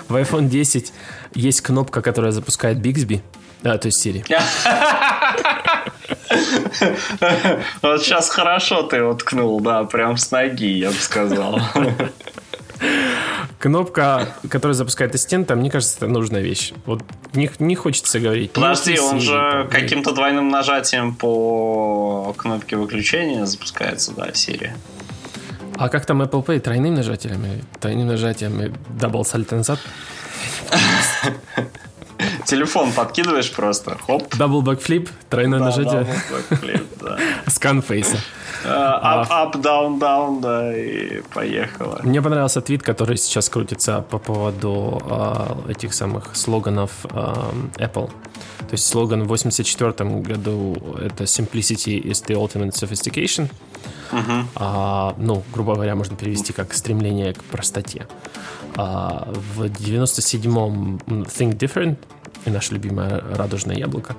В 0.09 0.17
iPhone 0.17 0.49
10 0.49 0.93
есть 1.35 1.61
кнопка, 1.61 2.01
которая 2.01 2.33
запускает 2.33 2.79
Bixby. 2.79 3.21
А, 3.63 3.79
то 3.79 3.87
есть 3.87 4.05
Siri. 4.05 4.25
Вот 7.83 8.03
сейчас 8.03 8.29
хорошо 8.31 8.83
ты 8.83 9.03
уткнул, 9.03 9.61
да, 9.61 9.85
прям 9.85 10.17
с 10.17 10.31
ноги, 10.31 10.79
я 10.79 10.89
бы 10.91 10.97
сказал. 10.97 11.61
Кнопка, 13.59 14.35
которая 14.51 14.75
запускает 14.75 15.15
ассистента, 15.15 15.55
мне 15.57 15.71
кажется, 15.71 15.97
это 15.97 16.07
нужная 16.07 16.43
вещь. 16.43 16.73
Вот 16.85 17.03
не, 17.33 17.51
не 17.59 17.75
хочется 17.75 18.21
говорить. 18.21 18.53
Подожди, 18.53 18.99
он 18.99 19.21
же 19.21 19.67
каким-то 19.71 20.13
двойным 20.13 20.51
нажатием 20.51 21.15
по 21.15 22.35
кнопке 22.37 22.77
выключения 22.77 23.47
запускается, 23.47 24.13
да, 24.13 24.29
Siri. 24.29 24.71
А 25.77 25.89
как 25.89 26.05
там 26.07 26.23
Apple 26.23 26.45
Pay? 26.45 26.61
Тройным 26.61 26.95
нажатием? 26.95 27.43
Тройным 27.81 28.09
нажатием 28.09 28.61
и 28.61 28.67
double 28.67 29.23
salto 29.23 29.57
назад? 29.57 29.81
Телефон 32.45 32.93
подкидываешь 32.93 33.51
просто, 33.53 33.97
хоп. 34.07 34.23
Double 34.35 34.63
backflip, 34.63 35.09
тройное 35.31 35.59
да, 35.59 35.65
нажатие. 35.67 36.07
Да. 37.01 37.19
Скан 37.47 37.83
фейса. 37.83 38.19
Up, 38.65 39.29
up, 39.29 39.53
down, 39.61 39.99
down, 39.99 40.41
да, 40.41 40.77
и 40.77 41.21
поехала. 41.35 42.01
Мне 42.03 42.23
понравился 42.23 42.61
твит, 42.61 42.83
который 42.83 43.17
сейчас 43.17 43.49
крутится 43.49 44.05
по 44.09 44.19
поводу 44.19 45.03
uh, 45.05 45.71
этих 45.71 45.93
самых 45.93 46.35
слоганов 46.35 46.91
uh, 47.05 47.55
Apple. 47.77 48.11
То 48.59 48.73
есть 48.73 48.87
слоган 48.87 49.25
в 49.25 49.29
84 49.29 49.93
году 50.21 50.77
это 50.99 51.25
Simplicity 51.25 52.03
is 52.03 52.25
the 52.27 52.35
ultimate 52.37 52.73
sophistication. 52.73 53.51
Uh-huh. 54.11 54.45
А, 54.55 55.15
ну, 55.19 55.43
грубо 55.53 55.75
говоря, 55.75 55.95
можно 55.95 56.17
перевести 56.17 56.53
как 56.53 56.73
стремление 56.73 57.35
к 57.35 57.43
простоте. 57.45 58.07
А, 58.77 59.29
в 59.55 59.65
97-м 59.65 60.97
Think 61.07 61.59
Different 61.59 61.97
и 62.45 62.51
наше 62.51 62.75
любимое 62.75 63.23
радужное 63.35 63.77
яблоко. 63.77 64.17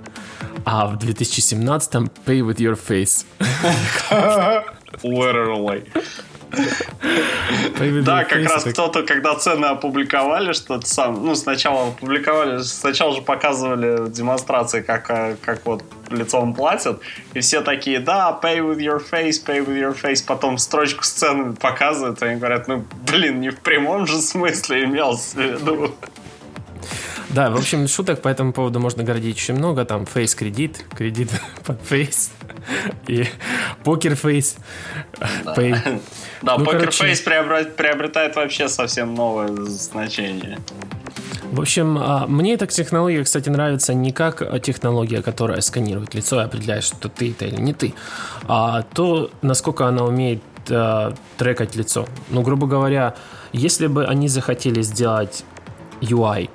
А 0.66 0.88
в 0.88 0.98
2017-м 0.98 2.10
Pay 2.26 2.42
with 2.42 2.58
your 2.58 2.78
face. 2.78 3.26
Literally. 5.04 5.84
Да, 8.04 8.24
как 8.24 8.48
раз 8.48 8.64
кто-то, 8.64 9.04
когда 9.04 9.36
цены 9.36 9.66
опубликовали, 9.66 10.54
что 10.54 10.80
сам, 10.82 11.26
ну, 11.26 11.36
сначала 11.36 11.90
опубликовали, 11.90 12.62
сначала 12.62 13.16
же 13.16 13.22
показывали 13.22 14.10
демонстрации, 14.10 14.82
как, 14.82 15.10
э, 15.10 15.36
как 15.42 15.66
вот 15.66 15.84
лицом 16.10 16.54
платят, 16.54 17.02
и 17.34 17.42
все 17.42 17.62
такие, 17.62 18.00
да, 18.00 18.38
pay 18.42 18.60
with 18.60 18.78
your 18.78 19.00
face, 19.00 19.44
pay 19.46 19.66
with 19.66 19.78
your 19.78 20.00
face, 20.00 20.24
потом 20.26 20.58
строчку 20.58 21.04
с 21.04 21.10
ценами 21.10 21.56
показывают, 21.56 22.22
и 22.22 22.26
они 22.26 22.38
говорят, 22.38 22.68
ну, 22.68 22.86
блин, 23.12 23.42
не 23.42 23.50
в 23.50 23.60
прямом 23.60 24.08
же 24.08 24.22
смысле 24.22 24.86
имелся 24.86 25.38
в 25.38 25.42
виду. 25.42 25.96
Да, 27.36 27.50
в 27.50 27.58
общем, 27.58 27.86
шуток 27.90 28.22
по 28.22 28.30
этому 28.30 28.54
поводу 28.54 28.80
можно 28.80 29.04
гордить 29.04 29.36
очень 29.36 29.56
много. 29.56 29.84
Там 29.84 30.06
фейс-кредит, 30.06 30.86
кредит 30.96 31.30
под 31.66 31.82
фейс. 31.82 32.32
И 33.10 33.26
покерфейс. 33.84 34.56
Да, 35.44 35.54
да 35.54 36.58
ну, 36.58 36.64
покерфейс 36.64 37.20
приобретает 37.20 38.38
вообще 38.38 38.70
совсем 38.70 39.16
новое 39.16 39.50
значение. 39.66 40.60
В 41.52 41.60
общем, 41.60 41.98
а, 42.00 42.26
мне 42.26 42.54
эта 42.54 42.68
технология, 42.68 43.22
кстати, 43.22 43.50
нравится 43.50 43.94
не 43.94 44.14
как 44.14 44.62
технология, 44.62 45.22
которая 45.22 45.60
сканирует 45.60 46.14
лицо 46.14 46.40
и 46.40 46.46
определяет, 46.46 46.86
что 46.86 47.10
ты 47.10 47.32
это 47.32 47.46
или 47.48 47.60
не 47.60 47.74
ты, 47.74 47.94
а 48.48 48.84
то, 48.94 49.30
насколько 49.42 49.86
она 49.88 50.06
умеет 50.06 50.42
а, 50.70 51.14
трекать 51.38 51.76
лицо. 51.76 52.08
Ну, 52.30 52.44
грубо 52.44 52.66
говоря, 52.66 53.14
если 53.52 53.88
бы 53.88 54.06
они 54.06 54.30
захотели 54.30 54.82
сделать 54.82 55.44
UI, 56.00 56.50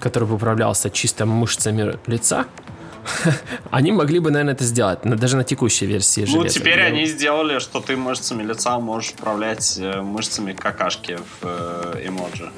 который 0.00 0.28
бы 0.28 0.34
управлялся 0.34 0.90
чисто 0.90 1.26
мышцами 1.26 1.98
лица, 2.06 2.46
они 3.70 3.92
могли 3.92 4.18
бы, 4.18 4.30
наверное, 4.30 4.54
это 4.54 4.64
сделать, 4.64 5.00
даже 5.02 5.36
на 5.36 5.44
текущей 5.44 5.86
версии 5.86 6.22
Ну, 6.22 6.40
железа. 6.40 6.58
теперь 6.58 6.80
они 6.82 7.06
сделали, 7.06 7.58
что 7.58 7.80
ты 7.80 7.96
мышцами 7.96 8.42
лица 8.42 8.78
можешь 8.78 9.12
управлять 9.12 9.78
э, 9.78 10.02
мышцами 10.02 10.52
какашки 10.52 11.18
в 11.40 11.46
э, 11.46 12.06
эмоджи. 12.08 12.50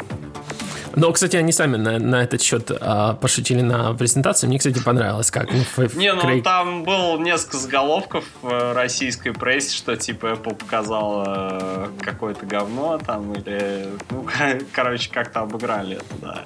Но, 0.99 1.13
кстати, 1.13 1.37
они 1.37 1.53
сами 1.53 1.77
на, 1.77 1.99
на 1.99 2.23
этот 2.23 2.43
счет 2.43 2.71
а, 2.81 3.15
пошутили 3.15 3.61
на 3.61 3.95
презентации. 3.95 4.47
Мне, 4.47 4.59
кстати, 4.59 4.83
понравилось, 4.83 5.31
как. 5.31 5.51
Ну, 5.53 5.61
ф, 5.61 5.95
Не, 5.95 6.13
ну 6.13 6.21
Крейг... 6.21 6.45
там 6.45 6.83
было 6.83 7.19
несколько 7.19 7.57
заголовков 7.57 8.25
в 8.43 8.75
российской 8.75 9.33
прессе, 9.33 9.77
что 9.77 9.97
типа 9.97 10.27
Apple 10.27 10.57
показала 10.57 11.59
э, 11.61 11.87
какое-то 12.01 12.47
говно 12.47 12.99
там, 12.99 13.33
или, 13.33 13.91
ну, 14.11 14.27
короче, 14.73 15.11
как-то 15.13 15.41
обыграли 15.41 15.97
это, 15.97 16.15
да. 16.21 16.45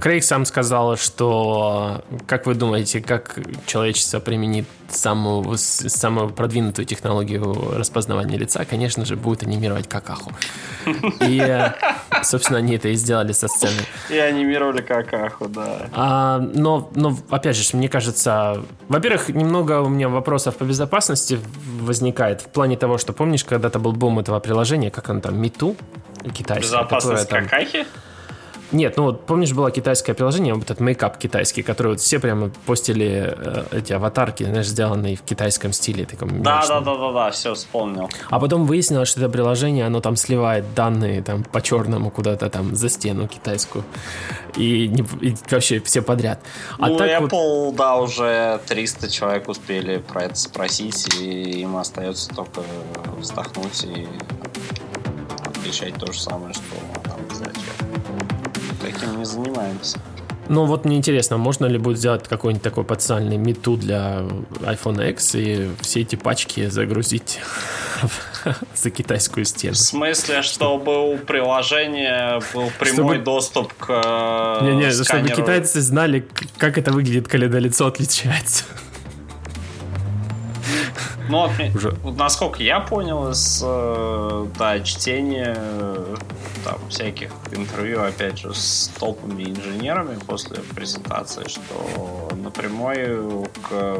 Крейг 0.00 0.24
сам 0.24 0.46
сказал, 0.46 0.96
что, 0.96 2.02
как 2.26 2.46
вы 2.46 2.54
думаете, 2.54 3.02
как 3.02 3.38
человечество 3.66 4.20
применит 4.20 4.66
самую, 4.94 5.56
самую 5.56 6.30
продвинутую 6.30 6.86
технологию 6.86 7.74
распознавания 7.76 8.36
лица, 8.36 8.64
конечно 8.64 9.04
же, 9.04 9.16
будет 9.16 9.42
анимировать 9.42 9.88
какаху. 9.88 10.32
И, 11.20 11.70
собственно, 12.22 12.58
они 12.58 12.76
это 12.76 12.88
и 12.88 12.94
сделали 12.94 13.32
со 13.32 13.48
сцены. 13.48 13.82
И 14.10 14.18
анимировали 14.18 14.82
какаху, 14.82 15.48
да. 15.48 15.88
А, 15.92 16.38
но, 16.38 16.90
но, 16.94 17.16
опять 17.30 17.56
же, 17.56 17.76
мне 17.76 17.88
кажется, 17.88 18.62
во-первых, 18.88 19.28
немного 19.28 19.80
у 19.80 19.88
меня 19.88 20.08
вопросов 20.08 20.56
по 20.56 20.64
безопасности 20.64 21.38
возникает 21.80 22.40
в 22.40 22.48
плане 22.48 22.76
того, 22.76 22.98
что 22.98 23.12
помнишь, 23.12 23.44
когда-то 23.44 23.78
был 23.78 23.92
бум 23.92 24.18
этого 24.18 24.40
приложения, 24.40 24.90
как 24.90 25.08
он 25.08 25.20
там, 25.20 25.40
Миту, 25.40 25.76
китайское. 26.32 26.80
Безопасность 26.80 27.24
которое, 27.24 27.42
там, 27.42 27.48
какахи? 27.48 27.86
Нет, 28.72 28.96
ну 28.96 29.04
вот 29.04 29.26
помнишь, 29.26 29.52
было 29.52 29.70
китайское 29.70 30.14
приложение, 30.14 30.54
вот 30.54 30.64
этот 30.64 30.80
мейкап 30.80 31.18
китайский, 31.18 31.62
который 31.62 31.88
вот 31.88 32.00
все 32.00 32.18
прямо 32.18 32.50
постили 32.66 33.34
э, 33.36 33.64
эти 33.72 33.92
аватарки, 33.92 34.44
знаешь, 34.44 34.66
сделанные 34.66 35.16
в 35.16 35.22
китайском 35.22 35.72
стиле. 35.72 36.06
Таком 36.06 36.42
да, 36.42 36.64
да, 36.66 36.80
да, 36.80 36.96
да, 36.96 37.12
да, 37.12 37.30
все 37.30 37.54
вспомнил. 37.54 38.08
А 38.30 38.40
потом 38.40 38.64
выяснилось, 38.64 39.08
что 39.08 39.20
это 39.20 39.28
приложение, 39.28 39.86
оно 39.86 40.00
там 40.00 40.16
сливает 40.16 40.74
данные 40.74 41.22
там 41.22 41.44
по 41.44 41.60
черному 41.60 42.10
куда-то 42.10 42.48
там 42.48 42.74
за 42.74 42.88
стену 42.88 43.28
китайскую. 43.28 43.84
И, 44.56 44.88
не, 44.88 45.04
и 45.20 45.36
вообще 45.50 45.80
все 45.80 46.02
подряд. 46.02 46.40
А 46.78 46.88
ну, 46.88 46.96
так 46.96 47.10
Apple, 47.10 47.66
вот... 47.66 47.76
да, 47.76 47.96
уже 47.96 48.60
300 48.68 49.10
человек 49.10 49.48
успели 49.48 49.98
про 49.98 50.24
это 50.24 50.34
спросить, 50.34 51.14
и 51.20 51.60
им 51.60 51.76
остается 51.76 52.28
только 52.30 52.62
вздохнуть 53.18 53.84
и 53.84 54.06
отвечать 55.44 55.94
то 55.94 56.10
же 56.12 56.20
самое, 56.20 56.54
что 56.54 56.62
таким 59.02 59.18
не 59.18 59.24
занимаемся. 59.24 59.98
Ну 60.48 60.64
вот 60.64 60.84
мне 60.84 60.96
интересно, 60.96 61.36
можно 61.36 61.66
ли 61.66 61.78
будет 61.78 61.98
сделать 61.98 62.26
какой-нибудь 62.28 62.62
такой 62.62 62.84
специальный 62.84 63.36
мету 63.36 63.76
для 63.76 64.24
iPhone 64.60 65.10
X 65.10 65.36
и 65.36 65.70
все 65.80 66.00
эти 66.00 66.16
пачки 66.16 66.68
загрузить 66.68 67.38
за 68.74 68.90
китайскую 68.90 69.44
стену? 69.44 69.74
В 69.74 69.78
смысле, 69.78 70.42
чтобы 70.42 71.14
у 71.14 71.16
приложения 71.16 72.40
был 72.52 72.70
прямой 72.78 73.16
чтобы... 73.16 73.18
доступ 73.18 73.72
к 73.74 74.58
Не, 74.62 74.74
не, 74.74 74.92
сканеру... 74.92 75.04
чтобы 75.04 75.28
китайцы 75.30 75.80
знали, 75.80 76.26
как 76.58 76.76
это 76.76 76.90
выглядит, 76.90 77.28
когда 77.28 77.58
лицо 77.60 77.86
отличается. 77.86 78.64
Ну, 81.28 81.50
Уже... 81.74 81.96
насколько 82.04 82.62
я 82.62 82.80
понял 82.80 83.30
из 83.30 83.62
э, 83.64 84.46
да, 84.58 84.80
чтения 84.80 85.56
там, 86.64 86.78
всяких 86.88 87.30
интервью, 87.52 88.02
опять 88.02 88.38
же, 88.38 88.54
с 88.54 88.90
толпами 88.98 89.44
инженерами 89.44 90.18
после 90.26 90.58
презентации, 90.74 91.48
что 91.48 92.28
напрямую 92.36 93.46
к 93.68 93.98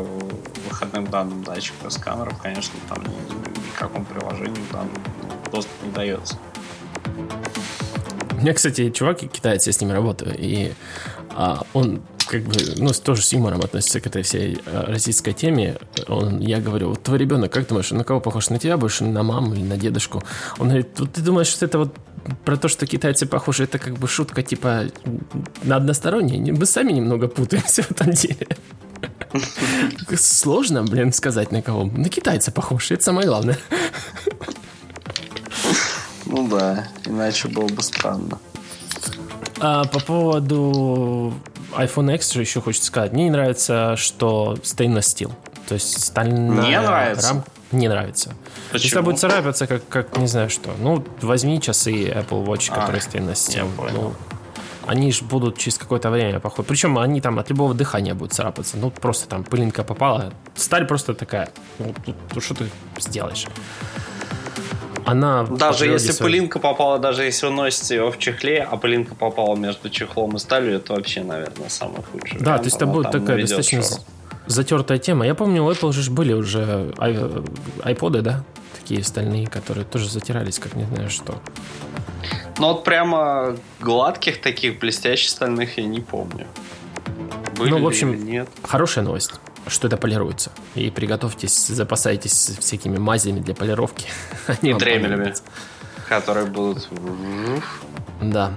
выходным 0.68 1.06
данным 1.06 1.42
датчика 1.44 1.90
сканеров, 1.90 2.40
конечно, 2.40 2.74
там 2.88 3.04
никакому 3.72 4.04
приложению 4.04 4.62
данным 4.72 5.02
доступ 5.50 5.72
не 5.84 5.90
дается. 5.90 6.36
У 8.32 8.44
меня, 8.44 8.54
кстати, 8.54 8.90
чувак 8.90 9.20
китаец, 9.20 9.66
я 9.66 9.72
с 9.72 9.80
ним 9.80 9.92
работаю, 9.92 10.34
и 10.36 10.72
а, 11.34 11.62
он 11.72 12.02
как 12.26 12.42
бы, 12.44 12.54
ну, 12.76 12.90
тоже 12.90 13.22
с 13.22 13.32
юмором 13.32 13.60
относится 13.60 14.00
к 14.00 14.06
этой 14.06 14.22
всей 14.22 14.58
а, 14.66 14.86
российской 14.86 15.32
теме. 15.32 15.76
Он, 16.08 16.40
я 16.40 16.60
говорю, 16.60 16.90
вот 16.90 17.02
твой 17.02 17.18
ребенок, 17.18 17.52
как 17.52 17.68
думаешь, 17.68 17.90
на 17.90 18.04
кого 18.04 18.20
похож? 18.20 18.50
На 18.50 18.58
тебя 18.58 18.76
больше, 18.76 19.04
на 19.04 19.22
маму 19.22 19.54
или 19.54 19.62
на 19.62 19.76
дедушку? 19.76 20.22
Он 20.58 20.68
говорит, 20.68 20.98
вот 20.98 21.12
ты 21.12 21.20
думаешь, 21.20 21.48
что 21.48 21.66
это 21.66 21.78
вот 21.78 21.96
про 22.44 22.56
то, 22.56 22.68
что 22.68 22.86
китайцы 22.86 23.26
похожи, 23.26 23.64
это 23.64 23.78
как 23.78 23.98
бы 23.98 24.08
шутка 24.08 24.42
типа 24.42 24.84
на 25.62 25.76
односторонние. 25.76 26.52
Мы 26.52 26.66
сами 26.66 26.92
немного 26.92 27.28
путаемся 27.28 27.82
в 27.82 27.90
этом 27.90 28.10
деле. 28.12 28.46
Сложно, 30.16 30.84
блин, 30.84 31.12
сказать 31.12 31.52
на 31.52 31.62
кого. 31.62 31.84
На 31.84 32.08
китайца 32.08 32.52
похож, 32.52 32.90
это 32.90 33.02
самое 33.02 33.26
главное. 33.26 33.58
Ну 36.26 36.48
да, 36.48 36.88
иначе 37.04 37.48
было 37.48 37.66
бы 37.66 37.82
странно. 37.82 38.38
А, 39.64 39.84
по 39.84 40.00
поводу 40.00 41.32
iPhone 41.76 42.12
X 42.16 42.34
еще 42.34 42.60
хочется 42.60 42.88
сказать. 42.88 43.12
Мне 43.12 43.24
не 43.24 43.30
нравится, 43.30 43.94
что 43.96 44.56
stainless 44.62 45.02
steel. 45.02 45.32
То 45.68 45.74
есть 45.74 46.02
стальная 46.02 46.66
Не 46.66 46.80
нравится? 46.80 47.28
Рамка. 47.28 47.50
Не 47.70 47.88
нравится. 47.88 48.34
Почему? 48.72 48.84
Если 48.84 49.00
будет 49.00 49.20
царапаться, 49.20 49.68
как, 49.68 49.86
как 49.88 50.18
не 50.18 50.26
знаю 50.26 50.50
что. 50.50 50.70
Ну, 50.80 51.04
возьми 51.20 51.60
часы 51.60 52.08
Apple 52.08 52.44
Watch, 52.44 52.72
а, 52.72 52.80
которые 52.80 53.00
stainless 53.00 53.34
steel. 53.34 53.68
Ну, 53.92 54.14
они 54.84 55.12
же 55.12 55.24
будут 55.24 55.58
через 55.58 55.78
какое-то 55.78 56.10
время 56.10 56.40
походу. 56.40 56.64
Причем 56.64 56.98
они 56.98 57.20
там 57.20 57.38
от 57.38 57.48
любого 57.48 57.72
дыхания 57.72 58.14
будут 58.14 58.32
царапаться. 58.32 58.76
Ну, 58.76 58.90
просто 58.90 59.28
там 59.28 59.44
пылинка 59.44 59.84
попала. 59.84 60.32
Сталь 60.56 60.88
просто 60.88 61.14
такая. 61.14 61.50
Ну, 61.78 61.94
ну 62.34 62.40
что 62.40 62.54
ты 62.54 62.68
сделаешь? 62.98 63.46
Она... 65.04 65.44
Даже 65.44 65.86
если 65.86 66.12
своей... 66.12 66.32
пылинка 66.32 66.58
попала, 66.58 66.98
даже 66.98 67.24
если 67.24 67.46
вы 67.46 67.52
носите 67.52 67.96
его 67.96 68.10
в 68.10 68.18
чехле, 68.18 68.62
а 68.62 68.76
пылинка 68.76 69.14
попала 69.14 69.56
между 69.56 69.90
чехлом 69.90 70.36
и 70.36 70.38
сталью, 70.38 70.76
это 70.76 70.94
вообще, 70.94 71.22
наверное, 71.22 71.68
самый 71.68 72.02
худший. 72.02 72.38
Да, 72.40 72.58
то 72.58 72.64
есть 72.64 72.76
это 72.76 72.86
будет 72.86 73.10
такая 73.10 73.40
достаточно 73.40 73.82
шору. 73.82 74.00
затертая 74.46 74.98
тема. 74.98 75.26
Я 75.26 75.34
помню, 75.34 75.64
у 75.64 75.70
Apple 75.70 75.92
же 75.92 76.10
были 76.10 76.32
уже 76.32 76.92
айподы, 77.82 78.22
да? 78.22 78.44
Такие 78.80 79.02
стальные, 79.04 79.46
которые 79.46 79.84
тоже 79.84 80.08
затирались, 80.08 80.58
как 80.58 80.74
не 80.74 80.84
знаю 80.84 81.10
что. 81.10 81.40
Ну 82.58 82.68
вот 82.68 82.84
прямо 82.84 83.56
гладких 83.80 84.40
таких 84.40 84.78
блестящих 84.78 85.30
стальных 85.30 85.78
я 85.78 85.84
не 85.84 86.00
помню. 86.00 86.46
Были 87.56 87.70
ну, 87.70 87.82
в 87.82 87.86
общем, 87.86 88.24
нет? 88.24 88.48
хорошая 88.62 89.04
новость 89.04 89.32
что 89.66 89.86
это 89.86 89.96
полируется. 89.96 90.52
И 90.74 90.90
приготовьтесь, 90.90 91.66
запасайтесь 91.68 92.56
всякими 92.58 92.98
мазями 92.98 93.40
для 93.40 93.54
полировки. 93.54 94.06
Они 94.46 94.74
дремелями, 94.74 95.34
которые 96.08 96.46
будут... 96.46 96.88
Да. 98.20 98.52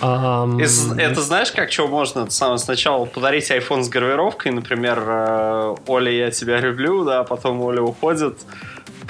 Um... 0.00 0.60
Это 0.98 1.22
знаешь, 1.22 1.52
как 1.52 1.70
что 1.70 1.86
можно 1.86 2.28
сам 2.28 2.58
сначала 2.58 3.04
подарить 3.04 3.48
iPhone 3.50 3.84
с 3.84 3.88
гравировкой, 3.88 4.50
например, 4.50 5.00
э, 5.06 5.76
Оля, 5.86 6.10
я 6.10 6.30
тебя 6.32 6.58
люблю, 6.58 7.04
да, 7.04 7.22
потом 7.22 7.60
Оля 7.60 7.82
уходит, 7.82 8.36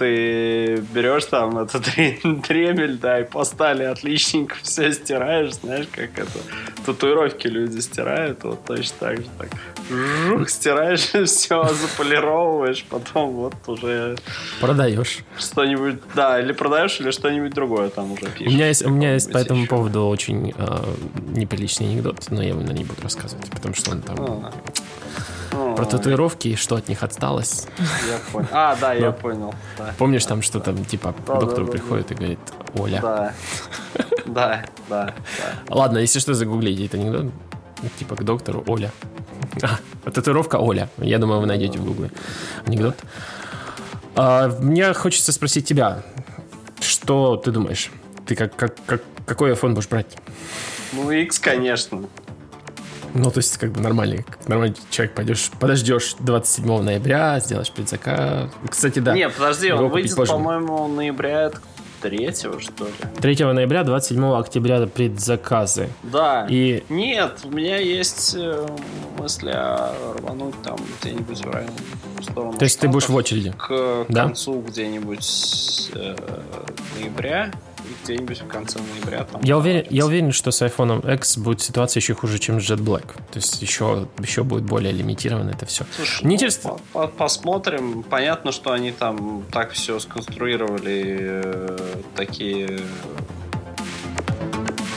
ты 0.03 0.77
берешь 0.93 1.27
там 1.27 1.59
этот 1.59 1.85
дремель, 2.49 2.99
да, 2.99 3.21
и 3.21 3.25
по 3.25 3.45
стали 3.45 3.85
отличненько 3.85 4.57
все 4.63 4.93
стираешь, 4.93 5.55
знаешь, 5.55 5.87
как 5.93 6.19
это 6.19 6.39
татуировки 6.85 7.47
люди 7.47 7.79
стирают, 7.79 8.43
вот 8.43 8.65
точно 8.65 8.97
так 8.99 9.17
же 9.19 9.27
так. 9.39 9.49
Жух, 9.89 10.49
стираешь 10.49 11.01
все, 11.27 11.65
заполировываешь, 11.69 12.85
потом 12.89 13.31
вот 13.33 13.55
уже... 13.67 14.17
Продаешь. 14.61 15.21
Что-нибудь, 15.39 16.01
да, 16.15 16.41
или 16.41 16.53
продаешь, 16.53 17.01
или 17.01 17.13
что-нибудь 17.13 17.55
другое 17.55 17.89
там 17.89 18.13
уже 18.13 18.27
пишешь. 18.27 18.49
У 18.49 18.51
меня 18.51 18.67
есть, 18.69 18.85
у 18.85 18.91
меня 18.91 19.15
есть 19.15 19.33
по 19.33 19.39
этому 19.39 19.61
еще. 19.61 19.71
поводу 19.71 20.07
очень 20.07 20.53
э, 20.57 20.79
неприличный 21.29 21.87
анекдот, 21.89 22.29
но 22.31 22.43
я 22.43 22.51
его 22.51 22.61
не 22.61 22.85
буду 22.85 23.03
рассказывать, 23.03 23.49
потому 23.51 23.75
что 23.75 23.93
он 23.93 24.03
там... 24.03 24.17
А. 24.19 24.53
Про 25.53 25.85
татуировки 25.85 26.49
и 26.49 26.57
что 26.57 26.77
от 26.77 26.89
них 26.89 27.03
осталось. 27.03 27.67
Я 27.79 28.19
понял. 28.33 28.49
А, 28.53 28.77
да, 28.81 28.95
я 28.95 29.13
понял. 29.13 29.55
Помнишь 29.99 30.25
там, 30.25 30.43
что 30.43 30.61
там, 30.61 30.85
типа, 30.85 31.13
к 31.13 31.27
доктору 31.27 31.67
приходит 31.67 32.11
и 32.11 32.15
говорит, 32.15 32.39
Оля. 32.75 33.01
Да. 33.03 33.35
Да, 34.25 34.65
да, 34.89 35.15
Ладно, 35.69 35.99
если 35.99 36.19
что, 36.21 36.33
загуглите 36.33 36.87
это 36.87 36.97
анекдот. 36.97 37.33
Типа 37.99 38.17
к 38.17 38.25
доктору 38.25 38.65
Оля. 38.67 38.91
А, 40.05 40.11
татуировка 40.11 40.57
Оля. 40.57 40.89
Я 40.99 41.19
думаю, 41.19 41.41
вы 41.41 41.47
найдете 41.47 41.79
в 41.79 41.85
гугле. 41.85 42.11
Анекдот. 42.67 42.97
А, 44.15 44.49
мне 44.49 44.93
хочется 44.95 45.33
спросить 45.33 45.67
тебя, 45.67 46.03
что 46.81 47.37
ты 47.37 47.51
думаешь? 47.51 47.91
Ты 48.27 48.35
как, 48.35 48.57
как, 48.57 48.75
как, 48.87 49.03
какой 49.27 49.53
iPhone 49.53 49.75
будешь 49.75 49.89
брать? 49.89 50.17
Ну, 50.93 51.11
X, 51.11 51.39
конечно. 51.39 52.05
Ну, 53.15 53.31
то 53.31 53.39
есть, 53.39 53.57
как 53.59 53.73
бы 53.73 53.81
нормальный, 53.81 54.23
как 54.23 54.49
нормальный 54.49 54.77
человек, 54.91 55.15
пойдешь, 55.15 55.51
подождешь 55.59 56.17
27 56.21 56.83
ноября, 56.83 57.41
сделаешь 57.41 57.71
предзаказ. 57.71 58.51
Кстати, 58.69 58.99
да. 59.01 59.15
Не, 59.15 59.29
подожди, 59.29 59.71
он 59.71 59.89
выйдет, 59.89 60.17
по-моему, 60.17 60.89
ноября 60.89 61.53
3 62.03 62.33
что 62.35 62.85
ли? 62.85 62.93
3 63.21 63.45
ноября, 63.53 63.85
27 63.85 64.35
октября 64.35 64.87
предзаказы. 64.87 65.89
Да. 66.03 66.47
И... 66.51 66.83
Нет, 66.89 67.41
у 67.45 67.51
меня 67.51 67.79
есть 67.79 68.35
э, 68.37 68.67
мысли 69.19 69.55
рвануть 70.19 70.61
там 70.63 70.77
где-нибудь 71.01 71.45
в 71.45 71.51
районе 71.51 71.73
сторону. 72.23 72.59
То 72.59 72.65
есть 72.65 72.81
ты 72.81 72.89
будешь 72.89 73.09
в 73.09 73.15
очереди? 73.15 73.55
К 73.57 74.05
да? 74.09 74.25
концу 74.25 74.61
где-нибудь 74.61 75.91
э, 75.95 76.17
ноября 76.99 77.53
где-нибудь 78.05 78.43
в 78.43 78.47
конце 78.49 78.79
ноября. 78.81 79.25
Там, 79.25 79.43
я, 79.43 79.59
уверен, 79.59 79.87
я 79.91 80.07
уверен, 80.07 80.33
что 80.33 80.51
с 80.51 80.63
iPhone 80.63 81.15
X 81.15 81.39
будет 81.39 81.61
ситуация 81.61 82.01
еще 82.01 82.15
хуже, 82.15 82.39
чем 82.39 82.61
с 82.61 82.65
Jet 82.65 82.79
Black. 82.79 83.07
То 83.31 83.39
есть 83.39 83.63
еще, 83.63 84.09
еще 84.19 84.43
будет 84.43 84.65
более 84.65 84.93
лимитировано 84.93 85.51
это 85.51 85.67
все. 85.67 85.85
Слушай, 85.97 86.25
Мне 86.25 86.31
ну, 86.31 86.35
интересно... 86.35 86.79
По 86.93 87.07
посмотрим. 87.07 88.03
Понятно, 88.03 88.53
что 88.53 88.73
они 88.73 88.93
там 88.93 89.45
так 89.51 89.73
все 89.73 89.99
сконструировали, 89.99 91.17
э, 91.21 91.79
такие... 92.17 92.81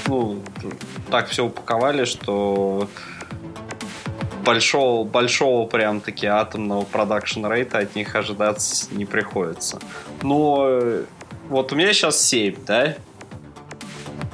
Ну, 0.07 0.41
так 1.09 1.29
все 1.29 1.45
упаковали, 1.45 2.05
что 2.05 2.87
большого, 4.45 5.03
большого 5.03 5.67
прям 5.67 5.99
таки 5.99 6.27
атомного 6.27 6.85
продакшн 6.85 7.45
рейта 7.47 7.79
от 7.79 7.95
них 7.95 8.15
ожидать 8.15 8.87
не 8.91 9.05
приходится. 9.05 9.79
Но 10.21 10.67
э, 10.69 11.03
вот 11.49 11.71
у 11.71 11.75
меня 11.75 11.93
сейчас 11.93 12.21
7, 12.23 12.65
да? 12.65 12.95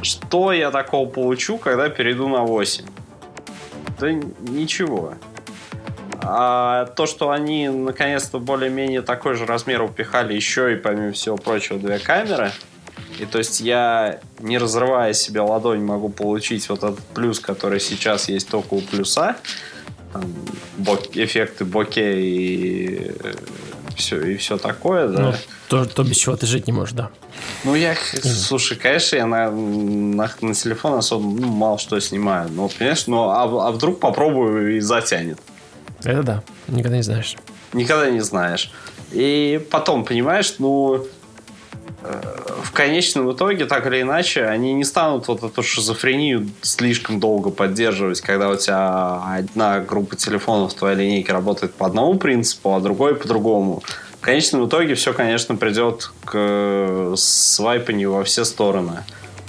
Что 0.01 0.51
я 0.51 0.71
такого 0.71 1.07
получу, 1.07 1.57
когда 1.57 1.89
перейду 1.89 2.27
на 2.27 2.41
8? 2.41 2.85
Да 3.99 4.11
ничего. 4.11 5.13
А 6.23 6.85
то, 6.85 7.05
что 7.05 7.31
они 7.31 7.69
наконец-то 7.69 8.39
более-менее 8.39 9.01
такой 9.01 9.35
же 9.35 9.45
размер 9.45 9.81
упихали 9.81 10.33
еще 10.33 10.73
и, 10.73 10.75
помимо 10.75 11.11
всего 11.11 11.35
прочего, 11.35 11.79
две 11.79 11.97
камеры, 11.97 12.51
и 13.19 13.25
то 13.25 13.39
есть 13.39 13.59
я, 13.59 14.19
не 14.39 14.57
разрывая 14.57 15.13
себе 15.13 15.41
ладонь, 15.41 15.83
могу 15.83 16.09
получить 16.09 16.69
вот 16.69 16.83
этот 16.83 16.99
плюс, 16.99 17.39
который 17.39 17.79
сейчас 17.79 18.29
есть 18.29 18.49
только 18.49 18.75
у 18.75 18.81
плюса, 18.81 19.35
там, 20.13 20.23
бок, 20.77 21.15
эффекты 21.15 21.65
боке 21.65 22.21
и 22.21 23.11
все, 23.95 24.21
и 24.21 24.37
все 24.37 24.57
такое, 24.57 25.07
да. 25.07 25.21
Ну, 25.21 25.33
то, 25.71 25.85
то, 25.85 26.03
без 26.03 26.17
чего 26.17 26.35
ты 26.35 26.45
жить 26.47 26.67
не 26.67 26.73
можешь, 26.73 26.93
да. 26.93 27.09
Ну, 27.63 27.75
я, 27.75 27.95
слушай, 28.23 28.77
конечно, 28.77 29.15
я 29.15 29.25
на, 29.25 29.49
на, 29.49 30.29
на 30.41 30.53
телефон 30.53 30.95
особо 30.95 31.23
ну, 31.23 31.47
мало 31.47 31.79
что 31.79 31.97
снимаю. 32.01 32.49
Но, 32.49 32.67
понимаешь, 32.67 33.07
ну, 33.07 33.29
а, 33.29 33.43
а 33.43 33.71
вдруг 33.71 34.01
попробую 34.01 34.75
и 34.75 34.81
затянет. 34.81 35.39
Это 36.03 36.23
да, 36.23 36.43
никогда 36.67 36.97
не 36.97 37.03
знаешь. 37.03 37.37
Никогда 37.71 38.09
не 38.09 38.19
знаешь. 38.19 38.69
И 39.13 39.65
потом, 39.71 40.03
понимаешь, 40.03 40.55
ну, 40.59 41.05
э, 42.03 42.21
в 42.63 42.71
конечном 42.73 43.31
итоге, 43.31 43.65
так 43.65 43.87
или 43.87 44.01
иначе, 44.01 44.43
они 44.43 44.73
не 44.73 44.83
станут 44.83 45.29
вот 45.29 45.41
эту 45.41 45.63
шизофрению 45.63 46.49
слишком 46.61 47.21
долго 47.21 47.49
поддерживать, 47.49 48.19
когда 48.19 48.49
у 48.49 48.57
тебя 48.57 49.37
одна 49.37 49.79
группа 49.79 50.17
телефонов 50.17 50.73
в 50.73 50.75
твоей 50.75 50.97
линейке 50.97 51.31
работает 51.31 51.73
по 51.73 51.85
одному 51.85 52.15
принципу, 52.15 52.75
а 52.75 52.81
другой 52.81 53.15
по 53.15 53.25
другому. 53.25 53.83
В 54.21 54.23
конечном 54.23 54.67
итоге 54.67 54.93
все, 54.93 55.13
конечно, 55.13 55.55
придет 55.55 56.11
к 56.25 56.33
э, 56.35 57.13
свайпанию 57.17 58.13
во 58.13 58.23
все 58.23 58.45
стороны. 58.45 59.03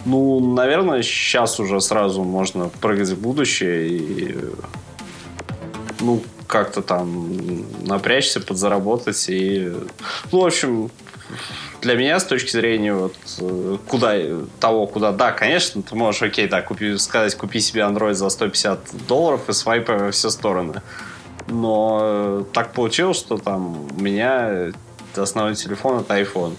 Ну, 0.06 0.54
наверное, 0.54 1.02
сейчас 1.02 1.60
уже 1.60 1.78
сразу 1.82 2.24
можно 2.24 2.70
прыгать 2.80 3.10
в 3.10 3.20
будущее 3.20 3.86
и 3.86 4.36
ну, 6.00 6.22
как-то 6.46 6.80
там 6.80 7.36
напрячься, 7.86 8.40
подзаработать 8.40 9.28
и... 9.28 9.74
Ну, 10.32 10.40
в 10.40 10.46
общем, 10.46 10.90
для 11.82 11.94
меня 11.94 12.18
с 12.18 12.24
точки 12.24 12.52
зрения 12.52 12.94
вот 12.94 13.14
э, 13.40 13.76
куда 13.86 14.14
того, 14.58 14.86
куда 14.86 15.12
да, 15.12 15.32
конечно, 15.32 15.82
ты 15.82 15.94
можешь, 15.94 16.22
окей, 16.22 16.48
да, 16.48 16.62
купи, 16.62 16.96
сказать, 16.96 17.34
купи 17.34 17.60
себе 17.60 17.82
Android 17.82 18.14
за 18.14 18.30
150 18.30 19.06
долларов 19.06 19.50
и 19.50 19.52
свайпай 19.52 19.98
во 19.98 20.10
все 20.12 20.30
стороны. 20.30 20.80
Но 21.48 22.00
э, 22.02 22.44
так 22.52 22.72
получилось, 22.72 23.18
что 23.18 23.38
там 23.38 23.86
у 23.96 24.00
меня 24.00 24.72
основной 25.16 25.54
телефон 25.54 26.00
это 26.00 26.20
iPhone. 26.20 26.56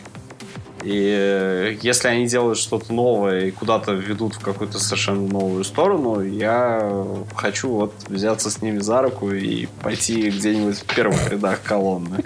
И 0.83 1.15
э, 1.17 1.77
если 1.81 2.09
они 2.09 2.27
делают 2.27 2.59
что-то 2.59 2.91
новое 2.93 3.45
и 3.45 3.51
куда-то 3.51 3.93
ведут 3.93 4.35
в 4.35 4.39
какую-то 4.39 4.79
совершенно 4.79 5.25
новую 5.27 5.63
сторону, 5.63 6.21
я 6.21 7.05
хочу 7.35 7.69
вот 7.69 7.93
взяться 8.09 8.51
с 8.51 8.61
ними 8.61 8.79
за 8.79 9.01
руку 9.01 9.31
и 9.31 9.67
пойти 9.81 10.29
где-нибудь 10.29 10.79
в 10.79 10.95
первых 10.95 11.31
рядах 11.31 11.61
колонны, 11.63 12.25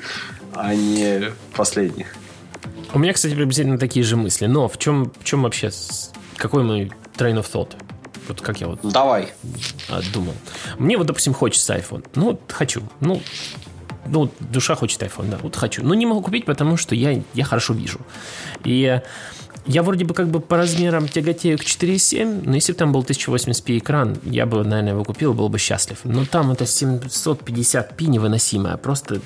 а 0.55 0.73
не 0.73 1.31
последних. 1.55 2.15
У 2.93 2.99
меня, 2.99 3.13
кстати, 3.13 3.35
приблизительно 3.35 3.77
такие 3.77 4.03
же 4.03 4.15
мысли. 4.15 4.47
Но 4.47 4.67
в 4.67 4.79
чем, 4.79 5.11
в 5.19 5.23
чем 5.23 5.43
вообще, 5.43 5.69
какой 6.37 6.63
мой 6.63 6.91
train 7.15 7.35
of 7.35 7.45
thought? 7.51 7.73
Вот 8.27 8.41
как 8.41 8.61
я 8.61 8.67
вот... 8.67 8.79
Давай. 8.83 9.33
А, 9.89 10.01
думал. 10.13 10.33
Мне 10.77 10.97
вот, 10.97 11.07
допустим, 11.07 11.33
хочется 11.33 11.75
iPhone. 11.75 12.05
Ну, 12.15 12.39
хочу. 12.47 12.81
Ну, 12.99 13.21
ну, 14.05 14.31
душа 14.39 14.75
хочет 14.75 15.01
iPhone, 15.01 15.29
да, 15.29 15.37
вот 15.41 15.55
хочу. 15.55 15.83
Но 15.83 15.93
не 15.93 16.05
могу 16.05 16.21
купить, 16.21 16.45
потому 16.45 16.77
что 16.77 16.95
я, 16.95 17.21
я 17.33 17.43
хорошо 17.43 17.73
вижу. 17.73 17.99
И 18.63 19.01
я 19.67 19.83
вроде 19.83 20.05
бы 20.05 20.13
как 20.13 20.29
бы 20.29 20.39
по 20.39 20.57
размерам 20.57 21.07
тяготею 21.07 21.57
к 21.57 21.61
4.7, 21.61 22.41
но 22.45 22.55
если 22.55 22.71
бы 22.71 22.77
там 22.77 22.91
был 22.91 23.03
1080p 23.03 23.77
экран, 23.77 24.17
я 24.23 24.45
бы, 24.45 24.63
наверное, 24.63 24.93
его 24.93 25.03
купил, 25.03 25.33
был 25.33 25.49
бы 25.49 25.59
счастлив. 25.59 25.99
Но 26.03 26.25
там 26.25 26.51
это 26.51 26.63
750p 26.63 28.07
невыносимое, 28.07 28.77
просто 28.77 29.21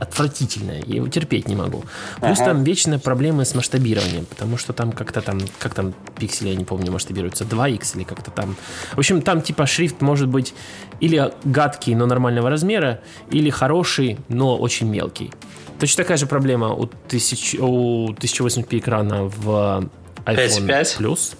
отвратительное, 0.00 0.82
я 0.86 0.96
его 0.96 1.08
терпеть 1.08 1.48
не 1.48 1.56
могу. 1.56 1.84
Плюс 2.20 2.40
ага. 2.40 2.50
там 2.50 2.64
вечные 2.64 2.98
проблемы 2.98 3.44
с 3.44 3.54
масштабированием, 3.54 4.26
потому 4.26 4.58
что 4.58 4.72
там 4.72 4.92
как-то 4.92 5.20
там, 5.20 5.40
как 5.58 5.74
там 5.74 5.94
пиксели, 6.18 6.48
я 6.48 6.56
не 6.56 6.64
помню, 6.64 6.90
масштабируются, 6.92 7.44
2x 7.44 7.96
или 7.96 8.04
как-то 8.04 8.30
там. 8.30 8.56
В 8.92 8.98
общем, 8.98 9.22
там 9.22 9.42
типа 9.42 9.66
шрифт 9.66 10.00
может 10.00 10.28
быть 10.28 10.54
или 11.00 11.32
гадкий, 11.44 11.94
но 11.94 12.06
нормального 12.06 12.50
размера, 12.50 13.00
или 13.30 13.50
хороший, 13.50 14.18
но 14.28 14.56
очень 14.56 14.88
мелкий. 14.88 15.30
Точно 15.78 16.04
такая 16.04 16.16
же 16.16 16.26
проблема 16.26 16.72
у, 16.72 16.86
тысяч, 16.86 17.56
у 17.58 18.10
1080p 18.12 18.78
экрана 18.78 19.24
в 19.24 19.88
iPhone 20.24 20.66
5. 20.66 20.96
Plus. 21.00 21.34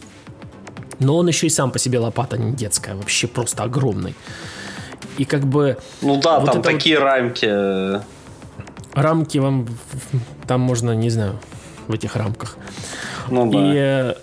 Но 0.99 1.17
он 1.17 1.29
еще 1.29 1.47
и 1.47 1.51
сам 1.51 1.71
по 1.71 1.79
себе 1.79 1.99
лопата 1.99 2.39
не 2.39 2.53
детская, 2.53 2.95
вообще 2.95 3.27
просто 3.27 3.63
огромный. 3.63 4.15
И 5.19 5.25
как 5.25 5.45
бы... 5.45 5.79
Ну 6.03 6.21
да, 6.21 6.41
вот 6.41 6.53
там 6.53 6.63
такие 6.63 6.99
вот... 6.99 7.05
рамки. 7.05 8.01
Рамки 8.95 9.39
вам... 9.39 9.67
Там 10.47 10.61
можно, 10.61 10.93
не 10.93 11.11
знаю, 11.11 11.39
в 11.87 11.95
этих 11.95 12.17
рамках. 12.17 12.57
Ну 13.31 13.51
да. 13.51 13.59
И 13.59 13.77
э, 13.77 14.15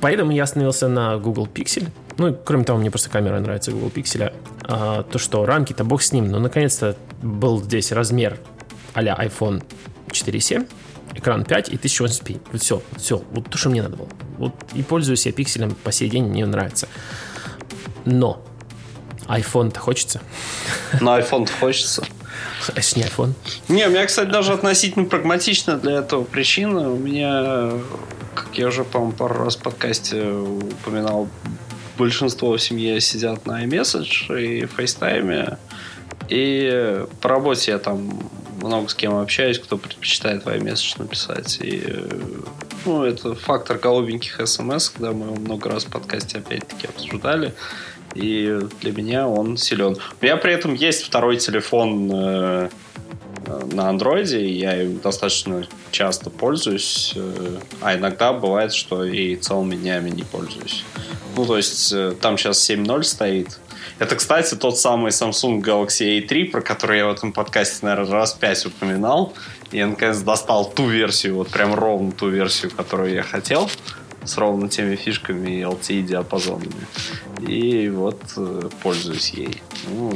поэтому 0.00 0.32
я 0.32 0.44
остановился 0.44 0.88
на 0.88 1.18
Google 1.18 1.48
Pixel. 1.52 1.88
Ну, 2.18 2.36
кроме 2.44 2.64
того, 2.64 2.78
мне 2.78 2.90
просто 2.90 3.10
камера 3.10 3.38
нравится 3.40 3.72
Google 3.72 3.88
Pixel. 3.94 4.32
А, 4.64 5.02
то, 5.02 5.18
что 5.18 5.44
рамки-то 5.44 5.84
бог 5.84 6.02
с 6.02 6.12
ним. 6.12 6.30
Но, 6.30 6.38
наконец-то, 6.38 6.96
был 7.22 7.62
здесь 7.62 7.92
размер 7.92 8.38
а-ля 8.94 9.16
iPhone 9.18 9.62
4.7, 10.08 10.68
экран 11.14 11.44
5 11.44 11.68
и 11.70 11.76
1080p. 11.76 12.40
Вот 12.52 12.62
все, 12.62 12.82
все, 12.96 13.22
вот 13.32 13.50
то, 13.50 13.58
что 13.58 13.70
мне 13.70 13.82
надо 13.82 13.96
было. 13.96 14.08
Вот 14.38 14.54
и 14.74 14.82
пользуюсь 14.82 15.26
я 15.26 15.32
пикселем 15.32 15.74
по 15.74 15.92
сей 15.92 16.08
день, 16.08 16.24
мне 16.24 16.46
нравится. 16.46 16.88
Но 18.04 18.44
iPhone-то 19.26 19.78
хочется. 19.78 20.20
Но 21.00 21.18
iPhone-то 21.18 21.52
хочется. 21.52 22.04
Это 22.68 22.98
не 22.98 23.04
iPhone. 23.04 23.34
Не, 23.68 23.86
у 23.86 23.90
меня, 23.90 24.06
кстати, 24.06 24.28
даже 24.28 24.52
относительно 24.52 25.04
прагматично 25.04 25.76
для 25.76 25.98
этого 25.98 26.24
причина. 26.24 26.90
У 26.90 26.96
меня, 26.96 27.72
как 28.34 28.56
я 28.58 28.68
уже, 28.68 28.84
по-моему, 28.84 29.12
пару 29.12 29.44
раз 29.44 29.56
в 29.56 29.60
подкасте 29.60 30.22
упоминал, 30.22 31.28
большинство 31.98 32.56
в 32.56 32.62
семье 32.62 33.00
сидят 33.00 33.46
на 33.46 33.64
iMessage 33.64 34.40
и 34.40 34.62
FaceTime. 34.62 35.58
И 36.28 37.04
по 37.20 37.28
работе 37.28 37.72
я 37.72 37.78
там 37.78 38.30
много 38.60 38.88
с 38.88 38.94
кем 38.94 39.16
общаюсь, 39.16 39.58
кто 39.58 39.76
предпочитает 39.76 40.44
iMessage 40.44 40.98
написать. 40.98 41.58
И, 41.60 41.82
ну, 42.84 43.04
это 43.04 43.34
фактор 43.34 43.78
голубеньких 43.78 44.46
смс, 44.46 44.90
когда 44.90 45.12
мы 45.12 45.26
его 45.26 45.36
много 45.36 45.70
раз 45.70 45.84
в 45.84 45.90
подкасте 45.90 46.38
опять-таки 46.38 46.86
обсуждали. 46.86 47.54
И 48.14 48.60
для 48.80 48.92
меня 48.92 49.26
он 49.26 49.56
силен. 49.56 49.96
У 50.20 50.24
меня 50.24 50.36
при 50.36 50.52
этом 50.52 50.74
есть 50.74 51.02
второй 51.02 51.38
телефон 51.38 52.10
э, 52.12 52.68
на 53.72 53.88
андроиде, 53.88 54.46
я 54.46 54.82
им 54.82 55.00
достаточно 55.00 55.66
часто 55.90 56.30
пользуюсь, 56.30 57.12
э, 57.16 57.58
а 57.80 57.96
иногда 57.96 58.32
бывает, 58.32 58.72
что 58.72 59.04
и 59.04 59.36
целыми 59.36 59.76
днями 59.76 60.10
не 60.10 60.24
пользуюсь. 60.24 60.84
Ну, 61.36 61.46
то 61.46 61.56
есть, 61.56 61.92
э, 61.92 62.14
там 62.20 62.36
сейчас 62.36 62.68
7.0 62.68 63.02
стоит, 63.02 63.58
Это, 63.98 64.16
кстати, 64.16 64.54
тот 64.54 64.78
самый 64.78 65.10
Samsung 65.10 65.60
Galaxy 65.60 66.26
A3, 66.26 66.50
про 66.50 66.60
который 66.60 66.98
я 66.98 67.06
в 67.06 67.10
этом 67.12 67.32
подкасте, 67.32 67.86
наверное, 67.86 68.12
раз 68.12 68.32
пять 68.32 68.64
упоминал. 68.66 69.34
И 69.70 69.78
я, 69.78 69.86
наконец, 69.86 70.18
достал 70.18 70.70
ту 70.70 70.88
версию, 70.88 71.36
вот 71.36 71.48
прям 71.48 71.74
ровно 71.74 72.12
ту 72.12 72.28
версию, 72.28 72.72
которую 72.76 73.12
я 73.12 73.22
хотел 73.22 73.70
с 74.24 74.38
ровно 74.38 74.68
теми 74.68 74.96
фишками 74.96 75.50
и 75.50 75.62
LTE 75.62 76.02
диапазонами. 76.02 76.86
И 77.46 77.88
вот 77.88 78.20
э, 78.36 78.68
пользуюсь 78.82 79.30
ей. 79.30 79.62
Ну, 79.88 80.12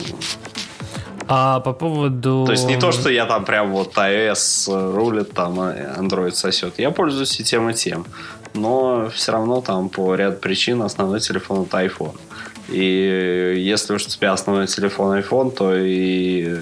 А 1.29 1.61
по 1.61 1.73
поводу... 1.73 2.45
то 2.47 2.53
есть 2.53 2.67
не 2.67 2.79
то, 2.79 2.93
что 2.93 3.11
я 3.11 3.27
там 3.27 3.45
прям 3.45 3.73
вот 3.73 3.97
iOS 3.97 4.95
рулит, 4.95 5.33
там 5.33 5.59
а 5.59 5.73
Android 5.99 6.33
сосет. 6.33 6.79
Я 6.79 6.91
пользуюсь 6.91 7.41
и 7.41 7.45
тем, 7.45 7.69
и 7.69 7.75
тем. 7.75 8.07
Но 8.55 9.11
все 9.11 9.33
равно 9.33 9.61
там 9.61 9.89
по 9.89 10.15
ряду 10.15 10.37
причин 10.37 10.83
основной 10.83 11.21
телефон 11.21 11.63
это 11.63 11.85
iPhone. 11.85 12.17
И 12.69 13.55
если 13.59 13.95
уж 13.95 14.07
у 14.07 14.09
тебя 14.09 14.33
основной 14.33 14.67
телефон 14.67 15.19
iPhone, 15.19 15.51
то 15.51 15.75
и 15.75 16.57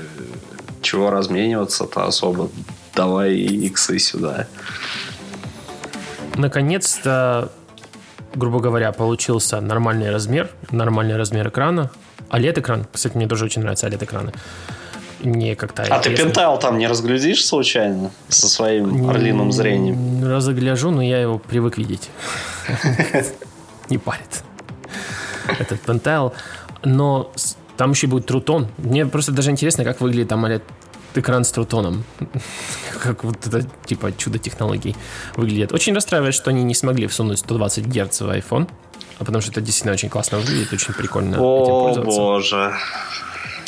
чего 0.83 1.11
размениваться-то 1.11 2.05
особо. 2.05 2.51
Давай 2.95 3.35
и 3.35 3.67
иксы 3.67 3.99
сюда. 3.99 4.47
Наконец-то, 6.37 7.51
грубо 8.35 8.61
говоря, 8.61 8.93
получился 8.93 9.61
нормальный 9.61 10.11
размер, 10.11 10.51
нормальный 10.71 11.17
размер 11.17 11.49
экрана. 11.49 11.91
OLED-экран, 12.31 12.87
кстати, 12.93 13.17
мне 13.17 13.27
тоже 13.27 13.45
очень 13.47 13.63
нравятся 13.63 13.87
OLED-экраны. 13.87 14.33
Не 15.23 15.55
как-то... 15.55 15.85
А 15.85 16.01
ты 16.01 16.15
пентайл 16.15 16.59
там 16.59 16.77
не 16.77 16.87
разглядишь 16.87 17.47
случайно 17.47 18.11
со 18.29 18.49
своим 18.49 19.09
орлиным 19.09 19.53
зрением? 19.53 20.23
Разгляжу, 20.23 20.91
но 20.91 21.03
я 21.03 21.21
его 21.21 21.39
привык 21.39 21.79
видеть. 21.79 22.11
Не 23.91 23.99
парит. 23.99 24.45
Этот 25.59 25.81
пентайл. 25.81 26.33
Но 26.83 27.33
там 27.77 27.93
еще 27.93 28.07
будет 28.07 28.27
трутон. 28.27 28.69
Мне 28.79 29.07
просто 29.07 29.33
даже 29.33 29.51
интересно, 29.51 29.85
как 29.85 30.01
выглядит 30.01 30.29
там 30.29 30.47
экран 31.15 31.45
с 31.45 31.53
трутоном. 31.53 32.05
Как 33.03 33.23
вот 33.23 33.47
это, 33.47 33.67
типа, 33.87 34.13
чудо 34.17 34.39
технологий 34.39 34.97
выглядит. 35.37 35.73
Очень 35.73 35.95
расстраивает, 35.95 36.35
что 36.35 36.51
они 36.51 36.65
не 36.65 36.75
смогли 36.75 37.07
всунуть 37.07 37.39
120 37.39 37.87
Гц 37.87 38.21
в 38.23 38.29
iPhone. 38.31 38.69
А 39.19 39.25
потому 39.25 39.41
что 39.43 39.53
это 39.53 39.61
действительно 39.61 39.93
очень 39.93 40.09
классно 40.09 40.39
выглядит, 40.39 40.73
очень 40.73 40.93
прикольно 40.95 41.35
этим 41.35 41.43
О, 41.43 41.85
пользоваться. 41.85 42.21
боже. 42.21 42.75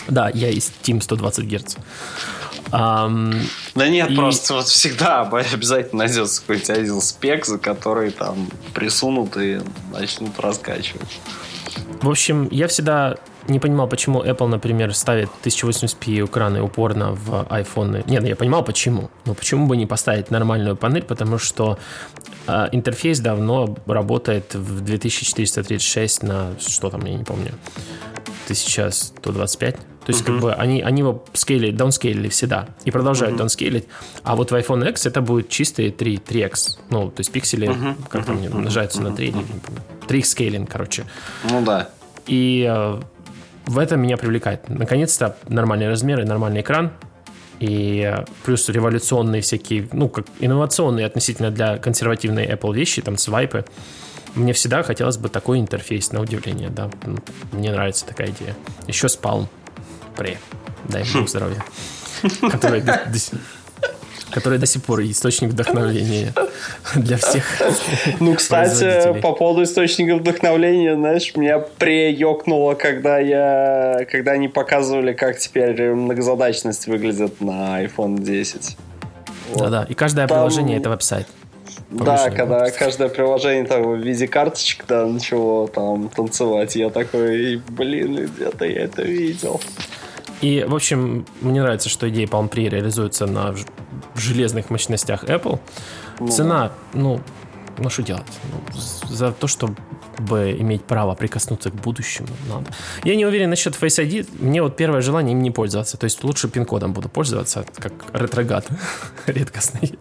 Да, 0.09 0.29
я 0.33 0.49
из 0.51 0.73
Team 0.83 1.01
120 1.01 1.45
Гц. 1.45 1.77
Ам, 2.73 3.33
Да 3.75 3.89
нет, 3.89 4.11
И- 4.11 4.17
просто 4.17 4.55
вот 4.55 4.67
всегда 4.67 5.21
обязательно 5.53 6.05
найдется 6.05 6.41
какой-нибудь 6.41 6.71
один 6.71 7.01
спек, 7.01 7.47
за 7.47 7.59
который 7.59 8.11
там 8.11 8.49
присунут 8.75 9.37
и 9.37 9.61
начнут 9.93 10.39
раскачивать. 10.41 11.21
В 12.03 12.09
общем, 12.09 12.49
я 12.51 12.69
всегда 12.69 13.17
не 13.49 13.61
понимал, 13.61 13.89
почему 13.89 14.23
Apple, 14.23 14.49
например, 14.49 14.95
ставит 14.95 15.29
1080p 15.45 16.25
экраны 16.25 16.63
упорно 16.63 17.13
в 17.13 17.47
iPhone. 17.49 18.03
Нет, 18.09 18.23
ну 18.23 18.29
я 18.29 18.37
понимал, 18.37 18.65
почему. 18.65 19.11
Но 19.25 19.35
почему 19.35 19.67
бы 19.67 19.77
не 19.77 19.87
поставить 19.87 20.31
нормальную 20.31 20.77
панель, 20.77 21.05
потому 21.05 21.39
что 21.39 21.79
э, 22.47 22.69
интерфейс 22.73 23.21
давно 23.21 23.77
работает 23.87 24.55
в 24.55 24.81
2436 24.81 26.23
на 26.23 26.59
что 26.59 26.91
там, 26.91 27.05
я 27.05 27.15
не 27.15 27.25
помню, 27.25 27.53
1125. 28.47 29.77
То 30.07 30.13
есть, 30.13 30.25
как 30.25 30.39
бы 30.39 30.53
они, 30.53 30.83
они 30.83 31.01
его 31.01 31.25
скейлили, 31.33 31.73
даунскейлили 31.73 32.29
всегда 32.29 32.69
и 32.85 32.93
продолжают 32.93 33.37
даунскейлить. 33.37 33.87
А 34.23 34.37
вот 34.37 34.53
в 34.53 34.55
iPhone 34.55 34.89
X 34.89 35.05
это 35.05 35.21
будет 35.21 35.49
чистые 35.49 35.91
3, 35.91 36.19
3X. 36.19 36.79
Ну, 36.91 37.11
то 37.11 37.21
есть 37.21 37.33
пиксели, 37.33 37.77
как 38.09 38.25
там 38.25 38.37
они 38.37 38.49
умножаются 38.49 39.03
на 39.03 39.11
3, 39.11 39.35
3 40.07 40.23
скейлинг, 40.23 40.71
короче. 40.71 41.07
Ну 41.51 41.61
да. 41.65 41.89
И 42.29 42.65
э, 42.71 43.01
в 43.67 43.79
этом 43.79 44.01
меня 44.01 44.17
привлекает. 44.17 44.69
Наконец-то 44.69 45.37
нормальные 45.49 45.89
размеры, 45.89 46.25
нормальный 46.25 46.61
экран. 46.61 46.93
И 47.59 48.09
э, 48.09 48.25
плюс 48.45 48.69
революционные 48.69 49.43
всякие, 49.43 49.89
ну, 49.93 50.09
как 50.09 50.27
инновационные 50.39 51.05
относительно 51.05 51.51
для 51.51 51.79
консервативной 51.79 52.47
Apple 52.47 52.73
вещи, 52.73 53.03
там, 53.03 53.17
свайпы. 53.17 53.65
Мне 54.37 54.53
всегда 54.53 54.85
хотелось 54.85 55.17
бы 55.17 55.31
такой 55.31 55.59
интерфейс, 55.59 56.13
на 56.13 56.21
удивление, 56.21 56.69
да. 56.69 56.91
Мне 57.51 57.73
нравится 57.73 58.07
такая 58.07 58.29
идея. 58.29 58.55
Еще 58.87 59.09
с 59.09 59.19
Palm 59.19 59.49
Pre. 60.17 60.37
Дай 60.89 61.05
бог 61.15 61.29
здоровья. 61.29 61.63
Который 62.51 62.81
до, 62.81 63.01
до 63.07 63.19
сих- 63.19 63.39
который 64.31 64.59
до 64.59 64.67
сих 64.67 64.83
пор 64.83 65.01
источник 65.03 65.51
вдохновения 65.51 66.33
для 66.95 67.17
всех. 67.17 67.45
Ну, 68.21 68.35
кстати, 68.35 69.19
по 69.21 69.33
поводу 69.33 69.63
источника 69.63 70.17
вдохновления, 70.17 70.95
знаешь, 70.95 71.35
меня 71.37 71.59
приёкнуло, 71.59 72.75
когда 72.75 73.19
я, 73.19 74.05
когда 74.11 74.33
они 74.33 74.49
показывали, 74.49 75.13
как 75.13 75.39
теперь 75.39 75.91
многозадачность 75.93 76.87
выглядит 76.87 77.41
на 77.41 77.83
iPhone 77.85 78.19
10. 78.21 78.77
Вот. 79.53 79.63
Да-да, 79.71 79.87
и 79.89 79.95
каждое 79.95 80.27
Там- 80.27 80.39
приложение 80.39 80.79
это 80.79 80.91
веб-сайт. 80.91 81.27
Да, 81.91 82.25
когда 82.31 82.47
громкость. 82.47 82.77
каждое 82.79 83.09
приложение 83.09 83.65
там 83.65 83.83
в 83.85 83.97
виде 84.03 84.27
карточек 84.27 84.85
да, 84.89 85.07
начало 85.07 85.69
там 85.69 86.09
танцевать, 86.09 86.75
я 86.75 86.91
такой, 86.91 87.63
блин, 87.69 88.27
где-то 88.27 88.65
я 88.65 88.83
это 88.85 89.03
видел. 89.03 89.61
И, 90.41 90.65
в 90.67 90.75
общем, 90.75 91.25
мне 91.41 91.63
нравится, 91.63 91.89
что 91.89 92.09
идея 92.09 92.27
Palm 92.27 92.51
Pre 92.51 92.69
реализуется 92.69 93.27
на 93.27 93.55
железных 94.15 94.71
мощностях 94.71 95.25
Apple. 95.25 95.61
Цена, 96.31 96.73
ну, 96.93 97.21
ну 97.79 97.91
что 97.91 98.03
делать? 98.03 98.27
Ну, 98.53 98.81
за 99.11 99.33
то, 99.33 99.47
чтобы 99.47 99.77
иметь 100.59 100.85
право 100.85 101.15
прикоснуться 101.15 101.71
к 101.71 101.75
будущему, 101.75 102.29
надо. 102.49 102.67
Я 103.05 103.17
не 103.17 103.27
уверен 103.27 103.51
насчет 103.51 103.75
Face 103.75 104.03
ID. 104.03 104.29
Мне 104.39 104.63
вот 104.63 104.77
первое 104.77 105.01
желание 105.01 105.33
им 105.33 105.43
не 105.43 105.51
пользоваться. 105.51 105.97
То 105.97 106.05
есть 106.05 106.23
лучше 106.25 106.49
пин-кодом 106.49 106.93
буду 106.93 107.09
пользоваться, 107.09 107.65
как 107.79 107.93
ретрогат 108.13 108.67
редкостный. 109.27 109.99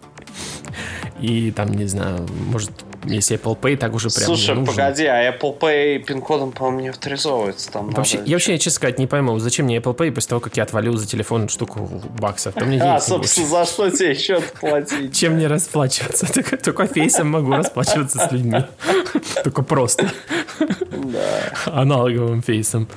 И 1.20 1.50
там, 1.50 1.72
не 1.72 1.86
знаю, 1.86 2.26
может, 2.50 2.72
если 3.06 3.38
Apple 3.38 3.58
Pay 3.58 3.76
так 3.76 3.94
уже 3.94 4.10
прям 4.10 4.26
Слушай, 4.26 4.56
погоди, 4.64 5.04
а 5.06 5.30
Apple 5.30 5.58
Pay 5.58 5.98
пин-кодом, 5.98 6.52
по-моему, 6.52 6.80
не 6.80 6.88
авторизовывается. 6.88 7.70
Там 7.70 7.90
Вообще, 7.90 8.20
я 8.24 8.36
вообще, 8.36 8.58
честно 8.58 8.76
сказать, 8.76 8.98
не 8.98 9.06
пойму, 9.06 9.38
зачем 9.38 9.66
мне 9.66 9.78
Apple 9.78 9.96
Pay 9.96 10.12
после 10.12 10.28
того, 10.30 10.40
как 10.40 10.56
я 10.56 10.62
отвалил 10.62 10.96
за 10.96 11.06
телефон 11.06 11.48
штуку 11.48 12.02
баксов. 12.18 12.54
Там 12.54 12.68
мне 12.68 12.82
А, 12.82 13.00
собственно, 13.00 13.46
за 13.46 13.64
что 13.64 13.90
тебе 13.90 14.10
еще 14.10 14.40
платить? 14.40 15.16
Чем 15.16 15.34
мне 15.34 15.46
расплачиваться? 15.46 16.32
Только, 16.32 16.56
только 16.56 16.86
фейсом 16.86 17.30
могу 17.30 17.52
расплачиваться 17.52 18.18
с 18.26 18.32
людьми. 18.32 18.64
Только 19.42 19.62
просто. 19.62 20.10
Да. 20.58 21.52
Аналоговым 21.66 22.42
фейсом. 22.42 22.88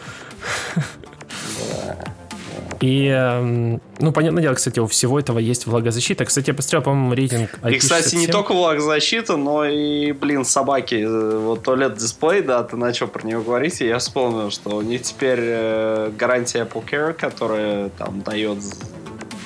И, 2.81 3.07
эм, 3.07 3.81
ну, 3.99 4.11
понятное 4.13 4.41
дело, 4.41 4.53
кстати, 4.53 4.79
у 4.79 4.87
всего 4.87 5.19
этого 5.19 5.39
есть 5.39 5.67
влагозащита. 5.67 6.23
Кстати, 6.25 6.49
я 6.49 6.53
посмотрел, 6.53 6.81
по-моему, 6.81 7.13
рейтинг 7.13 7.49
IP67. 7.61 7.71
И, 7.73 7.77
кстати, 7.77 8.15
не 8.15 8.27
только 8.27 8.53
влагозащита, 8.53 9.35
но 9.35 9.65
и, 9.65 10.11
блин, 10.13 10.45
собаки. 10.45 11.05
Вот 11.05 11.63
туалет 11.63 11.97
дисплей, 11.97 12.41
да, 12.41 12.63
ты 12.63 12.77
начал 12.77 13.07
про 13.07 13.25
него 13.27 13.41
говорить, 13.41 13.81
и 13.81 13.87
я 13.87 13.99
вспомнил, 13.99 14.49
что 14.49 14.77
у 14.77 14.81
них 14.81 15.01
теперь 15.01 15.39
э, 15.41 16.11
гарантия 16.17 16.59
Apple 16.59 16.83
Care, 16.89 17.13
которая 17.13 17.89
там 17.89 18.21
дает 18.21 18.59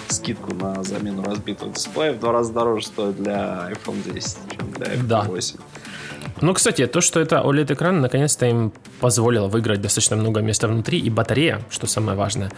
скидку 0.09 0.53
на 0.53 0.83
замену 0.83 1.23
разбитого 1.23 1.73
дисплея 1.73 2.13
в 2.13 2.19
два 2.19 2.31
раза 2.33 2.53
дороже 2.53 2.85
стоит 2.85 3.15
для 3.21 3.69
iPhone 3.71 4.13
10, 4.13 4.37
чем 4.55 4.71
для 4.73 4.87
iPhone 4.93 5.07
Да. 5.07 5.21
8. 5.23 5.57
Ну, 6.43 6.53
кстати, 6.53 6.85
то, 6.87 6.99
что 6.99 7.21
это 7.21 7.37
OLED-экран, 7.37 8.01
наконец-то 8.01 8.45
им 8.45 8.73
позволило 8.99 9.47
выиграть 9.47 9.79
достаточно 9.81 10.17
много 10.17 10.41
места 10.41 10.67
внутри, 10.67 10.99
и 10.99 11.09
батарея, 11.09 11.61
что 11.69 11.87
самое 11.87 12.17
важное. 12.17 12.51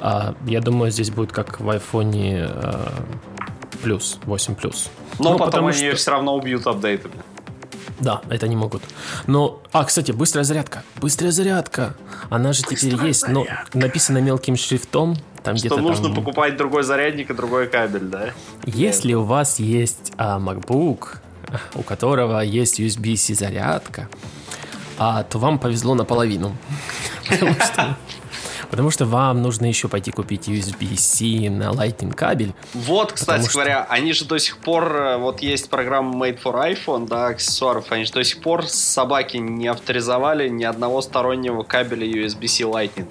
А, 0.00 0.34
я 0.46 0.60
думаю, 0.60 0.90
здесь 0.90 1.10
будет 1.10 1.30
как 1.30 1.60
в 1.60 1.70
iPhone 1.70 2.90
плюс, 3.84 4.18
8 4.24 4.56
плюс. 4.56 4.90
Но 5.20 5.30
Ну, 5.30 5.38
потом 5.38 5.46
потому 5.46 5.66
они 5.68 5.76
что- 5.76 5.84
ее 5.86 5.94
все 5.94 6.10
равно 6.10 6.34
убьют 6.34 6.66
апдейтами. 6.66 7.14
Да, 8.00 8.20
это 8.30 8.48
не 8.48 8.56
могут. 8.56 8.82
Но, 9.28 9.62
а, 9.70 9.84
кстати, 9.84 10.10
быстрая 10.10 10.42
зарядка. 10.44 10.82
Быстрая 11.00 11.30
зарядка. 11.30 11.94
Она 12.30 12.52
же 12.52 12.64
теперь 12.64 12.96
есть, 13.06 13.28
но 13.28 13.46
написано 13.74 14.18
мелким 14.18 14.56
шрифтом. 14.56 15.16
Там 15.44 15.56
Что 15.56 15.68
где-то 15.68 15.80
нужно 15.82 16.06
там... 16.06 16.16
покупать 16.16 16.56
другой 16.56 16.82
зарядник 16.82 17.30
и 17.30 17.34
другой 17.34 17.68
кабель, 17.68 18.06
да? 18.06 18.30
Если 18.66 19.14
у 19.14 19.22
вас 19.22 19.60
есть 19.60 20.12
а, 20.16 20.40
MacBook, 20.40 21.18
у 21.74 21.82
которого 21.82 22.40
есть 22.40 22.80
USB-C 22.80 23.34
зарядка, 23.34 24.08
а, 24.98 25.22
то 25.24 25.38
вам 25.38 25.58
повезло 25.58 25.94
наполовину. 25.94 26.56
Потому 27.28 27.54
что, 27.54 27.96
потому 28.70 28.90
что 28.90 29.06
вам 29.06 29.40
нужно 29.42 29.66
еще 29.66 29.88
пойти 29.88 30.10
купить 30.10 30.48
USB-C 30.48 31.48
на 31.50 31.70
Lightning 31.72 32.12
кабель. 32.12 32.52
Вот, 32.74 33.12
кстати 33.12 33.44
что- 33.44 33.52
говоря, 33.54 33.86
они 33.88 34.12
же 34.12 34.24
до 34.24 34.38
сих 34.38 34.58
пор, 34.58 34.94
э, 34.96 35.16
вот 35.16 35.40
есть 35.42 35.70
программа 35.70 36.26
Made 36.26 36.40
for 36.42 36.54
iPhone, 36.70 37.06
да, 37.08 37.28
аксессуаров, 37.28 37.90
они 37.92 38.04
же 38.04 38.12
до 38.12 38.24
сих 38.24 38.40
пор 38.42 38.66
собаки 38.66 39.36
не 39.38 39.68
авторизовали 39.68 40.48
ни 40.48 40.64
одного 40.64 41.00
стороннего 41.02 41.62
кабеля 41.62 42.06
USB-C 42.06 42.64
Lightning. 42.64 43.08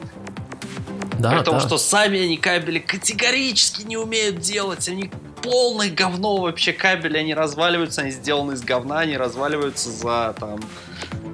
Да, 1.17 1.31
При 1.31 1.43
том, 1.43 1.55
да. 1.55 1.59
что 1.59 1.77
сами 1.77 2.21
они 2.21 2.37
кабели 2.37 2.79
категорически 2.79 3.81
не 3.83 3.97
умеют 3.97 4.39
делать. 4.39 4.87
Они 4.87 5.11
полное 5.41 5.89
говно 5.89 6.37
вообще 6.37 6.73
кабели, 6.73 7.17
они 7.17 7.33
разваливаются, 7.33 8.01
они 8.01 8.11
сделаны 8.11 8.53
из 8.53 8.61
говна, 8.61 8.99
они 8.99 9.17
разваливаются 9.17 9.89
за 9.89 10.35
там 10.39 10.59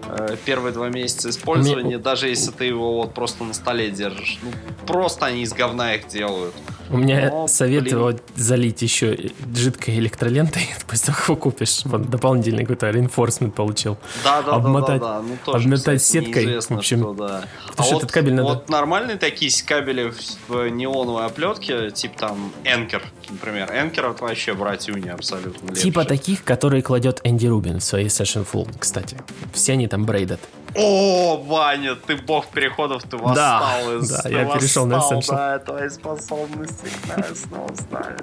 э, 0.07 0.37
первые 0.45 0.73
два 0.73 0.89
месяца 0.89 1.29
использования, 1.29 1.95
меня... 1.95 1.99
даже 1.99 2.27
если 2.27 2.51
ты 2.51 2.65
его 2.65 2.97
вот 2.97 3.13
просто 3.13 3.43
на 3.43 3.53
столе 3.53 3.91
держишь. 3.91 4.39
Ну, 4.41 4.51
просто 4.85 5.25
они 5.25 5.43
из 5.43 5.53
говна 5.53 5.95
их 5.95 6.07
делают. 6.07 6.53
У 6.89 6.97
меня 6.97 7.29
Но, 7.31 7.47
совет 7.47 7.85
блин. 7.85 7.99
вот 7.99 8.23
залить 8.35 8.81
еще 8.81 9.31
жидкой 9.55 9.97
электролентой, 9.97 10.69
после 10.87 11.07
того, 11.07 11.17
как 11.17 11.27
его 11.27 11.37
купишь. 11.37 11.81
Вот 11.85 12.09
дополнительный 12.09 12.63
какой-то 12.63 12.89
reinforcement 12.89 13.51
получил. 13.51 13.97
Да, 14.23 14.41
да, 14.43 14.51
обмотать, 14.51 15.01
да, 15.01 15.07
да, 15.07 15.17
да. 15.17 15.21
Ну, 15.23 15.37
тоже, 15.43 15.65
обмотать 15.65 15.99
кстати, 15.99 16.25
сеткой. 16.25 16.59
В 16.59 16.71
общем, 16.71 16.99
что, 16.99 17.13
да. 17.13 17.43
Потому 17.67 17.75
а 17.77 17.83
что 17.83 17.93
вот, 17.93 18.03
этот 18.03 18.11
кабель 18.11 18.33
надо... 18.33 18.49
Вот 18.49 18.69
нормальные 18.69 19.17
такие 19.17 19.51
кабели 19.65 20.13
в 20.47 20.69
неоновой 20.69 21.25
оплетке, 21.25 21.89
типа 21.89 22.17
там 22.19 22.51
Anker, 22.63 23.01
например. 23.35 23.69
Anker 23.71 24.11
это 24.11 24.23
вообще 24.23 24.53
братюня 24.53 25.13
абсолютно. 25.13 25.67
Лепший. 25.67 25.83
Типа 25.83 26.05
таких, 26.05 26.43
которые 26.43 26.81
кладет 26.81 27.21
Энди 27.23 27.47
Рубин 27.47 27.79
в 27.79 27.83
своей 27.83 28.07
Session 28.07 28.45
Full, 28.51 28.75
кстати. 28.79 29.17
Все 29.53 29.73
они 29.73 29.87
там 29.87 30.05
брейдят. 30.05 30.39
О, 30.75 31.37
Ваня, 31.37 31.95
ты 31.95 32.17
бог 32.17 32.47
переходов, 32.47 33.03
ты 33.03 33.15
восстал 33.15 33.35
да, 33.35 33.95
из... 33.95 34.09
Да, 34.09 34.29
я 34.29 34.45
перешел 34.45 34.85
на 34.85 34.95
Essential. 34.95 35.29
Да, 35.29 35.59
твои 35.59 35.89
способности 35.89 36.87
к 37.07 37.35
снова 37.35 37.73
стали. 37.75 38.17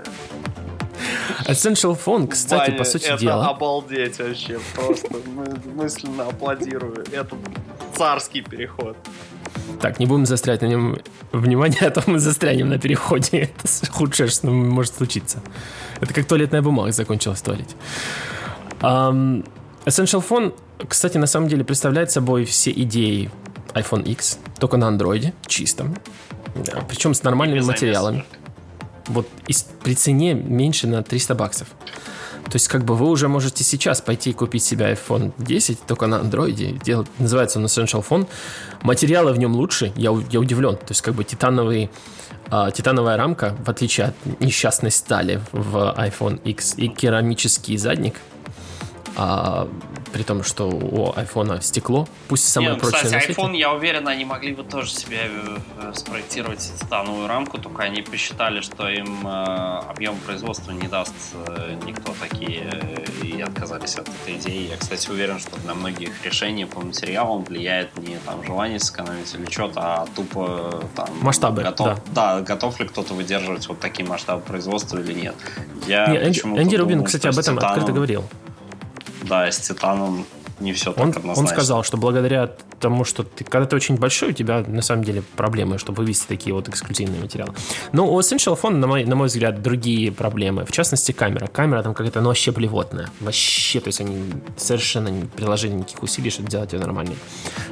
Essential 1.46 1.98
Phone, 1.98 2.28
кстати, 2.28 2.70
Ваня, 2.70 2.78
по 2.78 2.84
сути 2.84 3.06
это 3.06 3.18
дела... 3.18 3.48
обалдеть 3.48 4.18
вообще, 4.18 4.60
просто 4.74 5.08
мысленно 5.74 6.24
аплодирую. 6.24 7.04
Это 7.12 7.36
царский 7.96 8.42
переход. 8.42 8.96
Так, 9.80 9.98
не 9.98 10.07
будем 10.07 10.26
застрять 10.26 10.62
на 10.62 10.66
нем 10.66 10.98
внимание, 11.32 11.80
а 11.86 11.90
то 11.90 12.03
мы 12.07 12.18
застрянем 12.18 12.68
на 12.68 12.78
переходе. 12.78 13.50
Это 13.64 13.90
худшее, 13.90 14.28
что 14.28 14.48
может 14.48 14.94
случиться. 14.94 15.42
Это 16.00 16.14
как 16.14 16.26
туалетная 16.26 16.62
бумага 16.62 16.92
закончилась 16.92 17.40
в 17.40 17.44
туалете. 17.44 17.74
Um, 18.80 19.46
Essential 19.84 20.24
Phone 20.28 20.53
кстати, 20.88 21.18
на 21.18 21.26
самом 21.26 21.48
деле 21.48 21.64
представляет 21.64 22.11
собой 22.11 22.44
все 22.44 22.70
идеи 22.70 23.30
iPhone 23.74 24.05
X, 24.05 24.38
только 24.59 24.76
на 24.76 24.88
андроиде, 24.88 25.32
чистом. 25.46 25.96
Да, 26.55 26.82
причем 26.88 27.14
с 27.14 27.22
нормальными 27.22 27.61
материалами. 27.61 28.24
Вот 29.07 29.28
и 29.48 29.55
при 29.82 29.94
цене 29.94 30.34
меньше 30.34 30.86
на 30.86 31.03
300 31.03 31.34
баксов. 31.34 31.68
То 32.45 32.57
есть, 32.57 32.68
как 32.68 32.84
бы 32.84 32.95
вы 32.95 33.09
уже 33.09 33.28
можете 33.28 33.64
сейчас 33.64 34.01
пойти 34.01 34.30
и 34.30 34.32
купить 34.32 34.62
себе 34.62 34.93
iPhone 34.93 35.32
10, 35.38 35.80
только 35.86 36.07
на 36.07 36.20
андроиде. 36.20 36.72
Делать, 36.84 37.09
называется 37.18 37.59
он 37.59 37.66
Essential 37.66 38.05
Phone. 38.07 38.28
Материалы 38.82 39.32
в 39.32 39.38
нем 39.38 39.55
лучше, 39.55 39.93
я, 39.97 40.11
я 40.30 40.40
удивлен. 40.40 40.76
То 40.76 40.90
есть, 40.90 41.03
как 41.03 41.14
бы 41.14 41.24
титановый, 41.24 41.90
э, 42.51 42.70
титановая 42.74 43.16
рамка, 43.16 43.57
в 43.64 43.68
отличие 43.70 44.09
от 44.09 44.40
несчастной 44.40 44.90
стали 44.90 45.40
в 45.53 45.95
iPhone 45.97 46.40
X, 46.43 46.74
и 46.76 46.88
керамический 46.88 47.76
задник– 47.76 48.16
а, 49.16 49.68
при 50.12 50.22
том, 50.22 50.44
что 50.44 50.68
у 50.68 51.12
айфона 51.16 51.60
стекло, 51.60 52.06
пусть 52.28 52.48
самое 52.48 52.72
Нет, 52.72 52.80
прочное 52.80 53.20
кстати, 53.20 53.30
iPhone, 53.30 53.56
я 53.56 53.72
уверен, 53.72 54.06
они 54.08 54.24
могли 54.24 54.52
бы 54.52 54.62
тоже 54.62 54.90
себе 54.90 55.20
э, 55.22 55.92
спроектировать 55.94 56.60
титановую 56.80 57.26
рамку, 57.26 57.58
только 57.58 57.82
они 57.84 58.02
посчитали, 58.02 58.60
что 58.60 58.88
им 58.88 59.26
э, 59.26 59.80
объем 59.88 60.16
производства 60.26 60.72
не 60.72 60.86
даст 60.86 61.14
э, 61.46 61.76
никто 61.86 62.14
такие, 62.20 62.70
и 63.22 63.40
отказались 63.40 63.96
от 63.96 64.08
этой 64.08 64.36
идеи. 64.36 64.68
Я, 64.70 64.76
кстати, 64.76 65.08
уверен, 65.10 65.38
что 65.38 65.56
на 65.66 65.74
многих 65.74 66.24
решений 66.24 66.66
по 66.66 66.80
материалам 66.80 67.44
влияет 67.44 67.96
не 67.98 68.16
там 68.26 68.44
желание 68.44 68.78
сэкономить 68.78 69.34
или 69.34 69.50
что-то, 69.50 69.80
а 69.80 70.06
тупо 70.14 70.82
там... 70.94 71.08
Масштабы, 71.20 71.62
готов, 71.62 71.98
да. 72.12 72.36
да. 72.36 72.40
готов 72.42 72.78
ли 72.80 72.86
кто-то 72.86 73.14
выдерживать 73.14 73.66
вот 73.68 73.80
такие 73.80 74.06
масштабы 74.06 74.42
производства 74.42 74.98
или 74.98 75.14
нет. 75.14 75.34
Я 75.86 76.06
не, 76.06 76.18
Энди, 76.18 76.40
Энди 76.40 76.76
Рубин, 76.76 76.98
думал, 76.98 77.06
кстати, 77.06 77.26
об 77.26 77.38
этом 77.38 77.56
титаном... 77.56 77.72
открыто 77.72 77.92
говорил. 77.92 78.24
Да, 79.32 79.50
с 79.50 79.60
Титаном 79.60 80.26
не 80.60 80.74
все 80.74 80.92
так 80.92 81.04
он, 81.04 81.08
однозначно. 81.08 81.40
Он 81.40 81.48
сказал, 81.48 81.82
что 81.84 81.96
благодаря 81.96 82.50
тому, 82.80 83.04
что 83.04 83.22
ты, 83.22 83.44
когда 83.44 83.66
ты 83.66 83.74
очень 83.76 83.96
большой, 83.96 84.28
у 84.28 84.32
тебя 84.32 84.62
на 84.66 84.82
самом 84.82 85.04
деле 85.04 85.22
проблемы, 85.36 85.78
чтобы 85.78 86.02
вывести 86.02 86.26
такие 86.26 86.52
вот 86.52 86.68
эксклюзивные 86.68 87.22
материалы. 87.22 87.54
Но 87.92 88.12
у 88.12 88.20
Essential 88.20 88.60
Phone, 88.60 88.76
на 88.76 88.86
мой, 88.86 89.06
на 89.06 89.16
мой 89.16 89.28
взгляд, 89.28 89.62
другие 89.62 90.12
проблемы. 90.12 90.66
В 90.66 90.72
частности, 90.72 91.12
камера. 91.12 91.46
Камера 91.46 91.82
там 91.82 91.94
какая-то, 91.94 92.20
ну, 92.20 92.28
вообще 92.28 92.52
блевотная. 92.52 93.08
Вообще, 93.20 93.80
то 93.80 93.88
есть 93.88 94.02
они 94.02 94.34
совершенно 94.58 95.08
не 95.08 95.24
приложили 95.24 95.72
никаких 95.72 96.02
усилий, 96.02 96.28
чтобы 96.28 96.50
сделать 96.50 96.74
ее 96.74 96.80
нормальной. 96.80 97.16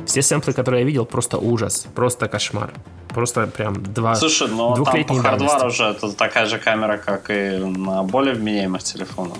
Все 0.06 0.22
сэмплы, 0.22 0.54
которые 0.54 0.80
я 0.80 0.86
видел, 0.86 1.04
просто 1.04 1.36
ужас. 1.36 1.86
Просто 1.94 2.26
кошмар. 2.26 2.72
Просто 3.08 3.46
прям 3.48 3.82
два 3.82 4.14
Слушай, 4.14 4.48
но 4.48 4.82
там 4.82 5.04
по 5.04 5.14
хардвару 5.14 5.68
уже 5.68 5.84
это 5.84 6.10
такая 6.12 6.46
же 6.46 6.56
камера, 6.56 6.96
как 6.96 7.30
и 7.30 7.58
на 7.58 8.02
более 8.02 8.32
вменяемых 8.32 8.82
телефонах. 8.82 9.36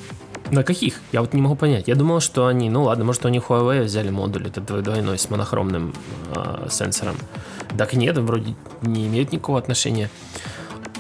На 0.51 0.65
каких? 0.65 1.01
Я 1.13 1.21
вот 1.21 1.33
не 1.33 1.41
могу 1.41 1.55
понять. 1.55 1.87
Я 1.89 1.95
думал, 1.95 2.21
что 2.21 2.47
они, 2.47 2.71
ну 2.71 2.85
ладно, 2.85 3.05
может, 3.05 3.25
они 3.25 3.39
Huawei 3.39 3.85
взяли 3.85 4.11
модуль 4.11 4.49
этот 4.49 4.65
двойной 4.83 5.19
с 5.19 5.31
монохромным 5.31 5.95
э, 6.35 6.67
сенсором. 6.71 7.17
Так 7.79 7.93
нет, 7.95 8.19
вроде 8.19 8.55
не 8.83 9.07
имеют 9.07 9.33
никакого 9.33 9.59
отношения. 9.59 10.11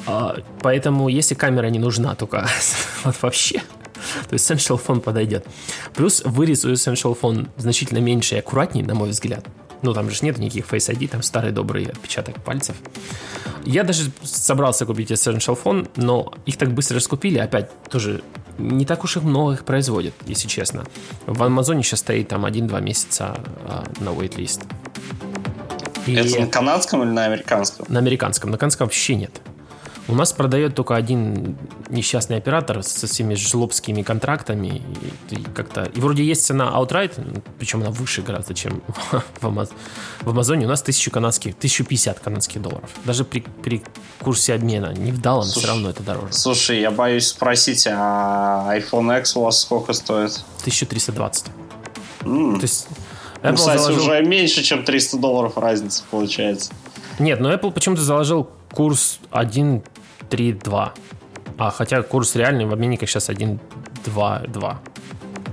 А, 0.07 0.36
поэтому, 0.62 1.09
если 1.09 1.34
камера 1.34 1.66
не 1.66 1.78
нужна, 1.78 2.14
только 2.14 2.48
вот 3.05 3.16
вообще, 3.22 3.62
то 4.28 4.36
Essential 4.36 4.80
Phone 4.84 5.01
подойдет. 5.01 5.46
Плюс 5.94 6.22
вырез 6.24 6.64
у 6.64 6.70
Essential 6.70 7.18
Phone 7.20 7.48
значительно 7.57 7.98
меньше 7.98 8.36
и 8.36 8.38
аккуратнее, 8.38 8.84
на 8.84 8.94
мой 8.94 9.11
взгляд. 9.11 9.46
Ну, 9.82 9.94
там 9.94 10.11
же 10.11 10.18
нет 10.22 10.38
никаких 10.38 10.66
Face 10.66 10.94
ID, 10.94 11.09
там 11.09 11.22
старый 11.22 11.53
добрый 11.53 11.86
отпечаток 11.86 12.42
пальцев. 12.42 12.76
Я 13.64 13.82
даже 13.82 14.11
собрался 14.22 14.86
купить 14.86 15.11
Essential 15.11 15.59
Phone, 15.62 15.88
но 15.96 16.32
их 16.46 16.57
так 16.57 16.72
быстро 16.72 16.96
раскупили, 16.96 17.38
опять 17.38 17.70
тоже 17.84 18.22
не 18.61 18.84
так 18.84 19.04
уж 19.04 19.16
и 19.16 19.20
много 19.20 19.54
их 19.54 19.64
производят, 19.64 20.14
если 20.26 20.48
честно. 20.48 20.84
В 21.26 21.42
Амазоне 21.42 21.82
сейчас 21.82 22.00
стоит 22.00 22.28
там 22.28 22.46
1-2 22.46 22.80
месяца 22.80 23.36
а, 23.66 23.84
на 24.00 24.11
waitlist. 24.11 24.62
И 26.06 26.14
Это 26.14 26.40
на 26.40 26.46
канадском 26.46 27.02
или 27.02 27.11
на 27.11 27.24
американском? 27.24 27.86
На 27.88 27.98
американском. 27.98 28.50
На 28.50 28.58
канадском 28.58 28.86
вообще 28.86 29.14
нет. 29.14 29.40
У 30.11 30.14
нас 30.14 30.32
продает 30.32 30.74
только 30.74 30.96
один 30.96 31.56
несчастный 31.88 32.36
оператор 32.36 32.82
со 32.82 33.06
всеми 33.06 33.34
жлобскими 33.34 34.02
контрактами. 34.02 34.82
И, 35.30 35.36
и 35.36 35.42
как-то... 35.54 35.84
И 35.84 36.00
вроде 36.00 36.24
есть 36.24 36.44
цена 36.44 36.72
outright, 36.74 37.42
причем 37.58 37.82
она 37.82 37.90
выше 37.90 38.22
гораздо, 38.22 38.52
чем 38.52 38.82
в, 39.40 39.46
Амаз... 39.46 39.70
в 40.22 40.28
Амазоне. 40.28 40.66
У 40.66 40.68
нас 40.68 40.82
1000 40.82 41.11
канадских, 41.12 41.54
1050 41.54 42.18
канадских 42.18 42.61
долларов. 42.61 42.90
Даже 43.04 43.24
при, 43.24 43.44
при 43.62 43.84
курсе 44.20 44.54
обмена 44.54 44.92
не 44.92 45.12
в 45.12 45.20
далом, 45.20 45.44
все 45.44 45.68
равно 45.68 45.90
это 45.90 46.02
дороже. 46.02 46.32
Слушай, 46.32 46.80
я 46.80 46.90
боюсь 46.90 47.28
спросить, 47.28 47.86
а 47.88 48.68
iPhone 48.76 49.16
X 49.20 49.36
у 49.36 49.42
вас 49.42 49.61
сколько 49.61 49.92
стоит? 49.92 50.42
1320. 50.62 51.46
Mm. 52.22 52.56
То 52.56 52.62
есть 52.62 52.88
Apple 53.42 53.50
ну, 53.50 53.54
кстати, 53.54 53.78
заложил... 53.78 54.02
уже 54.02 54.22
меньше, 54.24 54.62
чем 54.64 54.84
300 54.84 55.18
долларов 55.18 55.56
разница 55.56 56.02
получается. 56.11 56.72
Нет, 57.20 57.38
но 57.38 57.52
Apple 57.52 57.70
почему-то 57.70 58.02
заложил 58.02 58.50
курс 58.72 59.20
1 59.30 59.82
3,2. 60.31 60.91
А 61.59 61.70
хотя 61.70 62.03
курс 62.03 62.37
реальный 62.37 62.64
в 62.64 62.72
обменниках 62.72 63.09
сейчас 63.09 63.28
1,2,2. 63.28 64.76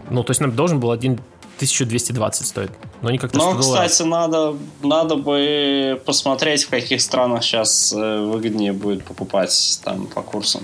Ну, 0.10 0.24
то 0.24 0.32
есть 0.32 0.42
нам 0.42 0.56
должен 0.56 0.80
был 0.80 0.92
1 0.92 1.20
1220 1.58 2.48
стоит. 2.48 2.72
Но 3.02 3.10
они 3.10 3.18
как-то 3.18 3.38
Ну, 3.38 3.58
кстати, 3.58 4.04
надо, 4.04 4.56
надо 4.84 5.16
бы 5.16 6.00
посмотреть, 6.06 6.64
в 6.64 6.70
каких 6.70 7.02
странах 7.02 7.44
сейчас 7.44 7.94
э, 7.94 8.20
выгоднее 8.22 8.74
будет 8.74 9.04
покупать 9.04 9.82
там 9.84 10.06
по 10.06 10.22
курсам. 10.22 10.62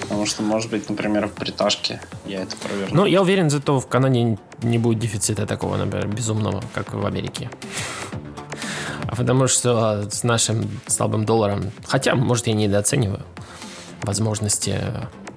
Потому 0.00 0.24
что, 0.24 0.42
может 0.42 0.70
быть, 0.70 0.88
например, 0.88 1.28
в 1.28 1.34
Бриташке 1.38 2.00
я 2.24 2.42
это 2.42 2.56
проверну. 2.56 2.96
Ну, 2.96 3.06
я 3.06 3.20
уверен, 3.20 3.50
зато 3.50 3.78
в 3.80 3.86
Канаде 3.86 4.38
не 4.62 4.78
будет 4.78 4.98
дефицита 4.98 5.46
такого, 5.46 5.76
например, 5.76 6.08
безумного, 6.08 6.62
как 6.74 6.94
в 6.94 7.04
Америке. 7.04 7.50
Потому 9.16 9.48
что 9.48 10.08
с 10.10 10.22
нашим 10.22 10.68
слабым 10.86 11.24
долларом, 11.24 11.72
хотя, 11.86 12.14
может, 12.14 12.46
я 12.46 12.52
недооцениваю 12.52 13.22
возможности 14.02 14.80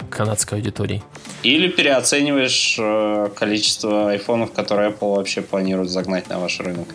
канадской 0.09 0.57
аудитории. 0.57 1.03
Или 1.43 1.67
переоцениваешь 1.69 2.77
э, 2.79 3.29
количество 3.35 4.09
айфонов, 4.09 4.51
которые 4.51 4.89
Apple 4.89 5.15
вообще 5.15 5.41
планирует 5.41 5.89
загнать 5.89 6.27
на 6.29 6.39
ваш 6.39 6.59
рынок. 6.59 6.87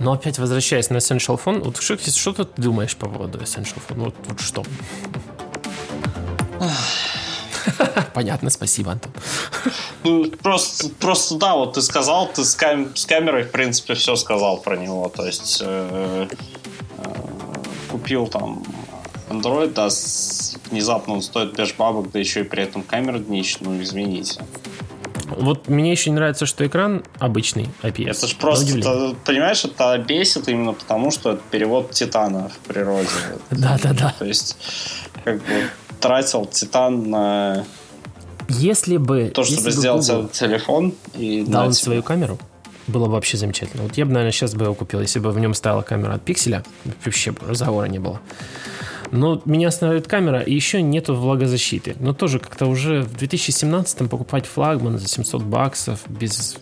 Но 0.00 0.12
опять 0.12 0.38
возвращаясь 0.38 0.90
на 0.90 0.98
Essential 0.98 1.40
Phone, 1.42 1.62
вот 1.62 1.76
что, 1.80 1.98
что 1.98 2.32
ты 2.32 2.46
думаешь 2.60 2.96
по 2.96 3.08
поводу 3.08 3.38
Essential 3.38 3.78
Phone? 3.88 3.96
Вот, 3.96 4.14
вот 4.26 4.40
что? 4.40 4.64
Понятно, 8.14 8.50
спасибо, 8.50 8.92
Антон. 8.92 9.12
Ну, 10.04 10.30
просто, 10.30 10.88
просто 11.00 11.36
да, 11.36 11.54
вот 11.54 11.74
ты 11.74 11.82
сказал, 11.82 12.28
ты 12.28 12.44
с, 12.44 12.54
кам- 12.54 12.94
с 12.94 13.06
камерой, 13.06 13.44
в 13.44 13.50
принципе, 13.50 13.94
все 13.94 14.16
сказал 14.16 14.58
про 14.58 14.76
него. 14.76 15.08
То 15.14 15.26
есть 15.26 15.62
э- 15.64 16.28
э- 16.28 17.08
купил 17.90 18.26
там 18.26 18.62
Android, 19.28 19.72
да, 19.74 19.90
с, 19.90 20.56
внезапно 20.70 21.14
он 21.14 21.22
стоит 21.22 21.54
без 21.56 21.72
бабок, 21.72 22.10
да 22.10 22.18
еще 22.18 22.40
и 22.40 22.44
при 22.44 22.62
этом 22.62 22.82
камера 22.82 23.18
днищ, 23.18 23.58
ну 23.60 23.80
извините. 23.80 24.40
Вот 25.26 25.68
мне 25.68 25.92
еще 25.92 26.10
не 26.10 26.16
нравится, 26.16 26.46
что 26.46 26.66
экран 26.66 27.04
обычный 27.18 27.68
IPS. 27.82 28.10
Это 28.10 28.26
же 28.26 28.36
просто, 28.36 28.78
это, 28.78 29.14
понимаешь, 29.24 29.64
это 29.64 29.98
бесит 29.98 30.48
именно 30.48 30.72
потому, 30.72 31.10
что 31.10 31.32
это 31.32 31.42
перевод 31.50 31.90
Титана 31.90 32.48
в 32.48 32.58
природе. 32.66 33.08
Да-да-да. 33.50 34.14
То 34.18 34.24
есть, 34.24 34.56
как 35.24 35.36
бы 35.44 35.68
тратил 36.00 36.46
Титан 36.46 37.10
на 37.10 37.64
если 38.48 38.96
бы 38.96 39.30
то, 39.34 39.44
чтобы 39.44 39.68
если 39.68 39.80
сделать 39.80 40.08
Google 40.08 40.28
телефон 40.28 40.94
и 41.14 41.44
дал 41.46 41.72
свою 41.72 42.02
камеру, 42.02 42.38
было 42.86 43.06
бы 43.06 43.12
вообще 43.12 43.36
замечательно. 43.36 43.82
Вот 43.82 43.96
я 43.98 44.06
бы, 44.06 44.12
наверное, 44.12 44.32
сейчас 44.32 44.54
бы 44.54 44.64
его 44.64 44.74
купил, 44.74 45.00
если 45.00 45.18
бы 45.18 45.30
в 45.30 45.38
нем 45.38 45.52
стояла 45.52 45.82
камера 45.82 46.14
от 46.14 46.22
пикселя. 46.22 46.64
Вообще 47.04 47.34
разговора 47.46 47.86
не 47.86 47.98
было. 47.98 48.20
Но 49.10 49.40
меня 49.44 49.68
останавливает 49.68 50.06
камера, 50.06 50.40
и 50.40 50.54
еще 50.54 50.82
нету 50.82 51.14
влагозащиты. 51.14 51.96
Но 51.98 52.12
тоже 52.12 52.38
как-то 52.38 52.66
уже 52.66 53.02
в 53.02 53.16
2017 53.16 54.08
покупать 54.08 54.46
флагман 54.46 54.98
за 54.98 55.08
700 55.08 55.42
баксов 55.42 56.00
без 56.08 56.56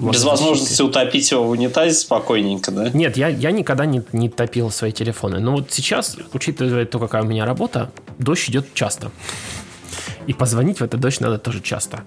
Без 0.00 0.24
возможности 0.24 0.80
утопить 0.82 1.30
его 1.30 1.44
в 1.44 1.50
унитазе 1.50 1.94
спокойненько, 1.94 2.70
да? 2.70 2.90
Нет, 2.90 3.16
я, 3.16 3.28
я 3.28 3.50
никогда 3.50 3.84
не, 3.86 4.02
не 4.12 4.28
топил 4.28 4.70
свои 4.70 4.92
телефоны. 4.92 5.40
Но 5.40 5.52
вот 5.52 5.72
сейчас, 5.72 6.16
учитывая 6.32 6.86
то, 6.86 6.98
какая 6.98 7.22
у 7.22 7.26
меня 7.26 7.44
работа, 7.44 7.90
дождь 8.20 8.50
идет 8.50 8.74
часто. 8.74 9.10
И 10.26 10.32
позвонить 10.32 10.78
в 10.78 10.84
этот 10.84 11.00
дождь 11.00 11.20
надо 11.20 11.38
тоже 11.38 11.60
часто. 11.60 12.04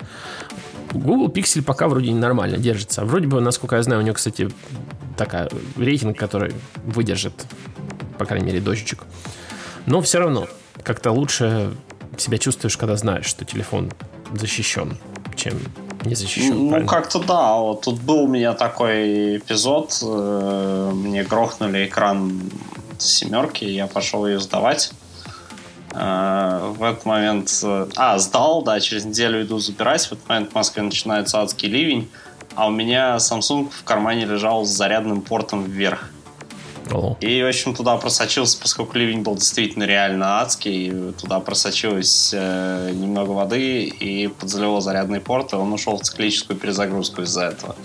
Google 0.94 1.30
Pixel 1.30 1.64
пока 1.64 1.88
вроде 1.88 2.14
нормально 2.14 2.58
держится. 2.58 3.04
Вроде 3.04 3.28
бы, 3.28 3.42
насколько 3.42 3.76
я 3.76 3.84
знаю, 3.84 4.02
у 4.02 4.06
него, 4.06 4.16
кстати, 4.16 4.50
такая 5.18 5.50
рейтинг, 5.76 6.18
который 6.18 6.54
выдержит, 6.86 7.34
по 8.18 8.26
крайней 8.26 8.46
мере, 8.46 8.62
дождичек. 8.62 9.04
Но 9.86 10.02
все 10.02 10.20
равно 10.20 10.48
как-то 10.84 11.12
лучше 11.12 11.76
себя 12.18 12.38
чувствуешь, 12.38 12.78
когда 12.78 12.96
знаешь, 12.96 13.26
что 13.26 13.44
телефон 13.44 13.92
защищен, 14.34 14.98
чем 15.36 15.54
не 16.06 16.16
защищен. 16.16 16.70
Ну, 16.70 16.86
как-то 16.86 17.20
да. 17.20 17.56
Вот 17.56 17.82
тут 17.82 18.02
был 18.02 18.24
у 18.24 18.28
меня 18.28 18.54
такой 18.54 19.38
эпизод. 19.38 20.00
Э, 20.04 20.92
мне 20.94 21.24
грохнули 21.24 21.86
экран 21.86 22.42
семерки, 22.98 23.66
я 23.66 23.88
пошел 23.88 24.28
ее 24.28 24.40
сдавать. 24.40 24.92
Э, 25.94 26.74
в 26.78 26.84
этот 26.84 27.06
момент... 27.06 27.50
Э, 27.64 27.88
а, 27.96 28.18
сдал, 28.20 28.64
да, 28.64 28.80
через 28.80 29.06
неделю 29.06 29.44
иду 29.44 29.60
забирать. 29.60 30.06
В 30.06 30.14
этот 30.14 30.28
момент 30.28 30.52
в 30.52 30.56
Москве 30.56 30.84
начинается 30.84 31.42
адский 31.42 31.70
ливень. 31.70 32.10
А 32.56 32.68
у 32.68 32.72
меня 32.72 33.18
Samsung 33.18 33.70
в 33.70 33.84
кармане 33.84 34.26
лежал 34.26 34.66
с 34.66 34.70
зарядным 34.70 35.22
портом 35.22 35.64
вверх. 35.64 36.10
О. 36.92 37.16
И, 37.22 37.42
в 37.42 37.48
общем, 37.48 37.74
туда 37.74 37.96
просочился, 37.98 38.60
поскольку 38.62 38.98
ливень 38.98 39.22
был 39.22 39.36
действительно 39.36 39.84
реально 39.86 40.42
адский, 40.42 41.14
туда 41.14 41.40
просочилось 41.40 42.32
э, 42.34 42.92
немного 42.94 43.32
воды 43.32 43.86
и 43.86 44.28
подзалило 44.28 44.82
зарядный 44.82 45.22
порт, 45.22 45.54
и 45.54 45.56
он 45.56 45.72
ушел 45.74 45.98
в 45.98 46.02
циклическую 46.02 46.60
перезагрузку 46.60 47.22
из-за 47.22 47.46
этого. 47.46 47.76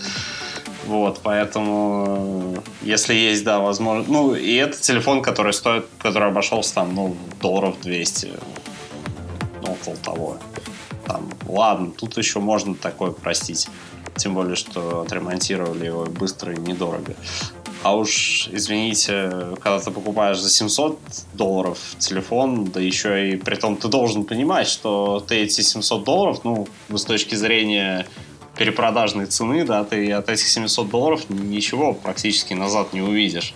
Вот, 0.89 1.21
поэтому, 1.23 2.55
э, 2.57 2.61
если 2.81 3.13
есть, 3.13 3.45
да, 3.45 3.59
возможно... 3.59 4.07
Ну, 4.09 4.35
и 4.35 4.55
это 4.55 4.81
телефон, 4.81 5.21
который 5.21 5.53
стоит, 5.53 5.85
который 5.99 6.29
обошелся 6.29 6.77
там, 6.77 6.95
ну, 6.95 7.15
долларов 7.43 7.77
200, 7.83 8.33
ну, 9.61 9.73
около 9.73 9.97
того. 9.97 10.39
Там, 11.07 11.29
ладно, 11.47 11.91
тут 11.91 12.17
еще 12.17 12.41
можно 12.41 12.75
такое 12.75 13.11
простить. 13.11 13.69
Тем 14.17 14.33
более, 14.33 14.57
что 14.57 15.03
отремонтировали 15.03 15.85
его 15.85 16.07
быстро 16.07 16.55
и 16.55 16.59
недорого. 16.59 17.15
А 17.83 17.95
уж, 17.95 18.49
извините, 18.51 19.31
когда 19.61 19.81
ты 19.81 19.91
покупаешь 19.91 20.41
за 20.41 20.49
700 20.49 20.99
долларов 21.35 21.79
телефон, 21.99 22.65
да 22.65 22.81
еще 22.81 23.31
и 23.31 23.37
при 23.37 23.57
том 23.57 23.77
ты 23.77 23.89
должен 23.89 24.25
понимать, 24.25 24.69
что 24.69 25.21
ты 25.21 25.37
эти 25.37 25.61
700 25.61 26.03
долларов, 26.03 26.41
ну, 26.45 26.67
с 26.89 27.05
точки 27.05 27.35
зрения 27.35 28.07
перепродажной 28.59 29.27
цены, 29.27 29.65
да, 29.65 29.85
ты 29.85 30.13
от 30.13 30.29
этих 30.29 30.47
700 30.49 30.89
долларов 30.91 31.31
ничего 31.31 31.95
практически 31.95 32.55
назад 32.55 32.93
не 32.93 33.01
увидишь. 33.01 33.55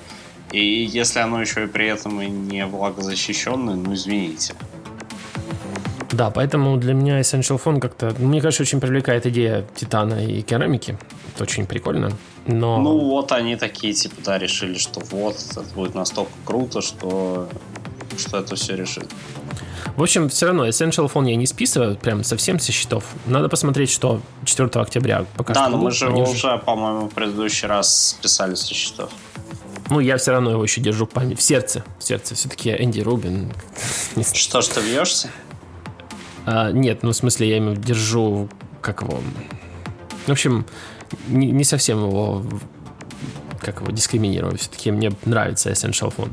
И 0.53 0.85
если 0.85 1.19
оно 1.21 1.41
еще 1.41 1.65
и 1.65 1.67
при 1.67 1.87
этом 1.87 2.21
и 2.21 2.29
не 2.29 2.67
влагозащищенное, 2.67 3.75
ну, 3.75 3.95
извините. 3.95 4.55
Да, 6.13 6.31
поэтому 6.31 6.77
для 6.77 6.93
меня 6.93 7.21
Essential 7.21 7.61
Phone 7.63 7.81
как-то... 7.81 8.15
Мне 8.19 8.41
кажется, 8.43 8.63
очень 8.63 8.81
привлекает 8.81 9.27
идея 9.27 9.65
титана 9.75 10.25
и 10.25 10.43
керамики. 10.43 10.99
Это 11.35 11.45
очень 11.45 11.67
прикольно. 11.67 12.13
Но... 12.47 12.79
Ну 12.81 12.99
вот 12.99 13.33
они 13.33 13.57
такие, 13.57 13.95
типа, 13.95 14.17
да, 14.23 14.39
решили, 14.39 14.77
что 14.77 15.01
вот, 15.11 15.37
это 15.51 15.63
будет 15.75 15.95
настолько 15.95 16.33
круто, 16.45 16.83
что, 16.83 17.49
что 18.19 18.39
это 18.39 18.57
все 18.57 18.77
решит. 18.77 19.09
В 19.97 20.03
общем, 20.03 20.29
все 20.29 20.47
равно 20.47 20.67
Essential 20.67 21.11
Phone 21.13 21.31
я 21.31 21.37
не 21.37 21.47
списываю 21.47 21.97
прям 21.97 22.25
совсем 22.25 22.59
со 22.59 22.73
счетов. 22.73 23.05
Надо 23.27 23.49
посмотреть, 23.49 23.91
что 23.91 24.23
4 24.45 24.69
октября 24.75 25.27
пока 25.37 25.53
Да, 25.53 25.63
что 25.65 25.71
но 25.71 25.77
мы 25.77 25.91
же 25.91 26.07
его 26.07 26.23
уже, 26.23 26.59
по-моему, 26.59 27.09
в 27.09 27.15
предыдущий 27.15 27.69
раз 27.69 28.11
списали 28.11 28.55
со 28.55 28.73
счетов. 28.73 29.11
Ну, 29.91 30.01
я 30.01 30.17
все 30.17 30.33
равно 30.33 30.51
его 30.51 30.63
еще 30.63 30.81
держу 30.81 31.05
в 31.05 31.11
памяти. 31.11 31.39
В 31.39 31.43
сердце. 31.43 31.85
В 31.99 32.05
сердце. 32.05 32.35
Все-таки 32.35 32.71
Энди 32.71 33.01
Рубин. 33.01 33.53
Что 34.33 34.63
ж, 34.63 34.69
ты 34.69 34.81
бьешься? 34.81 35.31
А, 36.47 36.71
нет, 36.71 37.03
ну, 37.03 37.11
в 37.11 37.17
смысле, 37.17 37.51
я 37.51 37.57
ему 37.57 37.75
держу, 37.75 38.49
как 38.81 39.03
его... 39.03 39.21
В 40.27 40.31
общем, 40.31 40.65
не, 41.27 41.51
не 41.51 41.65
совсем 41.65 41.99
его 41.99 42.43
как 43.63 43.81
его 43.81 43.91
дискриминирую. 43.91 44.59
Все-таки 44.59 44.91
мне 44.91 45.13
нравится 45.25 45.71
Essential 45.71 46.13
Phone. 46.15 46.33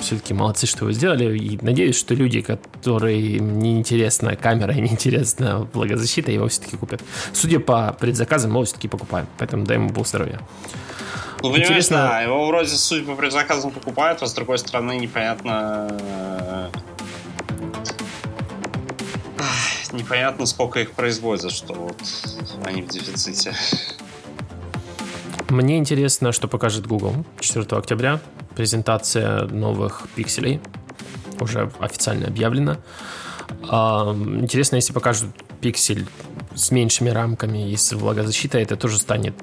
Все-таки 0.00 0.34
молодцы, 0.34 0.66
что 0.66 0.86
вы 0.86 0.92
сделали. 0.92 1.36
И 1.38 1.58
надеюсь, 1.62 1.96
что 1.96 2.14
люди, 2.14 2.40
которые 2.40 3.38
не 3.38 3.78
интересна 3.78 4.36
камера 4.36 4.74
и 4.74 4.80
не 4.80 4.88
интересна 4.88 5.68
влагозащита, 5.72 6.32
его 6.32 6.48
все-таки 6.48 6.76
купят. 6.76 7.02
Судя 7.32 7.60
по 7.60 7.96
предзаказам, 7.98 8.50
мы 8.50 8.56
его 8.58 8.64
все-таки 8.64 8.88
покупаем. 8.88 9.26
Поэтому 9.38 9.64
дай 9.64 9.76
ему 9.76 9.90
Бог 9.90 10.06
здоровья. 10.06 10.40
Ну, 11.42 11.48
понимаешь, 11.48 11.68
Интересно... 11.68 11.96
да, 11.96 12.20
его 12.20 12.46
вроде, 12.46 12.68
судя 12.68 13.04
по 13.04 13.14
предзаказам, 13.14 13.70
покупают, 13.70 14.22
а 14.22 14.26
с 14.26 14.34
другой 14.34 14.58
стороны, 14.58 14.98
непонятно... 14.98 16.70
Непонятно, 19.92 20.46
сколько 20.46 20.80
их 20.80 20.92
производят, 20.92 21.50
что 21.50 21.72
вот 21.74 21.96
они 22.64 22.82
в 22.82 22.88
дефиците. 22.88 23.54
Мне 25.50 25.78
интересно, 25.78 26.30
что 26.30 26.46
покажет 26.46 26.86
Google 26.86 27.24
4 27.40 27.66
октября. 27.76 28.20
Презентация 28.54 29.46
новых 29.46 30.02
пикселей 30.14 30.60
уже 31.40 31.72
официально 31.80 32.28
объявлена. 32.28 32.78
Интересно, 33.64 34.76
если 34.76 34.92
покажут 34.92 35.30
пиксель 35.60 36.06
с 36.54 36.70
меньшими 36.70 37.10
рамками 37.10 37.68
и 37.68 37.76
с 37.76 37.92
влагозащитой, 37.92 38.62
это 38.62 38.76
тоже 38.76 38.98
станет 38.98 39.34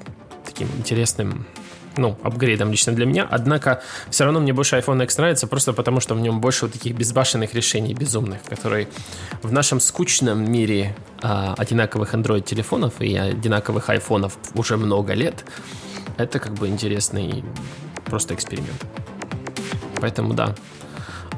таким 0.45 0.69
интересным 0.77 1.45
ну, 1.97 2.17
апгрейдом 2.23 2.71
лично 2.71 2.93
для 2.93 3.05
меня. 3.05 3.27
Однако, 3.29 3.81
все 4.09 4.23
равно 4.23 4.39
мне 4.39 4.53
больше 4.53 4.77
iPhone 4.77 5.03
X 5.03 5.17
нравится, 5.17 5.47
просто 5.47 5.73
потому 5.73 5.99
что 5.99 6.15
в 6.15 6.21
нем 6.21 6.39
больше 6.39 6.65
вот 6.65 6.73
таких 6.73 6.95
безбашенных 6.95 7.53
решений, 7.53 7.93
безумных, 7.93 8.43
которые 8.43 8.87
в 9.41 9.51
нашем 9.51 9.81
скучном 9.81 10.49
мире 10.49 10.95
а, 11.21 11.55
одинаковых 11.57 12.13
Android-телефонов 12.13 13.01
и 13.01 13.17
одинаковых 13.17 13.89
айфонов 13.89 14.37
уже 14.53 14.77
много 14.77 15.13
лет, 15.13 15.43
это 16.17 16.39
как 16.39 16.53
бы 16.53 16.67
интересный 16.67 17.43
просто 18.05 18.33
эксперимент. 18.33 18.85
Поэтому 20.01 20.33
да. 20.33 20.55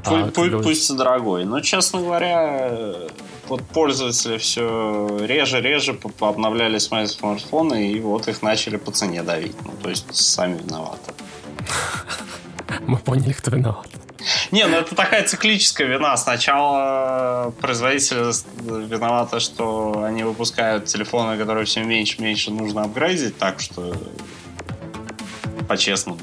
Пусть, 0.04 0.08
а, 0.08 0.32
пусть, 0.34 0.64
пусть 0.64 0.96
дорогой. 0.96 1.46
Но, 1.46 1.60
честно 1.60 2.00
говоря, 2.00 2.96
вот 3.48 3.62
пользователи 3.64 4.38
все 4.38 5.18
реже-реже 5.22 5.98
обновляли 6.20 6.78
свои 6.78 7.06
смартфоны, 7.08 7.92
и 7.92 8.00
вот 8.00 8.28
их 8.28 8.42
начали 8.42 8.78
по 8.78 8.92
цене 8.92 9.24
давить. 9.24 9.56
Ну, 9.66 9.72
то 9.82 9.90
есть 9.90 10.16
сами 10.16 10.58
виноваты. 10.58 11.12
Мы 12.82 12.98
поняли, 12.98 13.34
кто 13.34 13.52
виноват. 13.52 13.88
Не, 14.52 14.68
ну 14.68 14.78
это 14.78 14.96
такая 14.96 15.24
циклическая 15.24 15.88
вина. 15.88 16.16
Сначала 16.18 17.52
производители 17.62 18.32
виноваты, 18.88 19.40
что 19.40 20.04
они 20.04 20.24
выпускают 20.24 20.86
телефоны, 20.86 21.38
которые 21.38 21.66
все 21.66 21.84
меньше 21.84 22.18
и 22.18 22.22
меньше 22.22 22.52
нужно 22.52 22.84
апгрейдить, 22.84 23.38
так 23.38 23.60
что 23.60 23.96
по-честному 25.70 26.18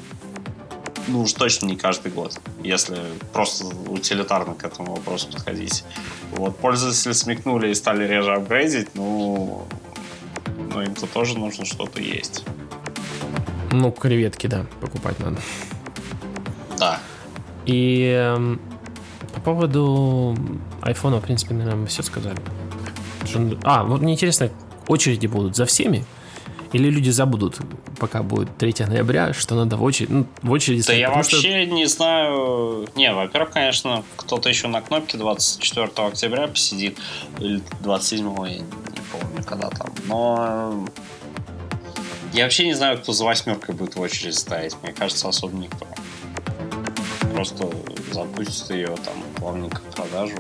ну 1.09 1.23
уж 1.23 1.33
точно 1.33 1.67
не 1.67 1.77
каждый 1.77 2.11
год, 2.11 2.39
если 2.65 2.99
просто 3.33 3.67
утилитарно 3.67 4.55
к 4.55 4.65
этому 4.65 4.97
вопросу 4.97 5.29
подходить. 5.31 5.85
Вот, 6.33 6.59
пользователи 6.59 7.13
смекнули 7.13 7.71
и 7.71 7.75
стали 7.75 8.07
реже 8.07 8.35
апгрейдить, 8.35 8.89
ну, 8.95 9.65
ну 10.73 10.83
им-то 10.83 11.07
тоже 11.07 11.39
нужно 11.39 11.65
что-то 11.65 12.01
есть. 12.01 12.45
Ну, 13.71 13.93
креветки, 13.93 14.49
да, 14.49 14.67
покупать 14.81 15.19
надо. 15.21 15.39
Да. 16.79 16.99
И 17.67 18.13
э, 18.13 18.57
по 19.35 19.41
поводу 19.41 20.37
айфона, 20.83 21.21
в 21.21 21.23
принципе, 21.23 21.55
наверное, 21.55 21.83
мы 21.83 21.87
все 21.87 22.03
сказали. 22.03 22.39
А, 23.63 23.85
вот 23.85 24.01
мне 24.01 24.15
интересно, 24.15 24.51
очереди 24.89 25.27
будут 25.27 25.57
за 25.57 25.67
всеми? 25.67 26.05
Или 26.77 26.91
люди 26.91 27.09
забудут, 27.09 27.59
пока 27.99 28.23
будет 28.23 28.55
3 28.59 28.85
ноября, 28.87 29.33
что 29.33 29.55
надо 29.55 29.79
в 29.79 29.83
очередь, 29.83 30.11
ну, 30.11 30.27
в 30.43 30.51
очереди 30.51 30.81
Да 30.81 30.85
стоять, 30.85 31.01
я 31.01 31.11
вообще 31.11 31.39
что... 31.39 31.65
не 31.65 31.87
знаю. 31.87 32.87
Не, 32.95 33.15
во-первых, 33.15 33.51
конечно, 33.51 34.05
кто-то 34.17 34.51
еще 34.51 34.69
на 34.69 34.83
кнопке 34.83 35.17
24 35.17 35.87
октября 35.97 36.49
посидит. 36.49 36.99
Или 37.39 37.63
27 37.81 38.27
я 38.27 38.59
не 38.59 38.65
помню, 39.11 39.43
когда 39.47 39.71
там. 39.71 39.89
Но 40.07 40.87
я 42.35 42.45
вообще 42.45 42.67
не 42.67 42.75
знаю, 42.75 42.99
кто 42.99 43.15
за 43.15 43.25
восьмеркой 43.25 43.75
будет 43.75 43.97
в 43.97 44.01
очередь 44.03 44.35
стоять. 44.35 44.77
Мне 44.83 44.93
кажется, 44.93 45.31
особо 45.31 45.57
никто. 45.57 45.87
Просто 47.33 47.71
запустит 48.13 48.69
ее 48.69 48.89
там 48.89 49.15
плавненько 49.37 49.81
в 49.81 49.95
продажу. 49.95 50.37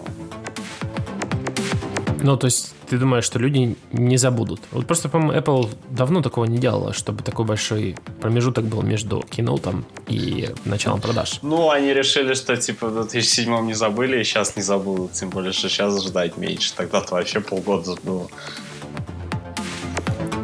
Ну, 2.22 2.36
то 2.36 2.46
есть 2.46 2.74
ты 2.88 2.98
думаешь, 2.98 3.24
что 3.24 3.38
люди 3.38 3.76
не 3.92 4.16
забудут? 4.16 4.60
Вот 4.72 4.86
просто, 4.86 5.08
по-моему, 5.08 5.38
Apple 5.38 5.68
давно 5.90 6.22
такого 6.22 6.44
не 6.44 6.58
делала, 6.58 6.92
чтобы 6.92 7.22
такой 7.22 7.44
большой 7.44 7.96
промежуток 8.20 8.64
был 8.64 8.82
между 8.82 9.22
кинотом 9.22 9.84
и 10.08 10.48
началом 10.64 11.00
продаж. 11.00 11.38
Ну, 11.42 11.70
они 11.70 11.92
решили, 11.92 12.34
что 12.34 12.56
типа 12.56 12.88
в 12.88 12.94
2007 12.94 13.66
не 13.66 13.74
забыли, 13.74 14.20
и 14.20 14.24
сейчас 14.24 14.56
не 14.56 14.62
забудут. 14.62 15.12
Тем 15.12 15.30
более, 15.30 15.52
что 15.52 15.68
сейчас 15.68 16.02
ждать 16.04 16.36
меньше. 16.36 16.72
Тогда-то 16.76 17.14
вообще 17.14 17.40
полгода 17.40 17.96
было. 18.02 18.28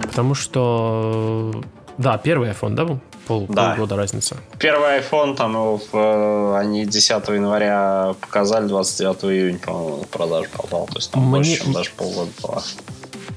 Потому 0.02 0.34
что... 0.34 1.62
Да, 1.98 2.18
первый 2.18 2.50
iPhone, 2.50 2.74
да, 2.74 2.84
был? 2.84 3.00
Пол, 3.26 3.46
Да. 3.48 3.70
Полгода 3.70 3.96
разница. 3.96 4.36
Первый 4.58 4.98
iPhone, 5.00 5.36
там 5.36 5.52
его 5.52 5.80
э, 5.92 6.56
они 6.58 6.84
10 6.86 7.10
января 7.28 8.14
показали, 8.20 8.66
29 8.66 9.24
июня, 9.24 9.58
по-моему, 9.58 10.02
в 10.02 10.08
продажу 10.08 10.48
попал. 10.56 10.86
То 10.86 10.96
есть 10.96 11.10
там 11.10 11.22
Мне- 11.22 11.30
больше, 11.30 11.62
чем 11.62 11.72
даже 11.72 11.90
полгода 11.96 12.30
было. 12.42 12.62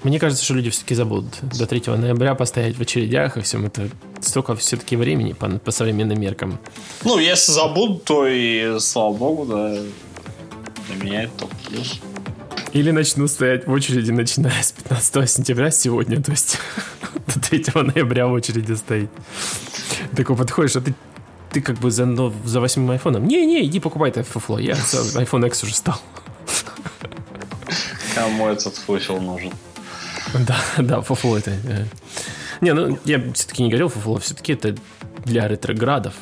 Мне 0.04 0.20
кажется, 0.20 0.44
что 0.44 0.54
люди 0.54 0.70
все-таки 0.70 0.94
забудут 0.96 1.34
до 1.42 1.66
3 1.66 1.98
ноября 1.98 2.36
постоять 2.36 2.76
в 2.78 2.82
очередях 2.82 3.38
и 3.38 3.42
всем 3.42 3.66
это 3.66 3.90
столько 4.22 4.56
все-таки 4.56 4.96
времени 4.96 5.34
по, 5.34 5.50
по 5.50 5.72
современным 5.72 6.20
меркам. 6.20 6.60
Ну, 7.04 7.18
если 7.18 7.52
забудут, 7.52 8.04
то 8.04 8.28
и 8.28 8.80
слава 8.80 9.14
богу, 9.14 9.46
да. 9.46 9.78
Для 10.88 11.04
меня 11.04 11.24
это 11.24 11.48
плюс. 11.68 12.00
Или 12.76 12.92
начну 12.92 13.26
стоять 13.30 13.68
в 13.68 13.72
очереди, 13.72 14.12
начиная 14.12 14.62
с 14.62 14.74
15 14.74 15.30
сентября 15.32 15.72
сегодня, 15.72 16.22
то 16.22 16.32
есть 16.32 16.58
до 17.28 17.40
3 17.40 17.68
ноября 17.74 18.28
в 18.28 18.34
очереди 18.34 18.74
стоит. 18.74 19.10
Такой 20.14 20.36
подходишь, 20.36 20.76
а 20.76 20.82
ты, 20.82 20.94
ты 21.52 21.62
как 21.62 21.78
бы 21.78 21.90
за, 21.90 22.06
но- 22.06 22.34
за 22.44 22.60
восьмым 22.60 22.92
айфоном. 22.92 23.26
Не-не, 23.30 23.64
иди 23.64 23.80
покупай 23.80 24.10
это 24.10 24.26
фуфло, 24.26 24.60
я 24.60 24.74
iPhone 25.16 25.48
X 25.48 25.64
уже 25.64 25.74
стал. 25.74 26.02
Кому 28.14 28.50
этот 28.50 28.76
фуфел 28.76 29.22
нужен? 29.22 29.54
Да, 30.34 30.60
да, 30.78 31.00
фуфло 31.00 31.38
это... 31.38 31.52
э. 31.52 31.86
Не, 32.60 32.74
ну 32.74 33.00
я 33.06 33.22
все-таки 33.32 33.64
не 33.64 33.70
говорил 33.70 33.88
фуфло, 33.88 34.20
все-таки 34.20 34.52
это 34.52 34.76
для 35.26 35.48
ретроградов, 35.48 36.14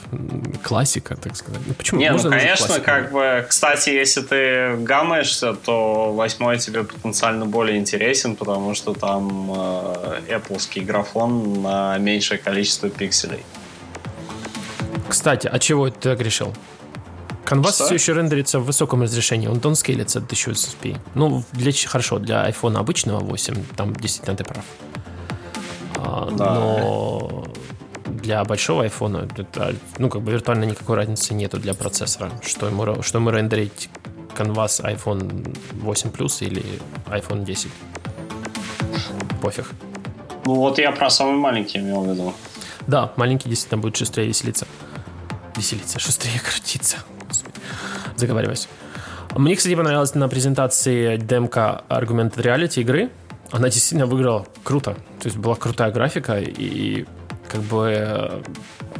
классика, 0.63 1.15
так 1.15 1.35
сказать. 1.35 1.61
Ну, 1.67 1.73
почему? 1.73 1.99
Не, 1.99 2.07
ну 2.07 2.13
Можно 2.13 2.29
назвать 2.31 2.59
конечно, 2.59 2.79
как 2.79 3.11
бы, 3.11 3.45
кстати, 3.47 3.89
если 3.89 4.21
ты 4.21 4.77
гамаешься, 4.77 5.53
то 5.53 6.13
восьмой 6.13 6.57
тебе 6.57 6.83
потенциально 6.83 7.45
более 7.45 7.77
интересен, 7.77 8.35
потому 8.35 8.73
что 8.73 8.93
там 8.93 9.51
э, 9.51 10.21
Apple 10.29 10.85
графон 10.85 11.61
на 11.61 11.97
меньшее 11.97 12.37
количество 12.37 12.89
пикселей. 12.89 13.43
Кстати, 15.09 15.49
а 15.51 15.59
чего 15.59 15.89
ты 15.89 16.09
так 16.09 16.21
решил? 16.21 16.53
Canvas 17.45 17.73
Что? 17.73 17.85
все 17.85 17.95
еще 17.95 18.13
рендерится 18.13 18.59
в 18.59 18.65
высоком 18.65 19.01
разрешении, 19.01 19.47
он 19.47 19.59
донскейлится 19.59 20.21
до 20.21 20.33
1080p. 20.33 20.97
Ну, 21.13 21.43
для, 21.51 21.71
хорошо, 21.85 22.19
для 22.19 22.49
iPhone 22.49 22.77
обычного 22.77 23.19
8, 23.19 23.65
там 23.75 23.93
действительно 23.93 24.37
ты 24.37 24.45
прав. 24.45 24.63
А, 25.97 26.29
Да. 26.31 26.53
Но 26.53 27.45
для 28.23 28.43
большого 28.43 28.85
iPhone, 28.85 29.29
это, 29.37 29.75
ну, 29.99 30.09
как 30.09 30.21
бы 30.21 30.31
виртуально 30.31 30.63
никакой 30.63 30.95
разницы 30.95 31.33
нету 31.33 31.59
для 31.59 31.73
процессора. 31.73 32.31
Что 32.41 32.67
ему, 32.67 33.03
что 33.03 33.19
ему 33.19 33.29
рендерить 33.29 33.89
Canvas 34.35 34.81
iPhone 34.81 35.55
8 35.73 36.09
Plus 36.09 36.45
или 36.47 36.63
iPhone 37.07 37.43
10. 37.43 37.69
Пофиг. 39.41 39.69
Ну 40.45 40.55
вот 40.55 40.79
я 40.79 40.91
про 40.91 41.09
самый 41.09 41.35
маленький 41.35 41.79
имел 41.79 42.01
в 42.01 42.09
виду. 42.09 42.33
Да, 42.87 43.11
маленький 43.17 43.49
действительно 43.49 43.81
будет 43.81 43.97
шустрее 43.97 44.27
веселиться. 44.27 44.65
Веселиться, 45.55 45.99
шустрее 45.99 46.39
крутиться. 46.39 46.97
Господи, 47.27 47.55
заговариваюсь. 48.15 48.67
Мне, 49.35 49.55
кстати, 49.55 49.75
понравилась 49.75 50.15
на 50.15 50.29
презентации 50.29 51.17
демка 51.17 51.83
Augmented 51.89 52.37
Reality 52.37 52.81
игры. 52.81 53.09
Она 53.51 53.69
действительно 53.69 54.05
выиграла 54.05 54.45
круто. 54.63 54.95
То 55.19 55.27
есть 55.27 55.37
была 55.37 55.55
крутая 55.55 55.91
графика 55.91 56.39
и 56.39 57.05
как 57.53 57.61
бы 57.61 57.93
э, 57.95 58.41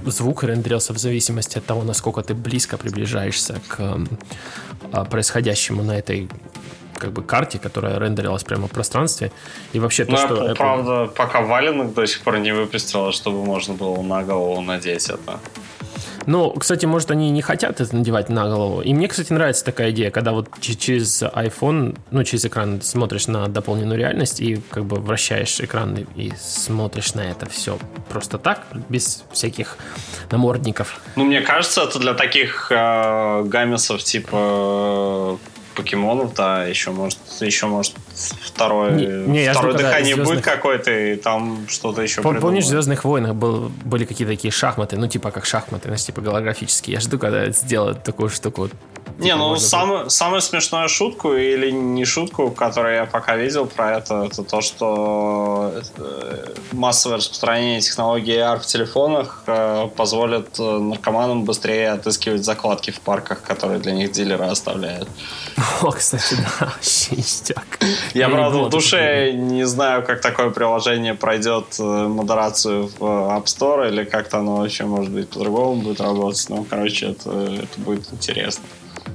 звук 0.06 0.44
рендерился 0.44 0.94
в 0.94 1.00
зависимости 1.00 1.58
от 1.58 1.66
того, 1.66 1.84
насколько 1.84 2.22
ты 2.22 2.36
близко 2.36 2.78
приближаешься 2.78 3.60
к 3.68 3.98
а, 4.92 5.06
происходящему 5.06 5.82
на 5.82 5.98
этой 5.98 6.30
как 7.00 7.12
бы 7.12 7.24
карте, 7.24 7.58
которая 7.58 7.98
рендерилась 8.00 8.44
прямо 8.44 8.68
в 8.68 8.72
пространстве. 8.72 9.32
И 9.74 9.80
вообще 9.80 10.06
то, 10.06 10.12
Ну, 10.12 10.18
что 10.18 10.52
Apple- 10.52 10.56
правда, 10.56 11.06
пока 11.08 11.42
валенок 11.42 11.96
до 11.96 12.06
сих 12.06 12.22
пор 12.22 12.38
не 12.38 12.54
выпустила, 12.54 13.12
чтобы 13.12 13.44
можно 13.44 13.74
было 13.74 14.02
на 14.04 14.24
голову 14.24 14.62
надеть 14.62 15.10
это. 15.10 15.40
Ну, 16.26 16.52
кстати, 16.52 16.86
может, 16.86 17.12
они 17.12 17.32
не 17.32 17.42
хотят 17.42 17.82
это 17.82 17.96
надевать 17.96 18.30
на 18.30 18.48
голову. 18.48 18.82
И 18.82 18.94
мне, 18.94 19.08
кстати, 19.08 19.34
нравится 19.34 19.66
такая 19.66 19.92
идея, 19.92 20.12
когда 20.12 20.32
вот 20.32 20.50
через 20.60 21.22
iPhone, 21.24 21.98
ну, 22.12 22.24
через 22.24 22.46
экран 22.46 22.82
смотришь 22.82 23.28
на 23.28 23.48
дополненную 23.48 23.98
реальность 23.98 24.40
и 24.40 24.62
как 24.70 24.86
бы 24.86 24.98
вращаешь 24.98 25.60
экран 25.60 26.08
и, 26.16 26.32
смотришь 26.38 27.14
на 27.14 27.22
это 27.22 27.50
все 27.50 27.78
просто 28.10 28.38
так, 28.38 28.66
без 28.90 29.24
всяких 29.32 29.78
намордников. 30.32 31.02
Ну, 31.16 31.26
мне 31.26 31.42
кажется, 31.42 31.84
это 31.84 32.00
для 32.00 32.14
таких 32.14 32.72
э, 32.72 33.44
гаммисов 33.44 34.04
типа 34.04 35.40
покемонов, 35.74 36.34
да, 36.36 36.66
еще 36.66 36.92
может, 36.92 37.18
еще 37.40 37.68
может 37.68 37.94
второе, 38.42 38.92
Не- 38.92 39.06
не, 39.32 39.52
второе 39.52 39.74
дыхание 39.74 40.16
«Звездных- 40.16 40.26
будет 40.36 40.44
какое-то, 40.44 40.92
и 40.92 41.16
там 41.16 41.66
что-то 41.68 42.02
еще 42.02 42.22
Пом- 42.22 42.40
Помнишь, 42.40 42.66
в. 42.66 42.68
Звездных 42.68 43.04
войнах 43.04 43.36
был, 43.36 43.72
были 43.84 44.06
какие-то 44.06 44.34
такие 44.34 44.52
шахматы, 44.52 44.98
ну, 44.98 45.08
типа 45.08 45.32
как 45.32 45.46
шахматы, 45.46 45.86
знаешь, 45.86 46.04
типа 46.04 46.22
голографические. 46.22 46.96
Я 46.96 47.00
жду, 47.00 47.18
когда 47.20 47.50
сделают 47.52 48.04
такую 48.04 48.30
штуку. 48.30 48.70
Не, 49.18 49.26
Типа, 49.26 49.38
ну 49.38 49.50
можно 49.50 50.10
самую, 50.10 50.42
смешную 50.42 50.90
шутку 50.90 51.34
или 51.34 51.70
не 51.70 52.04
шутку, 52.04 52.50
которую 52.50 52.96
я 52.96 53.06
пока 53.06 53.36
видел 53.36 53.68
про 53.68 53.98
это, 53.98 54.24
это 54.26 54.44
то, 54.44 54.62
что 54.62 55.72
э, 55.98 56.54
массовое 56.72 57.18
распространение 57.18 57.80
технологии 57.82 58.36
AR 58.36 58.60
в 58.60 58.66
телефонах 58.66 59.44
э, 59.46 59.88
позволит 59.96 60.60
э, 60.60 60.64
наркоманам 60.64 61.44
быстрее 61.44 61.92
отыскивать 61.92 62.44
закладки 62.44 62.90
в 62.90 63.02
парках, 63.02 63.44
которые 63.44 63.80
для 63.80 63.92
них 63.92 64.12
дилеры 64.12 64.46
оставляют. 64.46 65.08
О, 65.84 65.92
кстати, 65.92 66.36
да, 66.60 66.66
вообще 66.66 67.16
ништяк. 67.16 67.80
Я, 68.16 68.28
не 68.28 68.34
правда, 68.34 68.60
в 68.60 68.70
душе 68.70 69.32
не 69.34 69.66
знаю, 69.66 70.04
как 70.04 70.22
такое 70.22 70.50
приложение 70.50 71.14
пройдет 71.14 71.78
модерацию 71.78 72.90
в 72.98 73.04
App 73.04 73.46
Store 73.46 73.88
или 73.88 74.06
как-то 74.06 74.40
оно 74.40 74.58
вообще, 74.58 74.86
может 74.86 75.12
быть, 75.12 75.30
по-другому 75.30 75.82
будет 75.84 76.02
работать. 76.02 76.50
Но, 76.50 76.66
короче, 76.68 77.12
это, 77.12 77.30
это 77.30 77.80
будет 77.80 78.12
интересно. 78.12 78.64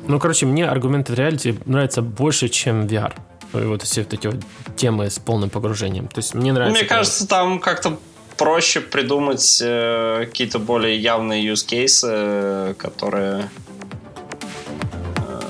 Ну, 0.09 0.19
короче, 0.19 0.47
мне 0.47 0.63
Augmented 0.63 1.15
Reality 1.15 1.61
нравится 1.67 2.01
больше, 2.01 2.49
чем 2.49 2.87
VR. 2.87 3.13
И 3.53 3.59
вот 3.59 3.83
все 3.83 4.03
вот 4.03 4.15
эти 4.15 4.27
вот 4.27 4.37
темы 4.77 5.11
с 5.11 5.19
полным 5.19 5.51
погружением. 5.51 6.09
То 6.09 6.19
есть 6.19 6.35
мне 6.35 6.53
нравится... 6.53 6.81
Мне 6.81 6.89
кажется, 6.89 7.29
там 7.29 7.61
как-то 7.61 7.99
проще 8.39 8.81
придумать 8.81 9.61
э, 9.63 10.25
какие-то 10.25 10.59
более 10.59 10.97
явные 10.97 11.47
use 11.47 11.67
кейсы, 11.67 12.09
э, 12.11 12.75
которые 12.79 13.51
э, 15.17 15.41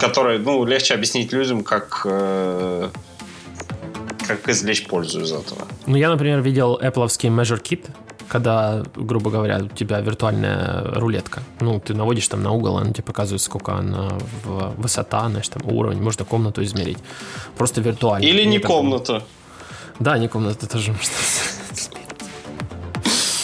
которые, 0.00 0.40
ну, 0.40 0.64
легче 0.64 0.94
объяснить 0.94 1.32
людям, 1.32 1.62
как 1.62 2.02
э, 2.04 2.88
как 4.26 4.48
извлечь 4.48 4.86
пользу 4.86 5.22
из 5.22 5.32
этого. 5.32 5.66
Ну, 5.86 5.96
я, 5.96 6.10
например, 6.10 6.40
видел 6.40 6.78
Apple 6.82 7.06
Measure 7.06 7.62
Kit, 7.62 7.84
когда, 8.28 8.82
грубо 8.96 9.30
говоря, 9.30 9.58
у 9.58 9.68
тебя 9.68 10.00
виртуальная 10.00 10.82
рулетка. 10.94 11.42
Ну, 11.60 11.80
ты 11.80 11.94
наводишь 11.94 12.28
там 12.28 12.42
на 12.42 12.50
угол, 12.52 12.78
она 12.78 12.92
тебе 12.92 13.04
показывает, 13.04 13.42
сколько 13.42 13.72
она 13.72 14.08
в 14.44 14.74
высота, 14.76 15.28
знаешь, 15.28 15.48
там 15.48 15.62
уровень, 15.64 16.02
можно 16.02 16.24
комнату 16.24 16.62
измерить. 16.62 16.98
Просто 17.56 17.80
виртуально. 17.80 18.24
Или 18.26 18.44
не 18.44 18.58
как- 18.58 18.70
комната. 18.70 19.22
Да, 19.98 20.18
не 20.18 20.28
комната 20.28 20.66
тоже 20.68 20.92
можно. 20.92 21.14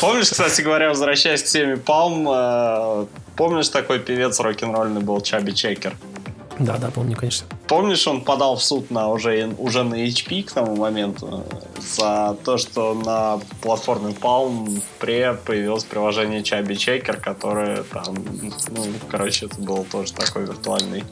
Помнишь, 0.01 0.31
кстати 0.31 0.63
говоря, 0.63 0.89
возвращаясь 0.89 1.43
к 1.43 1.47
теме 1.47 1.75
Palm, 1.75 2.27
э, 2.29 3.07
помнишь 3.37 3.69
такой 3.69 4.01
певец 4.01 4.41
рок-н-ролльный 4.41 5.01
был 5.01 5.21
Чаби 5.21 5.53
Чекер? 5.53 5.95
Да, 6.63 6.79
да, 6.79 6.91
помню, 6.91 7.17
конечно. 7.17 7.47
Помнишь, 7.67 8.07
он 8.07 8.23
подал 8.23 8.57
в 8.57 8.63
суд 8.63 8.91
на 8.91 9.09
уже, 9.09 9.53
уже 9.59 9.83
на 9.83 9.95
HP 9.95 10.45
к 10.45 10.53
тому 10.53 10.77
моменту 10.77 11.45
за 11.97 12.37
то, 12.45 12.57
что 12.57 12.95
на 12.95 13.41
платформе 13.61 14.13
Palm 14.13 14.81
Pre 15.01 15.37
появилось 15.45 15.85
приложение 15.85 16.43
Chubby 16.43 16.75
Checker, 16.75 17.21
которое 17.21 17.83
там, 17.83 18.15
ну, 18.71 18.85
короче, 19.11 19.47
это 19.47 19.61
был 19.61 19.85
тоже 19.91 20.13
такой 20.13 20.43
виртуальный. 20.43 21.05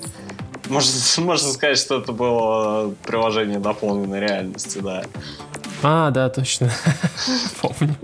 Можно, 0.68 0.92
можно 1.24 1.52
сказать, 1.52 1.78
что 1.78 1.98
это 1.98 2.12
было 2.12 2.94
приложение 3.04 3.58
дополненной 3.58 4.20
реальности, 4.20 4.78
да. 4.78 5.04
А, 5.82 6.10
да, 6.10 6.28
точно. 6.28 6.70
Помню. 7.60 7.96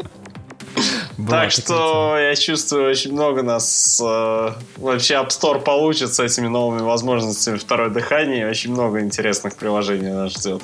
Была 1.19 1.43
так 1.43 1.51
что 1.51 2.19
я 2.19 2.35
чувствую, 2.35 2.91
очень 2.91 3.13
много 3.13 3.43
нас 3.43 4.01
э, 4.05 4.53
вообще 4.77 5.15
App 5.15 5.29
Store 5.29 5.61
получит 5.63 6.13
с 6.13 6.21
этими 6.21 6.47
новыми 6.47 6.83
возможностями 6.83 7.57
второе 7.57 7.89
дыхание. 7.89 8.49
Очень 8.49 8.73
много 8.73 9.01
интересных 9.01 9.57
приложений 9.57 10.11
нас 10.11 10.33
ждет. 10.33 10.63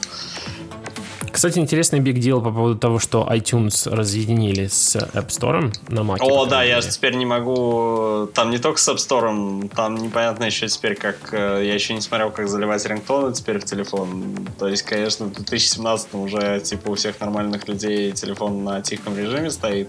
Кстати, 1.32 1.59
интересный 1.59 2.00
биг 2.00 2.18
дел 2.18 2.42
по 2.42 2.50
поводу 2.50 2.78
того, 2.78 2.98
что 2.98 3.26
iTunes 3.30 3.88
разъединили 3.88 4.66
с 4.66 4.96
App 4.96 5.28
Store 5.28 5.72
на 5.88 6.00
Mac. 6.00 6.18
О, 6.20 6.44
да, 6.44 6.62
я 6.62 6.82
же 6.82 6.90
теперь 6.90 7.14
не 7.14 7.24
могу... 7.24 8.26
Там 8.34 8.50
не 8.50 8.59
только 8.59 8.78
с 8.78 8.88
App 8.88 8.96
Store, 8.96 9.68
там 9.74 9.94
непонятно 9.96 10.44
еще 10.44 10.68
теперь, 10.68 10.94
как... 10.94 11.16
э, 11.32 11.62
Я 11.64 11.72
еще 11.74 11.94
не 11.94 12.02
смотрел, 12.02 12.30
как 12.30 12.48
заливать 12.48 12.84
рингтоны 12.84 13.32
теперь 13.32 13.59
в 13.59 13.64
телефон. 13.64 14.46
То 14.59 14.68
есть, 14.68 14.82
конечно, 14.82 15.26
в 15.26 15.32
2017 15.32 16.14
уже, 16.14 16.60
типа, 16.60 16.90
у 16.90 16.94
всех 16.96 17.18
нормальных 17.18 17.66
людей 17.66 18.12
телефон 18.12 18.62
на 18.62 18.82
тихом 18.82 19.16
режиме 19.16 19.50
стоит. 19.50 19.88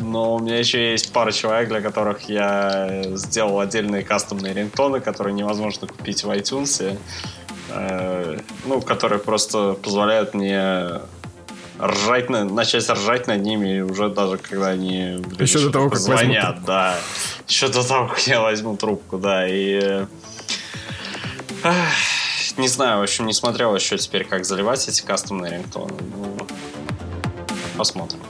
Но 0.00 0.34
у 0.34 0.38
меня 0.38 0.58
еще 0.58 0.90
есть 0.92 1.12
пара 1.12 1.32
человек, 1.32 1.68
для 1.70 1.80
которых 1.80 2.28
я 2.28 3.04
сделал 3.14 3.58
отдельные 3.60 4.02
кастомные 4.02 4.52
рингтоны, 4.52 5.00
которые 5.00 5.32
невозможно 5.34 5.86
купить 5.86 6.24
в 6.24 6.30
iTunes. 6.30 6.98
Э, 7.70 8.38
Ну, 8.66 8.80
которые 8.80 9.18
просто 9.18 9.74
позволяют 9.74 10.34
мне 10.34 11.00
ржать 11.80 12.30
на, 12.30 12.44
начать 12.44 12.88
ржать 12.88 13.26
над 13.26 13.42
ними 13.42 13.80
уже 13.80 14.08
даже 14.08 14.38
когда 14.38 14.68
они 14.68 15.16
блин, 15.26 15.40
Еще 15.40 15.58
до 15.58 15.70
того, 15.70 15.90
как 15.90 15.98
звонят, 15.98 16.46
трубку. 16.54 16.66
да. 16.66 16.96
Еще 17.48 17.68
до 17.68 17.86
того, 17.86 18.08
как 18.08 18.20
я 18.26 18.40
возьму 18.40 18.76
трубку, 18.76 19.18
да. 19.18 19.48
И 19.48 19.80
э, 19.82 20.06
ах, 21.62 21.74
не 22.56 22.68
знаю, 22.68 23.00
в 23.00 23.02
общем, 23.02 23.26
не 23.26 23.32
смотрел 23.32 23.74
еще 23.74 23.98
теперь, 23.98 24.24
как 24.24 24.44
заливать 24.44 24.86
эти 24.88 25.02
кастомные 25.02 25.52
рингтоны. 25.54 25.94
Ну, 26.16 26.36
посмотрим. 27.76 28.20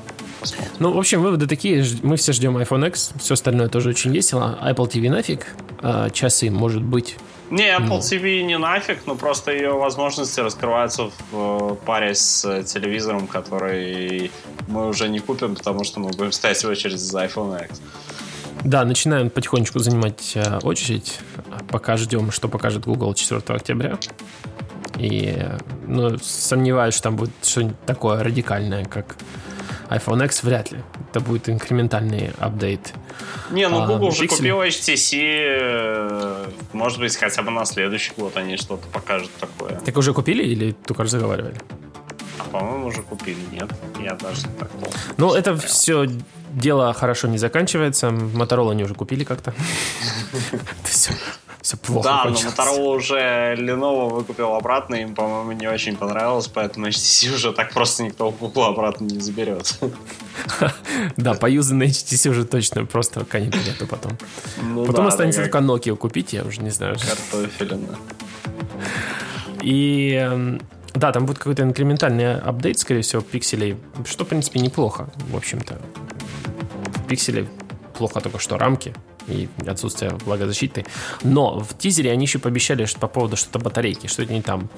Посмотрим. 0.40 0.72
Ну, 0.78 0.92
в 0.92 0.98
общем, 0.98 1.22
выводы 1.22 1.46
такие. 1.46 1.84
Мы 2.02 2.16
все 2.16 2.32
ждем 2.32 2.56
iPhone 2.56 2.88
X. 2.88 3.12
Все 3.20 3.34
остальное 3.34 3.68
тоже 3.68 3.90
очень 3.90 4.10
весело. 4.12 4.58
Apple 4.62 4.88
TV 4.90 5.10
нафиг. 5.10 5.46
А, 5.82 6.08
часы, 6.10 6.50
может 6.50 6.82
быть. 6.82 7.16
Не, 7.50 7.76
Apple 7.76 7.88
Ну. 7.88 7.98
TV 7.98 8.42
не 8.42 8.58
нафиг, 8.58 9.06
но 9.06 9.14
просто 9.14 9.52
ее 9.52 9.72
возможности 9.72 10.40
раскрываются 10.40 11.10
в 11.30 11.72
э, 11.72 11.76
паре 11.84 12.14
с 12.14 12.44
э, 12.44 12.62
телевизором, 12.64 13.26
который 13.26 14.30
мы 14.66 14.88
уже 14.88 15.08
не 15.08 15.18
купим, 15.18 15.54
потому 15.54 15.84
что 15.84 16.00
мы 16.00 16.08
будем 16.08 16.32
стоять 16.32 16.64
в 16.64 16.68
очередь 16.68 16.98
за 16.98 17.24
iPhone 17.24 17.64
X. 17.66 17.80
Да, 18.64 18.84
начинаем 18.84 19.28
потихонечку 19.28 19.78
занимать 19.78 20.32
э, 20.36 20.58
очередь. 20.62 21.20
Пока 21.68 21.96
ждем, 21.98 22.30
что 22.30 22.48
покажет 22.48 22.84
Google 22.86 23.12
4 23.12 23.42
октября. 23.46 23.98
И 24.98 25.36
ну, 25.86 26.18
сомневаюсь, 26.18 26.94
что 26.94 27.04
там 27.04 27.16
будет 27.16 27.32
что-нибудь 27.42 27.80
такое 27.84 28.22
радикальное, 28.22 28.84
как 28.84 29.16
iPhone 29.90 30.24
X, 30.24 30.42
вряд 30.42 30.72
ли. 30.72 30.78
Это 31.10 31.20
будет 31.20 31.48
инкрементальный 31.48 32.32
апдейт. 32.38 32.92
Не, 33.50 33.68
ну 33.68 33.82
А, 33.82 33.86
Google 33.86 34.08
уже 34.08 34.24
Pixel? 34.24 34.36
купил 34.36 34.62
HTC, 34.62 35.18
э, 35.20 36.46
может 36.72 36.98
быть, 36.98 37.16
хотя 37.16 37.42
бы 37.42 37.50
на 37.50 37.64
следующий 37.64 38.12
год 38.16 38.36
они 38.36 38.56
что-то 38.56 38.86
покажут 38.88 39.30
такое. 39.38 39.76
Так 39.84 39.96
уже 39.96 40.12
купили 40.14 40.42
или 40.42 40.72
только 40.72 41.02
разговаривали? 41.02 41.56
А 42.38 42.44
по-моему, 42.44 42.86
уже 42.86 43.02
купили, 43.02 43.38
нет? 43.52 43.70
Я 44.00 44.14
даже 44.14 44.42
так 44.58 44.70
Ну, 45.18 45.34
это 45.34 45.50
смотрел. 45.52 45.68
все 45.70 46.06
дело 46.52 46.92
хорошо 46.94 47.28
не 47.28 47.38
заканчивается. 47.38 48.08
Motorola 48.08 48.72
они 48.72 48.84
уже 48.84 48.94
купили 48.94 49.24
как-то. 49.24 49.52
Все, 51.64 51.78
плохо 51.78 52.04
Да, 52.06 52.16
но 52.16 52.22
кончилось. 52.24 52.54
Motorola 52.54 52.94
уже 52.94 53.54
Lenovo 53.58 54.10
выкупил 54.10 54.52
обратно, 54.52 54.96
им, 54.96 55.14
по-моему, 55.14 55.52
не 55.52 55.66
очень 55.66 55.96
понравилось, 55.96 56.46
поэтому 56.46 56.86
HTC 56.88 57.34
уже 57.34 57.52
так 57.54 57.72
просто 57.72 58.02
никто 58.02 58.28
у 58.28 58.32
Google 58.32 58.64
обратно 58.64 59.06
не 59.06 59.18
заберет. 59.18 59.78
Да, 61.16 61.32
поюзанный 61.32 61.86
HTC 61.86 62.30
уже 62.30 62.44
точно 62.44 62.84
просто 62.84 63.24
конец 63.24 63.54
нету 63.66 63.86
потом. 63.86 64.12
Ну 64.62 64.84
Потом 64.84 65.06
останется 65.06 65.40
только 65.40 65.58
Nokia 65.58 65.96
купить, 65.96 66.34
я 66.34 66.44
уже 66.44 66.60
не 66.60 66.70
знаю. 66.70 66.96
картофелина. 66.98 67.96
И 69.62 70.12
эм, 70.12 70.60
да, 70.92 71.12
там 71.12 71.24
будет 71.24 71.38
какой-то 71.38 71.62
инкрементальный 71.62 72.38
апдейт, 72.38 72.78
скорее 72.78 73.00
всего, 73.00 73.22
пикселей, 73.22 73.78
что, 74.04 74.26
в 74.26 74.28
принципе, 74.28 74.60
неплохо, 74.60 75.08
в 75.30 75.36
общем-то. 75.36 75.80
В 76.96 77.06
пикселе 77.06 77.48
плохо 77.96 78.20
только 78.20 78.38
что 78.38 78.58
рамки 78.58 78.94
и 79.28 79.48
отсутствие 79.66 80.12
влагозащиты. 80.24 80.84
Но 81.22 81.60
в 81.60 81.76
тизере 81.76 82.12
они 82.12 82.24
еще 82.24 82.38
пообещали 82.38 82.84
что 82.84 82.98
по 83.00 83.08
поводу 83.08 83.36
что-то 83.36 83.58
батарейки, 83.58 84.06
что 84.06 84.22
это 84.22 84.32
не 84.32 84.42
там. 84.42 84.68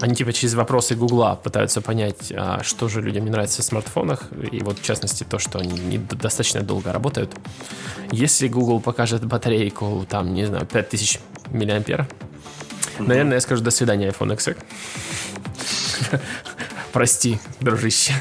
Они 0.00 0.14
типа 0.14 0.32
через 0.32 0.54
вопросы 0.54 0.94
Гугла 0.94 1.38
пытаются 1.42 1.80
понять, 1.80 2.32
а, 2.36 2.62
что 2.62 2.88
же 2.88 3.00
людям 3.00 3.24
не 3.24 3.30
нравится 3.30 3.62
в 3.62 3.64
смартфонах, 3.64 4.28
и 4.52 4.60
вот 4.60 4.78
в 4.78 4.82
частности 4.82 5.24
то, 5.24 5.38
что 5.38 5.58
они 5.58 5.78
не 5.78 5.98
достаточно 5.98 6.60
долго 6.62 6.92
работают. 6.92 7.32
Если 8.10 8.48
Google 8.48 8.80
покажет 8.80 9.24
батарейку, 9.24 10.04
там, 10.08 10.34
не 10.34 10.46
знаю, 10.46 10.66
5000 10.66 11.20
миллиампер, 11.50 12.06
наверное, 12.98 13.34
я 13.34 13.40
скажу 13.40 13.62
до 13.62 13.70
свидания, 13.70 14.08
iPhone 14.08 14.36
XR. 14.36 14.56
Прости, 16.92 17.38
дружище. 17.60 18.12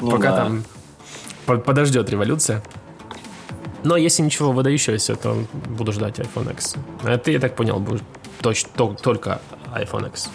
Ну 0.00 0.10
Пока 0.10 0.30
да. 0.30 0.36
там 0.36 0.64
по- 1.46 1.58
подождет 1.58 2.10
революция. 2.10 2.62
Но 3.84 3.96
если 3.96 4.22
ничего 4.22 4.52
выдающегося, 4.52 5.16
то 5.16 5.44
буду 5.68 5.92
ждать 5.92 6.18
iPhone 6.18 6.52
X. 6.52 6.74
А 7.04 7.16
ты, 7.18 7.32
я 7.32 7.40
так 7.40 7.54
понял, 7.56 7.78
будешь 7.78 8.00
точ- 8.42 8.66
то- 8.76 8.96
только 9.00 9.40
iPhone 9.74 10.08
X. 10.08 10.28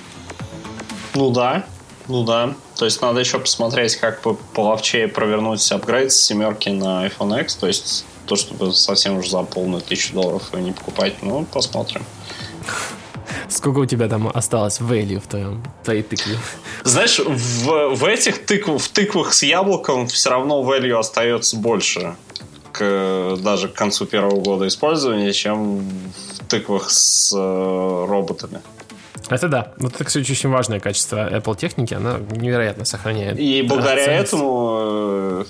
Ну 1.15 1.31
да, 1.31 1.65
ну 2.07 2.23
да. 2.23 2.53
То 2.75 2.85
есть 2.85 3.01
надо 3.01 3.19
еще 3.19 3.39
посмотреть, 3.39 3.97
как 3.97 4.21
половчее 4.53 5.07
провернуть 5.07 5.69
апгрейд 5.71 6.11
с 6.11 6.19
семерки 6.19 6.69
на 6.69 7.05
iPhone 7.07 7.41
X. 7.41 7.55
То 7.55 7.67
есть 7.67 8.05
то, 8.25 8.35
чтобы 8.35 8.73
совсем 8.73 9.17
уже 9.17 9.29
за 9.29 9.43
полную 9.43 9.81
тысячу 9.81 10.13
долларов 10.13 10.53
не 10.53 10.71
покупать. 10.71 11.21
Ну, 11.21 11.45
посмотрим. 11.45 12.03
Сколько 13.49 13.79
у 13.79 13.85
тебя 13.85 14.07
там 14.07 14.31
осталось 14.33 14.79
value 14.79 15.19
в 15.19 15.27
твоем, 15.27 15.63
твоей 15.83 16.01
тыкве? 16.01 16.37
Знаешь, 16.83 17.19
в, 17.19 17.89
в 17.95 18.05
этих 18.05 18.45
тыкв, 18.45 18.69
в 18.81 18.89
тыквах 18.89 19.33
с 19.33 19.43
яблоком 19.43 20.07
все 20.07 20.29
равно 20.31 20.61
value 20.63 20.97
остается 20.97 21.57
больше 21.57 22.15
к, 22.73 23.37
даже 23.41 23.69
к 23.69 23.73
концу 23.73 24.05
первого 24.05 24.41
года 24.41 24.67
использования, 24.67 25.31
чем 25.31 25.79
в 25.79 26.45
тыквах 26.49 26.89
с 26.89 27.31
э, 27.33 28.05
роботами. 28.09 28.61
Это 29.29 29.47
да. 29.47 29.73
Вот 29.77 29.95
это, 29.95 30.03
кстати, 30.03 30.29
очень 30.29 30.49
важное 30.49 30.79
качество 30.79 31.31
Apple 31.31 31.57
техники. 31.57 31.93
Она 31.93 32.19
невероятно 32.31 32.83
сохраняет. 32.83 33.39
И 33.39 33.61
благодаря 33.61 34.05
ценность. 34.05 34.33
этому, 34.33 34.77
э, 34.81 35.45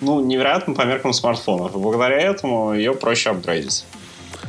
ну, 0.00 0.20
невероятно 0.20 0.74
по 0.74 0.82
меркам 0.82 1.12
смартфонов. 1.12 1.74
И 1.74 1.78
благодаря 1.78 2.20
этому 2.20 2.74
ее 2.74 2.94
проще 2.94 3.30
апгрейдить. 3.30 3.84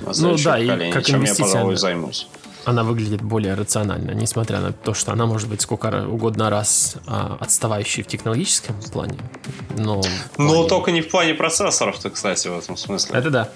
На 0.06 0.14
следующее 0.14 0.46
да, 0.46 0.60
и 0.60 0.68
поколение, 0.68 0.94
как 0.94 1.06
чем 1.06 1.24
я, 1.24 1.34
пожалуй, 1.34 1.76
займусь. 1.76 2.28
Она 2.68 2.84
выглядит 2.84 3.22
более 3.22 3.54
рационально, 3.54 4.12
несмотря 4.12 4.60
на 4.60 4.74
то, 4.74 4.94
что 4.94 5.14
она 5.14 5.26
может 5.26 5.48
быть 5.50 5.62
сколько 5.62 6.06
угодно 6.08 6.50
раз 6.50 6.98
а, 7.08 7.38
отставающей 7.40 8.04
в 8.04 8.08
технологическом 8.08 8.76
плане. 8.92 9.18
Но, 9.78 10.02
в 10.02 10.08
Но 10.38 10.50
плане- 10.50 10.68
только 10.68 10.92
не 10.92 11.02
в 11.02 11.10
плане 11.10 11.34
процессоров-то, 11.34 12.10
кстати, 12.10 12.48
в 12.50 12.58
этом 12.58 12.76
смысле. 12.76 13.18
Это 13.18 13.30
да. 13.30 13.50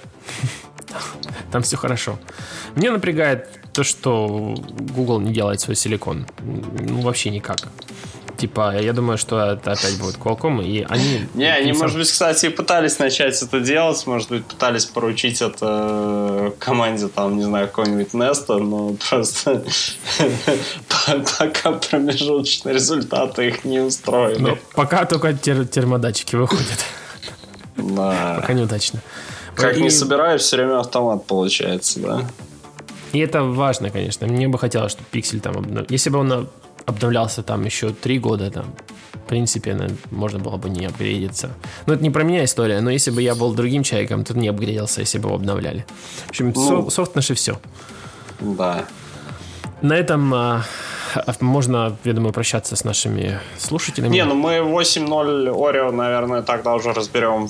Там 1.52 1.62
все 1.64 1.76
хорошо. 1.78 2.18
Мне 2.76 2.92
напрягает 2.92 3.50
то, 3.74 3.84
что 3.84 4.56
Google 4.96 5.20
не 5.20 5.34
делает 5.34 5.60
свой 5.60 5.76
силикон. 5.76 6.26
Ну, 6.42 7.02
вообще 7.02 7.30
никак. 7.30 7.68
Типа, 8.42 8.76
я 8.76 8.92
думаю, 8.92 9.20
что 9.20 9.40
это 9.40 9.74
опять 9.74 10.00
будет 10.00 10.16
Qualcomm, 10.16 10.66
и 10.66 10.84
они... 10.90 11.28
Не, 11.36 11.46
они, 11.46 11.74
может 11.74 11.96
быть, 11.96 12.10
кстати, 12.10 12.50
пытались 12.50 12.98
начать 12.98 13.40
это 13.40 13.60
делать, 13.60 14.08
может 14.08 14.30
быть, 14.30 14.44
пытались 14.46 14.86
поручить 14.86 15.44
это 15.44 15.58
э, 15.62 16.52
команде, 16.58 17.08
там, 17.08 17.38
не 17.38 17.44
знаю, 17.44 17.68
какой-нибудь 17.68 18.16
Неста, 18.16 18.58
но 18.58 18.96
просто 19.08 19.64
пока 21.38 21.74
промежуточные 21.74 22.74
результаты 22.74 23.50
их 23.50 23.64
не 23.64 23.80
устроили. 23.80 24.60
пока 24.74 25.06
только 25.06 25.28
тер- 25.34 25.68
термодатчики 25.68 26.36
выходят. 26.36 26.84
Да. 27.78 28.38
Пока 28.42 28.54
неудачно. 28.54 29.04
Как 29.54 29.78
не 29.78 29.92
собираю, 29.92 30.40
все 30.40 30.56
время 30.56 30.80
автомат 30.80 31.28
получается, 31.28 32.00
да. 32.00 32.22
И 33.14 33.20
это 33.20 33.44
важно, 33.44 33.92
конечно. 33.92 34.26
Мне 34.26 34.48
бы 34.48 34.58
хотелось, 34.58 34.94
чтобы 34.94 35.08
пиксель 35.12 35.42
там. 35.42 35.86
Если 35.90 36.10
бы 36.10 36.18
он 36.18 36.50
обновлялся 36.86 37.44
там 37.44 37.66
еще 37.66 37.90
три 37.92 38.20
года, 38.20 38.50
там, 38.52 38.66
в 39.14 39.28
принципе, 39.30 39.74
на- 39.76 39.90
можно 40.12 40.40
было 40.40 40.58
бы 40.58 40.70
не 40.70 40.86
апгрейдиться. 40.86 41.50
Ну, 41.86 41.94
это 41.94 42.04
не 42.04 42.10
про 42.10 42.24
меня 42.24 42.44
история, 42.44 42.82
но 42.82 42.90
если 42.92 43.12
бы 43.12 43.22
я 43.22 43.36
был 43.36 43.54
другим 43.54 43.84
человеком, 43.84 44.24
то 44.24 44.34
не 44.38 44.50
апгрейдился, 44.50 45.02
если 45.02 45.20
бы 45.20 45.28
его 45.28 45.36
обновляли. 45.36 45.86
В 46.26 46.30
общем, 46.30 46.52
Ну. 46.56 46.84
со- 46.90 46.90
софт 46.96 47.16
наше 47.16 47.34
все. 47.34 47.60
Да. 48.40 48.86
На 49.82 49.94
этом 49.94 50.32
а, 50.34 50.64
можно, 51.40 51.98
я 52.04 52.14
думаю, 52.14 52.34
прощаться 52.34 52.76
с 52.76 52.84
нашими 52.84 53.40
слушателями. 53.58 54.12
Не, 54.14 54.26
ну 54.26 54.36
мы 54.36 54.60
8.0 54.62 55.48
Oreo, 55.50 55.92
наверное, 55.92 56.42
тогда 56.44 56.76
уже 56.76 56.94
разберем, 56.94 57.50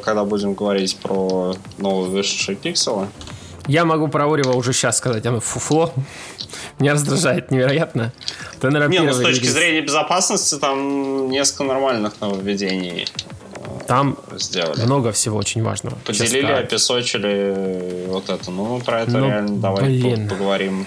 когда 0.00 0.24
будем 0.24 0.54
говорить 0.54 0.96
про 1.02 1.54
новые 1.78 2.10
вышедшие 2.10 2.56
пикселы. 2.56 3.06
Я 3.66 3.84
могу 3.84 4.08
про 4.08 4.30
Орева 4.32 4.52
уже 4.52 4.72
сейчас 4.72 4.98
сказать, 4.98 5.24
оно 5.26 5.40
фуфло. 5.40 5.92
Меня 6.78 6.94
раздражает 6.94 7.50
невероятно. 7.50 8.12
Это, 8.56 8.70
наверное, 8.70 8.98
Не, 8.98 9.06
ну 9.06 9.12
с 9.12 9.20
точки 9.20 9.42
релиз. 9.44 9.52
зрения 9.54 9.80
безопасности 9.82 10.56
там 10.58 11.30
несколько 11.30 11.64
нормальных 11.64 12.20
нововведений 12.20 13.06
Там 13.86 14.16
сделали. 14.36 14.82
много 14.84 15.12
всего 15.12 15.38
очень 15.38 15.62
важного. 15.62 15.96
Поделили, 16.04 16.46
да. 16.46 16.58
опесочили 16.58 18.06
вот 18.08 18.28
это. 18.30 18.50
Ну, 18.50 18.80
про 18.80 19.02
это 19.02 19.10
Ну, 19.12 19.26
реально 19.26 19.56
давай 19.60 19.84
блин. 19.84 20.28
по- 20.28 20.34
поговорим 20.34 20.86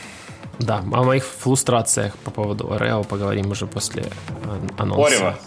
Да, 0.60 0.78
о 0.80 1.04
моих 1.04 1.24
фрустрациях 1.26 2.16
по 2.24 2.32
поводу 2.32 2.72
Орео 2.74 3.04
поговорим 3.04 3.52
уже 3.52 3.68
после 3.68 4.04
э, 4.04 4.68
анонса. 4.78 5.06
Орева. 5.16 5.40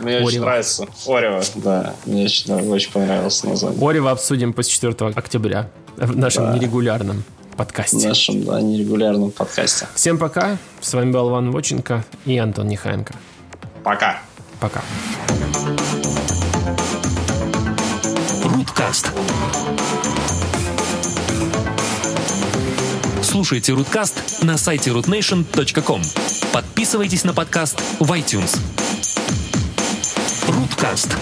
Мне 0.00 0.16
очень 0.18 0.28
Орева. 0.38 0.44
нравится. 0.44 0.86
Орева, 1.06 1.42
да. 1.56 1.94
Мне 2.04 2.24
очень, 2.24 2.52
очень 2.70 2.92
понравилось 2.92 3.42
название. 3.44 3.88
Орева 3.88 4.10
обсудим 4.10 4.52
после 4.52 4.72
4 4.72 5.12
октября 5.14 5.70
в 5.96 6.16
нашем 6.16 6.44
Да. 6.46 6.54
нерегулярном 6.54 7.22
В 7.52 7.56
подкасте. 7.56 8.08
нашем 8.08 8.44
да, 8.44 8.60
нерегулярном 8.60 9.30
подкасте. 9.30 9.86
Всем 9.94 10.18
пока. 10.18 10.56
С 10.80 10.92
вами 10.94 11.12
был 11.12 11.30
Иван 11.30 11.50
Воченко 11.50 12.04
и 12.26 12.36
Антон 12.38 12.68
Нехаенко. 12.68 13.14
Пока. 13.82 14.20
Пока. 14.60 14.82
Руткаст. 18.44 19.10
Слушайте 23.22 23.72
Руткаст 23.72 24.42
на 24.42 24.56
сайте 24.56 24.90
rootnation.com. 24.90 26.00
Подписывайтесь 26.52 27.24
на 27.24 27.32
подкаст 27.34 27.80
в 27.98 28.10
iTunes. 28.12 28.58
Руткаст. 30.48 31.16